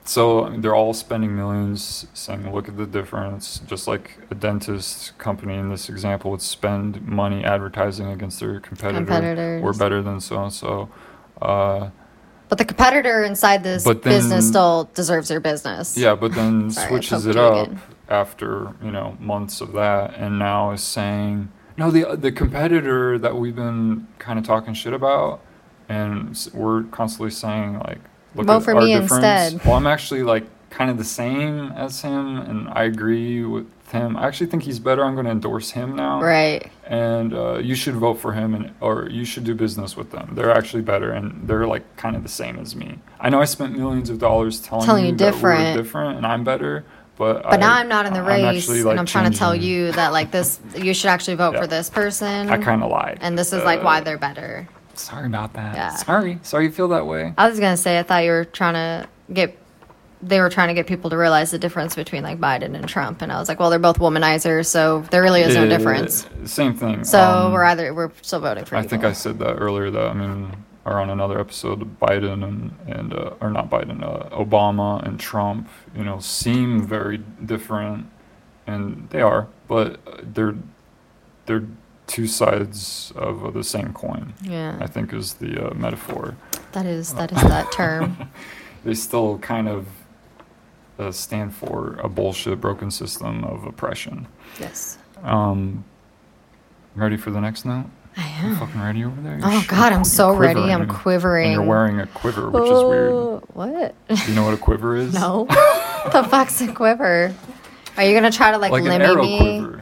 [0.03, 5.53] so they're all spending millions, saying, "Look at the difference." Just like a dentist company
[5.55, 8.97] in this example would spend money advertising against their competitor.
[8.97, 9.61] Competitors.
[9.63, 10.89] We're better than so and so.
[11.41, 11.89] Uh,
[12.49, 15.97] But the competitor inside this then- business still deserves their business.
[15.97, 17.81] Yeah, but then Sorry, switches it up again.
[18.09, 21.89] after you know months of that, and now is saying no.
[21.91, 25.39] The the competitor that we've been kind of talking shit about,
[25.89, 27.99] and we're constantly saying like,
[28.35, 29.11] look Vote at for our me difference.
[29.13, 29.65] instead.
[29.65, 34.17] Well, I'm actually like kind of the same as him, and I agree with him.
[34.17, 35.03] I actually think he's better.
[35.05, 36.69] I'm going to endorse him now Right.
[36.85, 40.29] and uh, you should vote for him and or you should do business with them
[40.33, 43.45] they're actually better and they're like kind of the same as me i know i
[43.45, 45.59] spent millions of dollars telling, Telling you, you that different.
[45.75, 46.83] we're different and i'm better
[47.17, 49.53] but But now I'm not in the race, actually, like, and I'm trying to tell
[49.55, 51.61] you that like this, you should actually vote Yeah.
[51.61, 52.49] for this person.
[52.49, 54.67] i kind of lied and this is like why Uh, they're better.
[54.95, 55.89] sorry about that Yeah.
[55.95, 58.73] sorry sorry you feel that way I was gonna say I thought you were trying
[58.73, 59.57] to get,
[60.23, 63.21] they were trying to get people to realize the difference between like Biden and Trump,
[63.21, 66.27] and I was like, well, they're both womanizers, so there really is no Uh, difference.
[66.45, 68.75] same thing So Um, we're either we're still voting for.
[68.75, 69.03] I think.
[69.03, 69.89] I said that earlier.
[69.89, 70.51] That I mean,
[70.85, 75.67] or on another episode, Biden and and uh, or not Biden, uh, Obama and Trump,
[75.95, 78.05] you know, seem very different,
[78.67, 80.55] and they are, but uh, they're
[81.47, 81.63] they're
[82.07, 84.33] two sides of uh, the same coin.
[84.41, 84.77] Yeah.
[84.81, 86.35] I think is the uh, metaphor.
[86.73, 88.17] That is that is that term.
[88.83, 89.85] They still kind of
[91.01, 94.27] uh, stand for a bullshit, broken system of oppression.
[94.59, 94.97] yes.
[95.23, 95.83] Um,
[96.95, 97.85] ready for the next note?
[98.17, 98.55] I You am.
[98.57, 99.39] fucking ready over there?
[99.43, 100.59] Oh You're God, I'm so ready.
[100.59, 101.51] I'm And quivering.
[101.53, 103.11] you're wearing a quiver, which is weird.
[103.11, 103.95] Oh, What?
[104.09, 105.13] Do you know what a quiver is?
[105.13, 105.45] No.
[106.11, 107.33] the fuck's a quiver?
[107.97, 109.37] Are you gonna try to like, Like an limit arrow me?
[109.59, 109.81] quiver.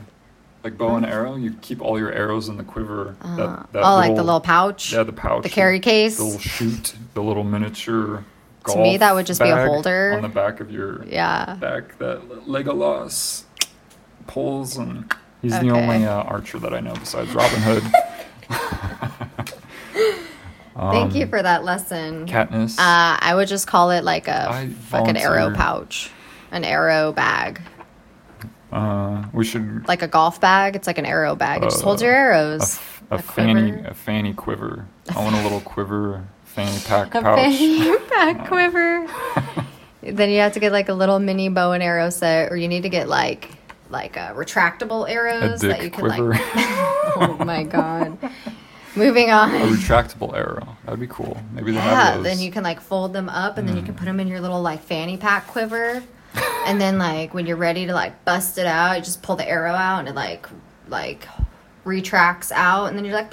[0.64, 3.16] Like bow and arrow, you keep all your arrows in the quiver.
[3.24, 4.92] that, that oh, like the little pouch.
[4.94, 5.44] Yeah, the pouch.
[5.44, 6.18] The carry case?
[6.18, 8.26] The little chute, the little miniature.
[8.68, 10.14] To me, that would just be a holder.
[10.16, 11.56] on the back of your Yeah.
[11.60, 13.44] back that Legolas
[14.28, 15.12] pulls, and
[15.42, 17.84] he's the only uh, archer that I know besides Robin Hood.
[20.76, 22.26] Thank you for that lesson.
[22.26, 22.78] Katniss.
[22.80, 26.10] Uh, I would just call it like a I like an arrow pouch,
[26.52, 27.62] an arrow bag,
[28.72, 30.76] uh, we should like a golf bag.
[30.76, 31.64] It's like an arrow bag.
[31.64, 32.62] It just holds your arrows.
[32.78, 33.88] f- a A fanny quiver.
[33.88, 34.86] a fanny quiver.
[35.16, 37.38] I want a little quiver fanny pack A pouch.
[37.40, 39.08] fanny pack quiver.
[40.04, 42.68] then you have to get like a little mini bow and arrow set, or you
[42.68, 43.50] need to get like
[43.90, 46.30] like uh, retractable arrows that you can quiver.
[46.30, 46.42] like.
[46.56, 48.18] oh my god.
[48.96, 49.54] Moving on.
[49.56, 50.76] a retractable arrow.
[50.84, 51.38] That'd be cool.
[51.54, 52.24] Maybe they Yeah, have those.
[52.24, 54.42] then you can like fold them up and then you can put them in your
[54.42, 56.04] little like fanny pack quiver.
[56.66, 59.48] and then like when you're ready to like bust it out, you just pull the
[59.48, 60.48] arrow out and it like
[60.88, 61.28] like
[61.86, 63.32] retracts out and then you're like!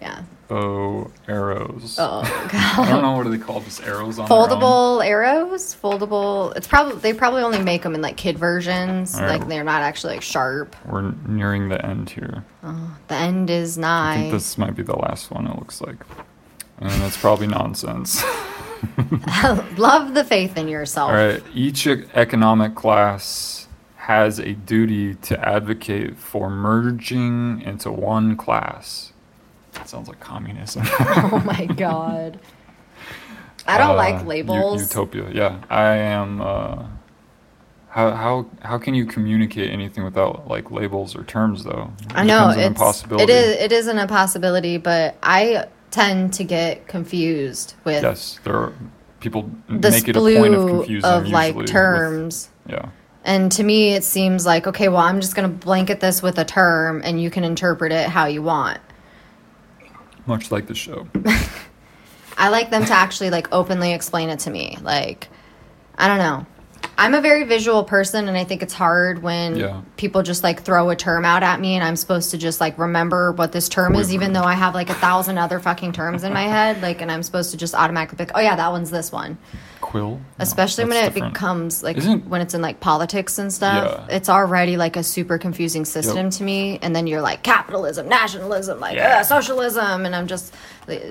[0.00, 0.22] Yeah.
[0.50, 1.96] Bow arrows.
[1.98, 2.78] Oh god!
[2.80, 3.64] I don't know what are they called.
[3.64, 4.28] Just arrows on?
[4.28, 6.54] Foldable arrows, foldable.
[6.56, 9.14] It's probably they probably only make them in like kid versions.
[9.14, 9.38] Right.
[9.38, 10.74] Like they're not actually like sharp.
[10.84, 12.44] We're nearing the end here.
[12.64, 15.46] Oh, the end is I think this might be the last one.
[15.46, 16.04] It looks like,
[16.78, 18.22] and it's probably nonsense.
[19.78, 21.10] Love the faith in yourself.
[21.10, 21.42] All right.
[21.54, 29.09] Each economic class has a duty to advocate for merging into one class.
[29.80, 30.82] That sounds like communism.
[31.00, 32.38] Oh my god.
[33.66, 34.82] I don't Uh, like u- labels.
[34.82, 35.30] utopia.
[35.32, 36.40] Yeah, I am.
[36.42, 36.84] Uh,
[37.88, 41.90] how how how can you communicate anything without like labels or terms though?
[42.02, 43.24] It I know it's impossibility.
[43.24, 48.54] it is it is an impossibility, but I tend to get confused with Yes, there
[48.56, 48.72] are
[49.20, 52.48] people make it a point of of like usually with- terms.
[52.68, 52.90] yeah.
[53.24, 56.38] And to me, it seems like okay, well, I'm just going to blanket this with
[56.38, 58.78] a term, and you can interpret it how you want.
[60.26, 61.06] Much like the show.
[62.38, 64.78] I like them to actually like openly explain it to me.
[64.82, 65.28] Like,
[65.96, 66.46] I don't know.
[67.00, 69.80] I'm a very visual person, and I think it's hard when Yeah.
[69.96, 72.78] people just like throw a term out at me, and I'm supposed to just like
[72.78, 76.24] remember what this term is, even though I have like a thousand other fucking terms
[76.24, 76.82] in my head.
[76.82, 79.38] Like, and I'm supposed to just automatically pick, oh yeah, that one's this one.
[79.80, 80.16] Quill.
[80.16, 81.32] No, Especially when it different.
[81.32, 84.04] becomes like Isn't- when it's in like politics and stuff.
[84.08, 84.16] Yeah.
[84.16, 86.32] It's already like a super confusing system Yep.
[86.34, 89.20] to me, and then you're like capitalism, nationalism, like Yeah.
[89.20, 90.52] "Ugh, socialism, and I'm just.
[90.86, 91.02] like,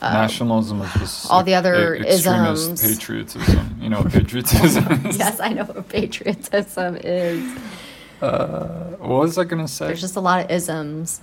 [0.00, 2.80] Nationalism is just uh, all the other e- isms.
[2.82, 3.76] patriotism.
[3.80, 5.18] You know patriotism is?
[5.18, 7.58] yes, I know what patriotism is.
[8.20, 9.86] What was I gonna say?
[9.86, 11.20] There's just a lot of isms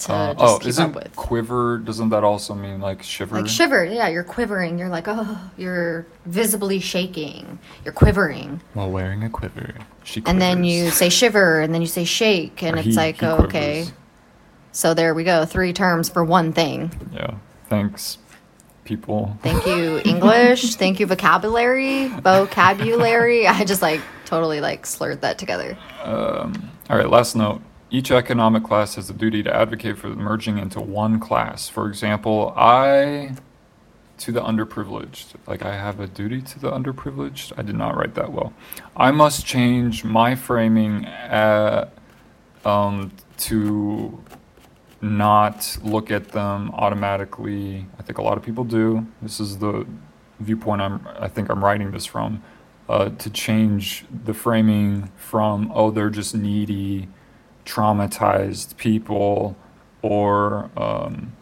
[0.00, 1.16] to Uh, just oh, keep isn't up with.
[1.16, 1.78] quiver?
[1.78, 3.36] Doesn't that also mean like shiver?
[3.40, 4.78] Like shiver, yeah, you're quivering.
[4.78, 7.58] You're like, oh, you're visibly shaking.
[7.84, 9.74] You're quivering, While wearing a quiver,
[10.04, 10.22] she.
[10.26, 13.22] and then you say shiver, and then you say shake, and Or it's he- like,
[13.22, 13.86] oh, okay.
[14.70, 16.92] So there we go, three terms for one thing.
[17.12, 17.34] Yeah.
[17.68, 18.18] Thanks,
[18.84, 19.36] people.
[19.42, 20.74] Thank you, English.
[20.76, 22.08] Thank you, vocabulary.
[22.08, 23.46] Vocabulary.
[23.48, 25.76] I just like totally like slurred that together.
[26.04, 26.50] All
[26.96, 27.62] right, last note.
[27.90, 31.68] Each economic class has a duty to advocate for merging into one class.
[31.68, 33.34] For example, I
[34.18, 35.34] to the underprivileged.
[35.46, 37.52] Like I have a duty to the underprivileged.
[37.56, 38.52] I did not write that well.
[38.96, 41.92] I must change my framing at,
[42.64, 44.22] um, to
[45.00, 47.86] not look at them automatically.
[47.98, 49.06] I think a lot of people do.
[49.22, 49.86] This is the
[50.40, 52.42] viewpoint I'm I think I'm writing this from.
[52.88, 57.08] Uh, to change the framing from oh they're just needy,
[57.66, 59.56] traumatized people,
[60.00, 61.32] or um,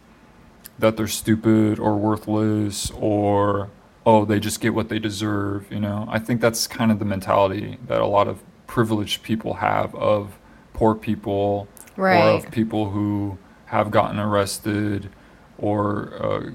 [0.78, 3.70] that they're stupid or worthless or
[4.04, 7.04] oh they just get what they deserve you know i think that's kind of the
[7.04, 10.38] mentality that a lot of privileged people have of
[10.72, 11.66] poor people
[11.96, 15.10] or of people who have gotten arrested
[15.58, 16.50] or uh,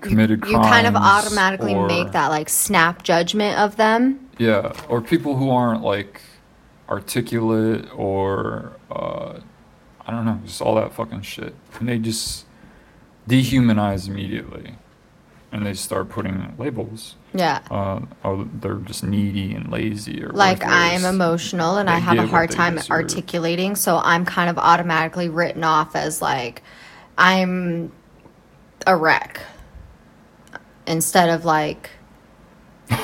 [0.00, 0.52] committed crime.
[0.52, 4.28] You crimes kind of automatically or- make that like snap judgment of them.
[4.38, 6.20] yeah or people who aren't like
[6.88, 9.38] articulate or uh,
[10.06, 12.44] i don't know just all that fucking shit and they just
[13.28, 14.74] dehumanize immediately
[15.52, 17.60] and they start putting labels Yeah.
[17.70, 22.26] uh, oh they're just needy and lazy or like I'm emotional and I have a
[22.26, 22.90] hard time deserve.
[22.90, 26.62] articulating, so I'm kind of automatically written off as like
[27.18, 27.92] I'm
[28.86, 29.40] a wreck
[30.86, 31.90] instead of like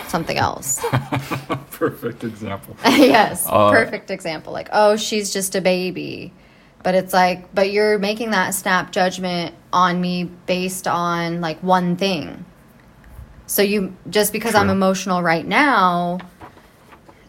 [0.08, 0.84] something else.
[1.70, 4.52] perfect example yes, Uh, perfect example.
[4.52, 6.32] Like, oh, she's just a baby.
[6.88, 11.96] But it's like, but you're making that snap judgment on me based on like one
[11.96, 12.46] thing.
[13.46, 16.16] So you just because I'm emotional right now,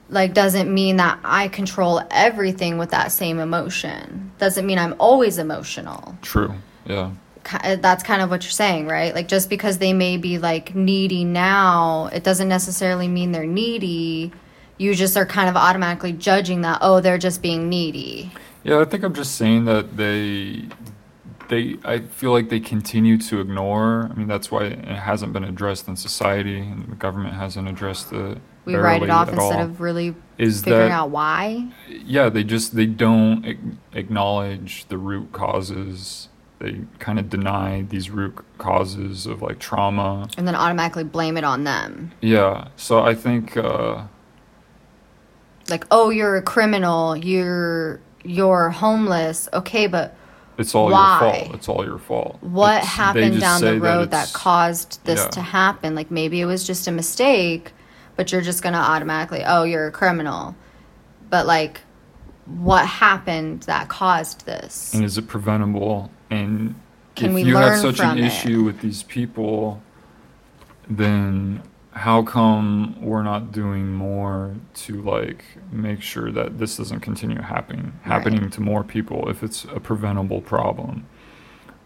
[0.08, 4.32] like doesn't mean that I control everything with that same emotion.
[4.38, 6.16] Doesn't mean I'm always emotional.
[6.22, 6.54] True.
[6.86, 7.12] Yeah.
[7.52, 9.14] Uh, that's kind of what you're saying, right?
[9.14, 14.32] Like just because they may be like needy now, it doesn't necessarily mean they're needy.
[14.78, 18.32] You just are kind of automatically judging that, oh, they're just being needy.
[18.64, 20.68] Yeah, I think I'm just saying that they
[21.50, 24.10] they I feel like they continue to ignore.
[24.12, 28.12] I mean, that's why it hasn't been addressed in society and the government hasn't addressed
[28.12, 28.38] it.
[28.66, 29.62] We write it off instead all.
[29.64, 31.70] of really Is figuring that- out why.
[31.88, 33.44] yeah they just they don't
[33.94, 36.28] acknowledge the root causes
[36.60, 41.44] they kind of deny these root causes of like trauma And then automatically blame it
[41.44, 42.12] on them.
[42.22, 44.04] yeah so i think uh
[45.70, 49.48] Like, oh, you're a criminal, you're you're homeless.
[49.54, 50.16] Okay, but
[50.58, 51.20] it's all Why?
[51.22, 55.00] your fault it's all your fault what It's- happened down the road that, it's- caused
[55.06, 55.30] this yeah.
[55.30, 57.72] to happen like maybe it was just a mistake
[58.18, 60.54] but you're just gonna automatically oh you're a criminal
[61.30, 61.80] but like
[62.46, 66.76] what happened that caused this and is it preventable and
[67.16, 68.26] Can if we you have such an it?
[68.26, 69.82] issue with these people
[70.90, 77.42] then how come we're not doing more to like make sure that this doesn't continue
[77.42, 81.06] happening happening to more people if it's a preventable problem?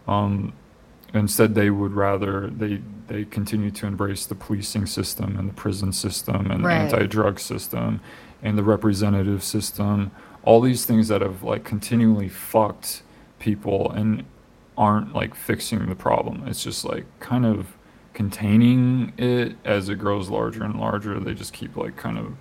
[0.06, 0.52] Um
[1.14, 5.92] instead they would rather they they continue to embrace the policing system and the prison
[5.92, 6.90] system and Right.
[6.90, 8.00] the anti-drug system
[8.42, 10.10] and the representative system.
[10.42, 13.02] All these things that have like continually fucked
[13.38, 14.24] people and
[14.76, 16.42] aren't like fixing the problem.
[16.46, 17.68] It's just like kind of
[18.14, 22.34] containing it as it grows larger and larger they just keep like kind of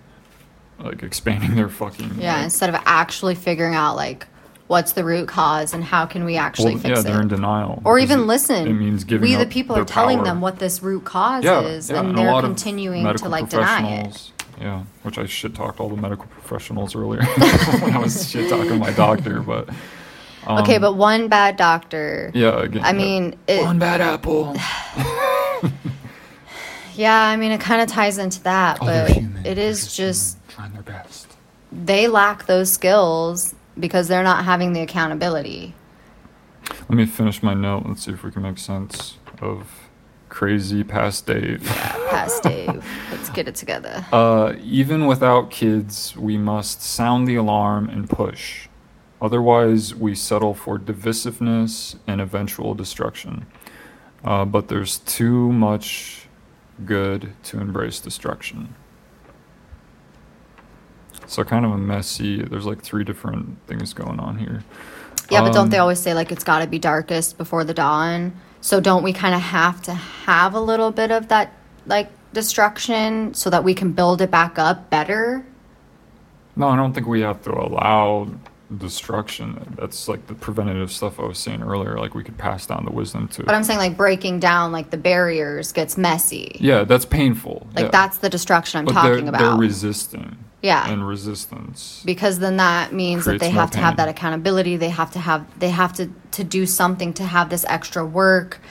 [0.80, 4.28] like expanding their fucking yeah like, instead of actually figuring out like
[4.68, 7.28] what's the root cause and how can we actually well, fix yeah it they're in
[7.28, 10.26] denial or even it- listen it means giving we the people are telling power.
[10.26, 14.02] them what this root cause yeah, is yeah, and a they're continuing to like deny
[14.02, 14.32] it
[14.62, 17.24] Yeah, which I shit talked all the medical professionals earlier
[17.82, 19.70] when I was shit talking my doctor, but
[20.48, 24.56] okay but one bad doctor Um, yeah, again, i mean it, One bad apple.
[26.96, 29.44] Yeah, I mean, it kind of ties into that, Oh, but human.
[29.46, 31.28] it They're is just trying their best.
[31.72, 35.74] They lack those skills because they're not having the accountability.
[36.70, 37.86] let me finish my note.
[37.88, 39.90] Let's see if we can make sense of
[40.30, 41.64] crazy past Dave.
[41.66, 44.06] Yeah, Past Dave, let's get it together.
[44.14, 48.68] Uh, even without kids, we must sound the alarm and push.
[49.20, 53.48] Otherwise, we settle for divisiveness and eventual destruction.
[54.24, 56.28] Uh, but there's too much
[56.86, 58.74] good to embrace destruction.
[61.28, 62.42] So kind of a messy.
[62.44, 64.64] There's like three different things going on here.
[65.30, 67.74] Yeah, but don't they Um, always say like it's got to be darkest before the
[67.74, 68.34] dawn?
[68.62, 71.54] So don't we kind of have to have a little bit of that
[71.86, 75.46] like destruction so that we can build it back up better?
[76.56, 78.28] No, I don't think we have to allow
[78.78, 79.76] destruction.
[79.80, 81.98] That's like the preventative stuff I was saying earlier.
[81.98, 83.44] Like we could pass down the wisdom to.
[83.44, 86.58] But I'm saying like breaking down like the barriers gets messy.
[86.60, 87.68] Yeah, that's painful.
[87.76, 87.92] Like yeah.
[87.92, 89.40] that's the destruction I'm but talking they're, about.
[89.40, 90.38] They're resisting.
[90.64, 90.90] Yeah.
[90.90, 92.02] And resistance.
[92.06, 95.46] because then that means that they have to have that accountability they have to have
[95.60, 98.62] they have to to do something to have this extra work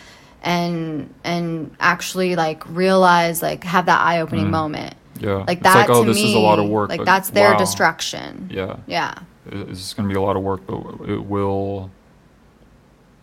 [0.42, 4.52] and and actually like realize like have that eye-opening mm-hmm.
[4.52, 5.44] moment yeah.
[5.46, 6.88] like It's that like, oh, to this me is a lot of work.
[6.88, 7.58] like that's their wow.
[7.58, 8.76] destruction Yeah.
[8.86, 11.90] yeah It's going to be a lot of work, but it will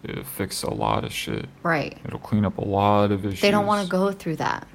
[0.03, 1.47] it fix a lot of shit.
[1.63, 3.41] right It'll clean up a lot of issues.
[3.41, 4.67] they don't want to go through that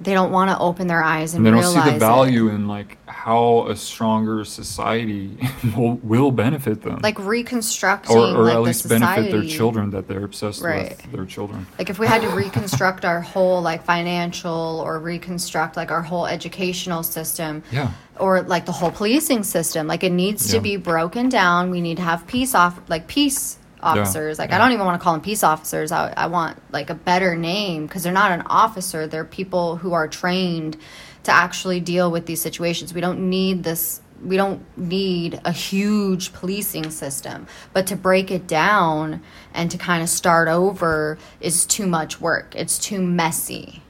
[0.00, 1.98] they don't want to open their eyes and, And they don't see the it.
[1.98, 5.36] value in like how a stronger society
[5.76, 7.00] will, will benefit them.
[7.02, 10.90] like reconstructing or, or like at the least benefit their children that they're obsessed Right.
[10.90, 11.66] with their children.
[11.78, 16.26] like if we had to reconstruct our whole like financial or reconstruct like our whole
[16.26, 17.90] educational system Yeah.
[18.20, 21.96] or like the whole policing system like it needs to be broken down we need
[21.96, 24.38] to have peace off like peace officers.
[24.38, 25.92] Like i don't even want to call them peace officers.
[25.92, 29.06] I, I want like a better name because they're not an officer.
[29.06, 30.76] They're people who are trained
[31.24, 32.94] to actually deal with these situations.
[32.94, 37.46] We don't need this we don't need a huge policing system.
[37.72, 39.22] But to break it down
[39.54, 42.54] and to kind of start over is too much work.
[42.56, 43.82] It's too messy.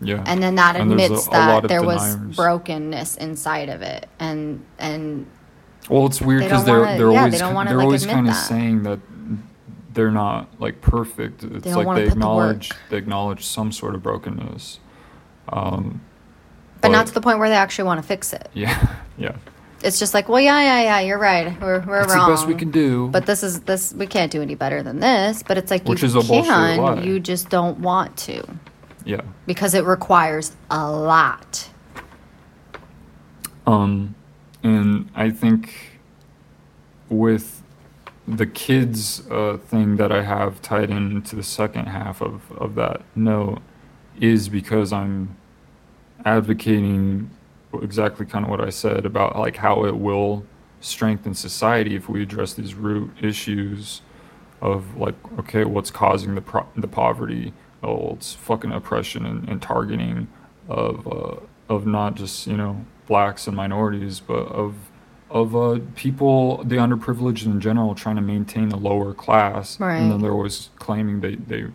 [0.00, 0.24] Yeah.
[0.26, 4.08] and then that admits a- a that there was brokenness inside of it.
[4.18, 5.26] And and
[5.88, 8.28] Well, it's weird because don't they're they're yeah, always they're always, they're like, always kind
[8.28, 8.98] of saying that
[9.94, 11.44] they're not like perfect.
[11.44, 14.80] It's don't like they put the acknowledge they acknowledge some sort of brokenness.
[15.48, 16.00] Um,
[16.80, 19.36] but not to the point where they actually want to fix it yeah, yeah.
[19.82, 21.58] it's just like, well, yeah, yeah, yeah, you're right.
[21.60, 22.28] We're we're It's wrong.
[22.30, 23.08] the best we can do.
[23.08, 25.42] But this is this we can't do any better than this.
[25.42, 27.02] But it's like Which you is a bullshit can, lie.
[27.02, 28.42] you just don't want to
[29.04, 29.20] yeah.
[29.46, 31.68] because it requires a lot.
[33.66, 34.14] Um,
[34.62, 35.98] and I think
[37.08, 37.62] with
[38.26, 43.02] the kids uh, thing that I have tied into the second half of, of that
[43.14, 43.60] note
[44.18, 45.36] is because I'm
[46.24, 47.30] advocating
[47.82, 50.44] exactly kind of what I said about like how it will
[50.80, 54.02] strengthen society if we address these root issues
[54.60, 57.52] of like okay what's causing the pro- the poverty
[57.82, 60.28] oh it's fucking oppression and, and targeting
[60.68, 61.36] of uh,
[61.68, 64.74] of not just you know blacks and minorities but of
[65.34, 69.96] of uh, people the underprivileged in general trying to maintain a lower class Right.
[69.98, 71.66] and then they're always claiming they they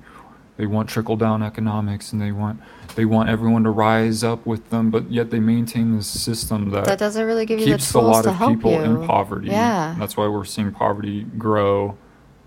[0.57, 2.59] they want trickle down economics and they want
[2.95, 6.85] they want everyone to rise up with them but yet they maintain this system that,
[6.85, 8.81] That doesn't really give you the keeps tools a lot to of people you.
[8.81, 9.93] in poverty Yeah.
[9.99, 11.97] that's why we're seeing poverty grow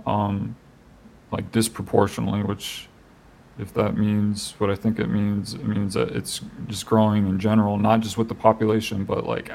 [0.07, 0.57] um,
[1.31, 2.89] like disproportionately which
[3.59, 7.39] if that means what i think it means it means that it's just growing in
[7.39, 9.51] general not just with the population but like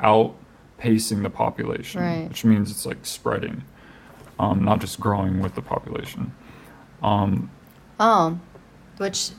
[0.80, 2.30] outpacing the population Right.
[2.30, 3.64] which means it's like spreading
[4.40, 6.34] um, not just growing with the population
[7.02, 7.50] um,
[8.00, 8.40] Oh,
[8.98, 9.32] which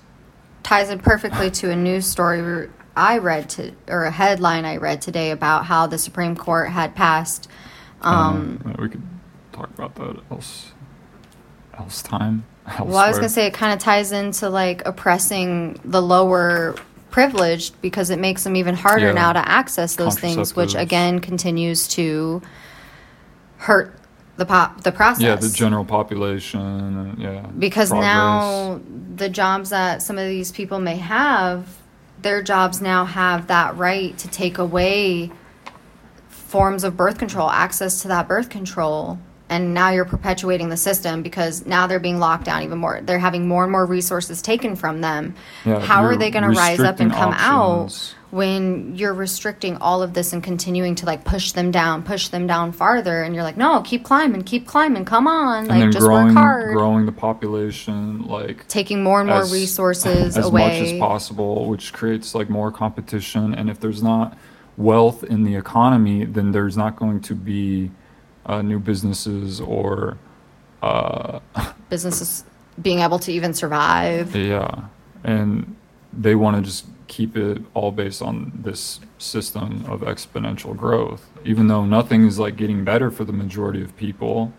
[0.63, 5.01] ties in perfectly to a news story I read to, or a headline I read
[5.01, 7.49] today about how the Supreme Court had passed.
[8.03, 9.03] Um, uh, we could
[9.53, 10.73] talk about that else
[11.79, 12.45] else time
[12.85, 16.75] well, I was gonna say it kind of ties into like oppressing the lower
[17.11, 19.13] privileged because it makes them even harder Yeah.
[19.13, 22.43] now to access those things, which again continues to
[23.59, 23.95] hurt
[24.37, 25.23] the pop the process.
[25.23, 28.07] yeah the general population uh, yeah because progress.
[28.07, 28.81] now
[29.17, 31.67] the jobs that some of these people may have
[32.23, 35.31] their jobs now have that right to take away
[36.29, 39.19] forms of birth control access to that birth control
[39.51, 43.19] and now you're perpetuating the system because now they're being locked down even more they're
[43.19, 45.35] having more and more resources taken from them
[45.65, 48.13] Yeah, how are they going to rise up and come options.
[48.15, 52.29] out when you're restricting all of this and continuing to like push them down push
[52.29, 55.91] them down farther and you're like no keep climbing keep climbing come on and like
[55.91, 60.45] just growing work hard growing the population like taking more and more as- resources as
[60.45, 60.63] away.
[60.81, 63.55] much as possible, which creates like more competition.
[63.55, 64.37] And if there's not
[64.77, 67.91] wealth in the economy, then there's not going to be
[68.49, 70.19] uh, new businesses or
[70.83, 71.41] uh,
[71.91, 72.45] Businesses
[72.81, 74.35] being able to even survive.
[74.37, 74.85] yeah,
[75.25, 75.77] and
[76.13, 81.67] they want to just keep it all based on this system of exponential growth, even
[81.67, 84.53] though nothing is like getting better for the majority of people.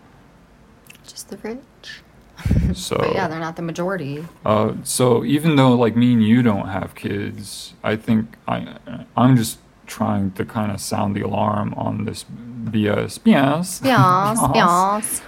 [1.06, 2.02] Just the rich.
[2.74, 4.24] So But yeah, they're not the majority.
[4.44, 8.78] Uh, so even though like me and you don't have kids, I think I
[9.16, 9.58] I'm just
[9.90, 15.22] trying to kind of sound the alarm on this BS, BS, Yes, yes.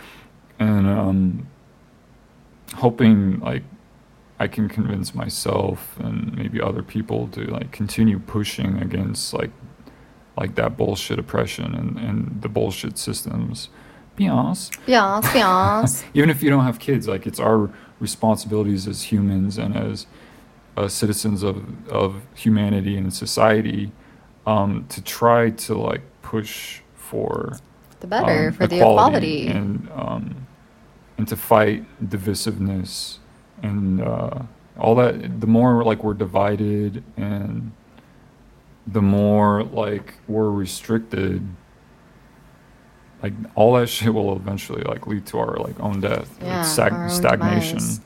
[0.59, 1.47] and um,
[2.77, 3.65] hoping like
[4.39, 9.51] I can convince myself and maybe other people to like continue pushing against like
[10.37, 13.69] like that bullshit oppression and, and the bullshit systems.
[14.19, 16.05] Yes Yes, yes.
[16.15, 20.07] even if you don't have kids like it's our responsibilities as humans and as
[20.77, 21.57] uh, citizens of,
[21.89, 23.91] of humanity and society
[24.47, 27.57] um, to try to like push for
[28.01, 29.49] The better um, for the equality.
[29.49, 30.47] and um,
[31.19, 33.19] and to fight divisiveness
[33.63, 34.41] and uh,
[34.79, 37.73] all that the more like we're divided and
[38.87, 41.47] the more like we're restricted
[43.23, 46.63] like all that shit will eventually like lead to our like own death like, Yeah,
[46.63, 48.01] stag- own stagnation demise.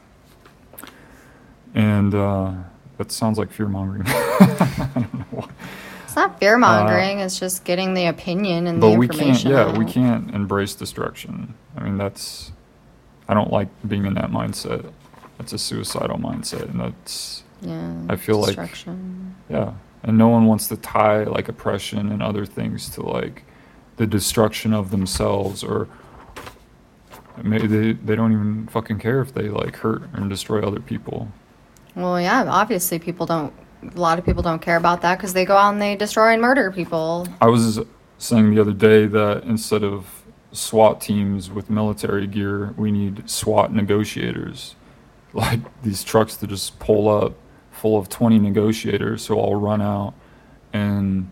[1.74, 2.52] and uh,
[2.98, 5.48] that sounds like fear mongering I don't know why.
[6.16, 9.20] It's not fear mongering, it's just getting the opinion and the Uh, but we can't
[9.20, 9.50] information.
[9.50, 12.52] yeah we can't embrace destruction i mean that's
[13.28, 14.90] i don't like being in that mindset
[15.36, 17.92] that's a suicidal mindset and that's Yeah.
[18.08, 19.34] I feel like- destruction.
[19.50, 19.72] yeah
[20.04, 23.44] and no one wants to tie like oppression and other things to like
[23.98, 25.86] the destruction of themselves or
[27.42, 31.28] maybe they, they don't even fucking care if they like hurt and destroy other people
[31.94, 33.52] Well, yeah, obviously people don't.
[33.82, 36.32] A lot of people don't care about that because they go out and they destroy
[36.32, 37.28] and murder people.
[37.40, 37.80] I was
[38.18, 43.72] saying the other day that instead of SWAT teams with military gear, we need SWAT
[43.72, 44.74] negotiators.
[45.32, 47.34] Like these trucks that just pull up
[47.70, 50.14] full of 20 negotiators who all run out
[50.72, 51.30] and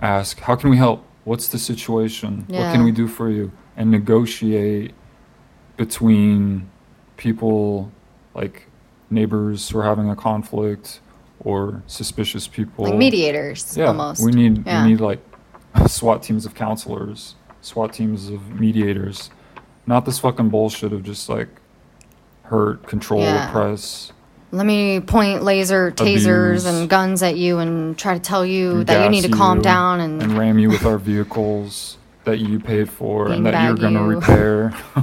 [0.00, 1.04] ask, How can we help?
[1.24, 2.46] What's the situation?
[2.48, 3.52] What can we do for you?
[3.76, 4.94] And negotiate
[5.76, 6.70] between
[7.18, 7.92] people
[8.34, 8.66] like
[9.10, 11.00] neighbors who are having a conflict
[11.44, 14.24] or suspicious people Like mediators, yeah, almost.
[14.24, 14.82] we need Yeah.
[14.84, 15.20] we need like
[15.86, 19.30] SWAT teams of counselors, SWAT teams of mediators.
[19.86, 21.48] Not this fucking bullshit of just like
[22.44, 23.48] hurt, control, Yeah.
[23.48, 24.12] oppress.
[24.52, 26.64] Let me point laser tasers Abuse.
[26.66, 30.00] and guns at you and try to tell you that you need to calm down
[30.00, 34.00] and, and ram you with our vehicles that you paid for and that you're gonna
[34.00, 34.06] you.
[34.14, 34.72] repair.
[34.96, 35.02] yeah.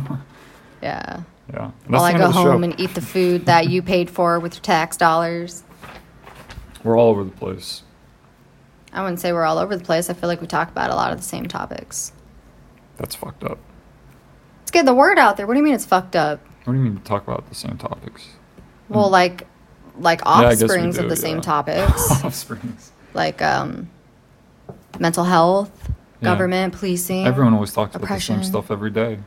[0.81, 1.22] yeah.
[1.53, 2.51] That's While I go the show.
[2.51, 5.63] home and eat the food that you paid for with your tax dollars.
[6.83, 7.83] We're all over the place.
[8.93, 10.09] I wouldn't say we're all over the place.
[10.09, 12.11] I feel like we talk about a lot of the same topics.
[12.97, 13.57] That's fucked up.
[14.59, 15.47] Let's get the word out there.
[15.47, 16.39] What do you mean it's fucked up?
[16.65, 18.27] What do you mean talk about the same topics?
[18.89, 19.47] Well, like
[19.97, 20.27] like Mm.
[20.27, 22.91] I offsprings do, of the same topics, Offsprings.
[23.13, 23.89] like um,
[24.99, 25.71] mental health,
[26.21, 26.29] Yeah.
[26.29, 27.25] government, policing.
[27.25, 29.19] Everyone always talks about the same stuff every day.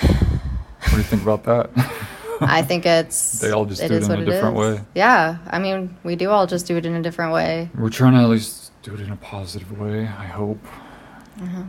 [0.00, 1.70] What do you think about that?
[2.40, 4.80] I think it's They all just it do it in a different way.
[4.94, 7.70] Yeah, I mean, we do all just do it in a different way.
[7.74, 10.58] We're trying to at least do it in a positive way, I hope.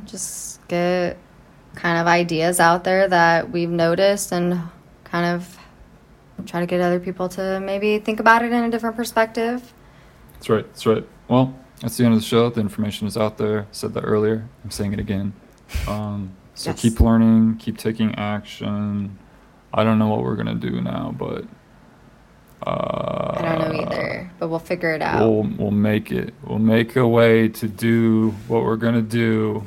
[0.06, 1.18] Just get
[1.76, 4.62] kind of ideas out there that we've noticed and
[5.04, 5.58] kind of
[6.46, 9.74] try to get other people to maybe think about it in a different perspective.
[10.34, 11.06] That's right, that's right.
[11.28, 12.50] Well, that's the end of the show.
[12.50, 13.62] The information is out there.
[13.62, 14.48] I said that earlier.
[14.64, 15.34] I'm saying it again.
[15.88, 16.82] Um, so Yes.
[16.82, 19.18] keep learning, keep taking action.
[19.74, 21.46] I don't know what we're going to do now, but
[22.66, 25.22] uh, I don't know either, but we'll figure it out.
[25.22, 26.34] we'll we'll make it.
[26.44, 29.64] We'll make a way to do what we're gonna do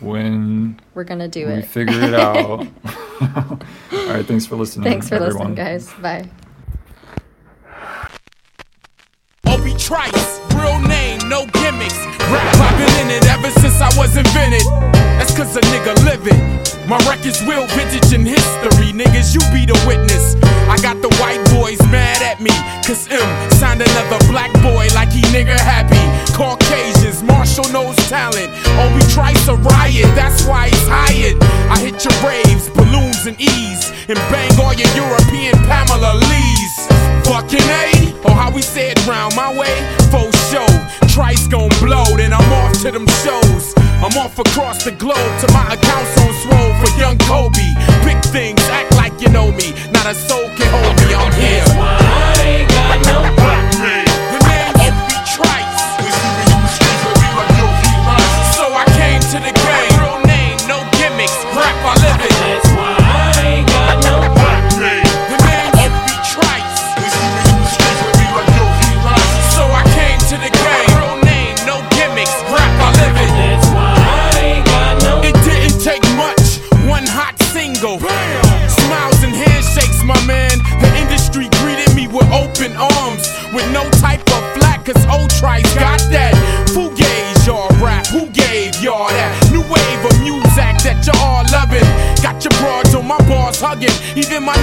[0.00, 1.56] when We're gonna do we it.
[1.56, 2.66] We figure it out.
[3.20, 4.90] All right, thanks for listening.
[4.90, 5.54] Thanks for everyone.
[5.54, 5.92] listening, guys.
[6.00, 6.28] Bye.
[9.46, 11.98] Obi Trice, real name, no gimmicks.
[12.32, 14.62] Rap, I've been in it ever since I was invented.
[15.20, 16.79] That's cause a nigga living.
[16.90, 18.90] My record's real vintage in history.
[18.90, 20.34] Niggas, you be the witness.
[20.66, 22.50] I got the white boys mad at me.
[22.82, 23.22] Cause Em
[23.62, 26.02] signed another black boy like he nigga happy.
[26.34, 28.50] Caucasians, Marshall knows talent.
[28.74, 31.38] Oh, Obi Trice a riot, that's why he's hired.
[31.70, 33.94] I hit your raves, balloons and ease.
[34.10, 36.74] And bang all your European Pamela Lees.
[37.22, 39.78] Fucking A, or how we say it round my way,
[40.10, 40.66] faux show.
[41.20, 43.74] Trice gon' blow, then I'm off to them shows.
[44.00, 47.60] I'm off across the globe to my accounts on swole for young Kobe.
[48.02, 49.74] Big things, act like you know me.
[49.92, 51.66] Not a soul can hold me, I'm here.
[53.04, 53.39] The
[94.16, 94.59] Even my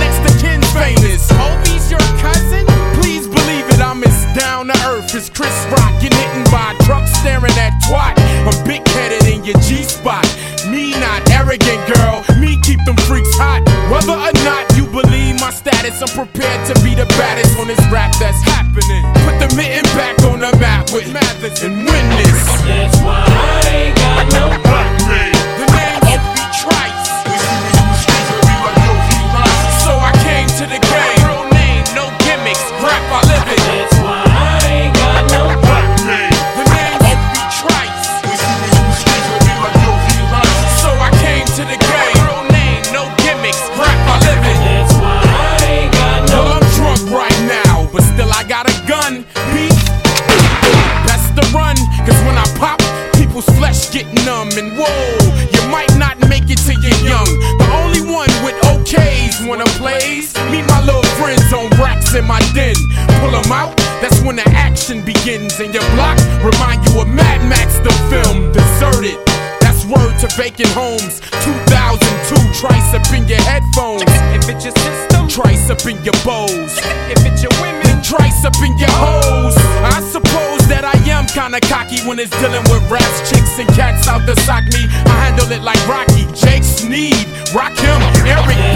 [82.07, 84.87] when it's dealing with raps, chicks, and cats out to sock me.
[85.05, 88.66] I handle it like Rocky, Jake Sneed, rock him, Eric.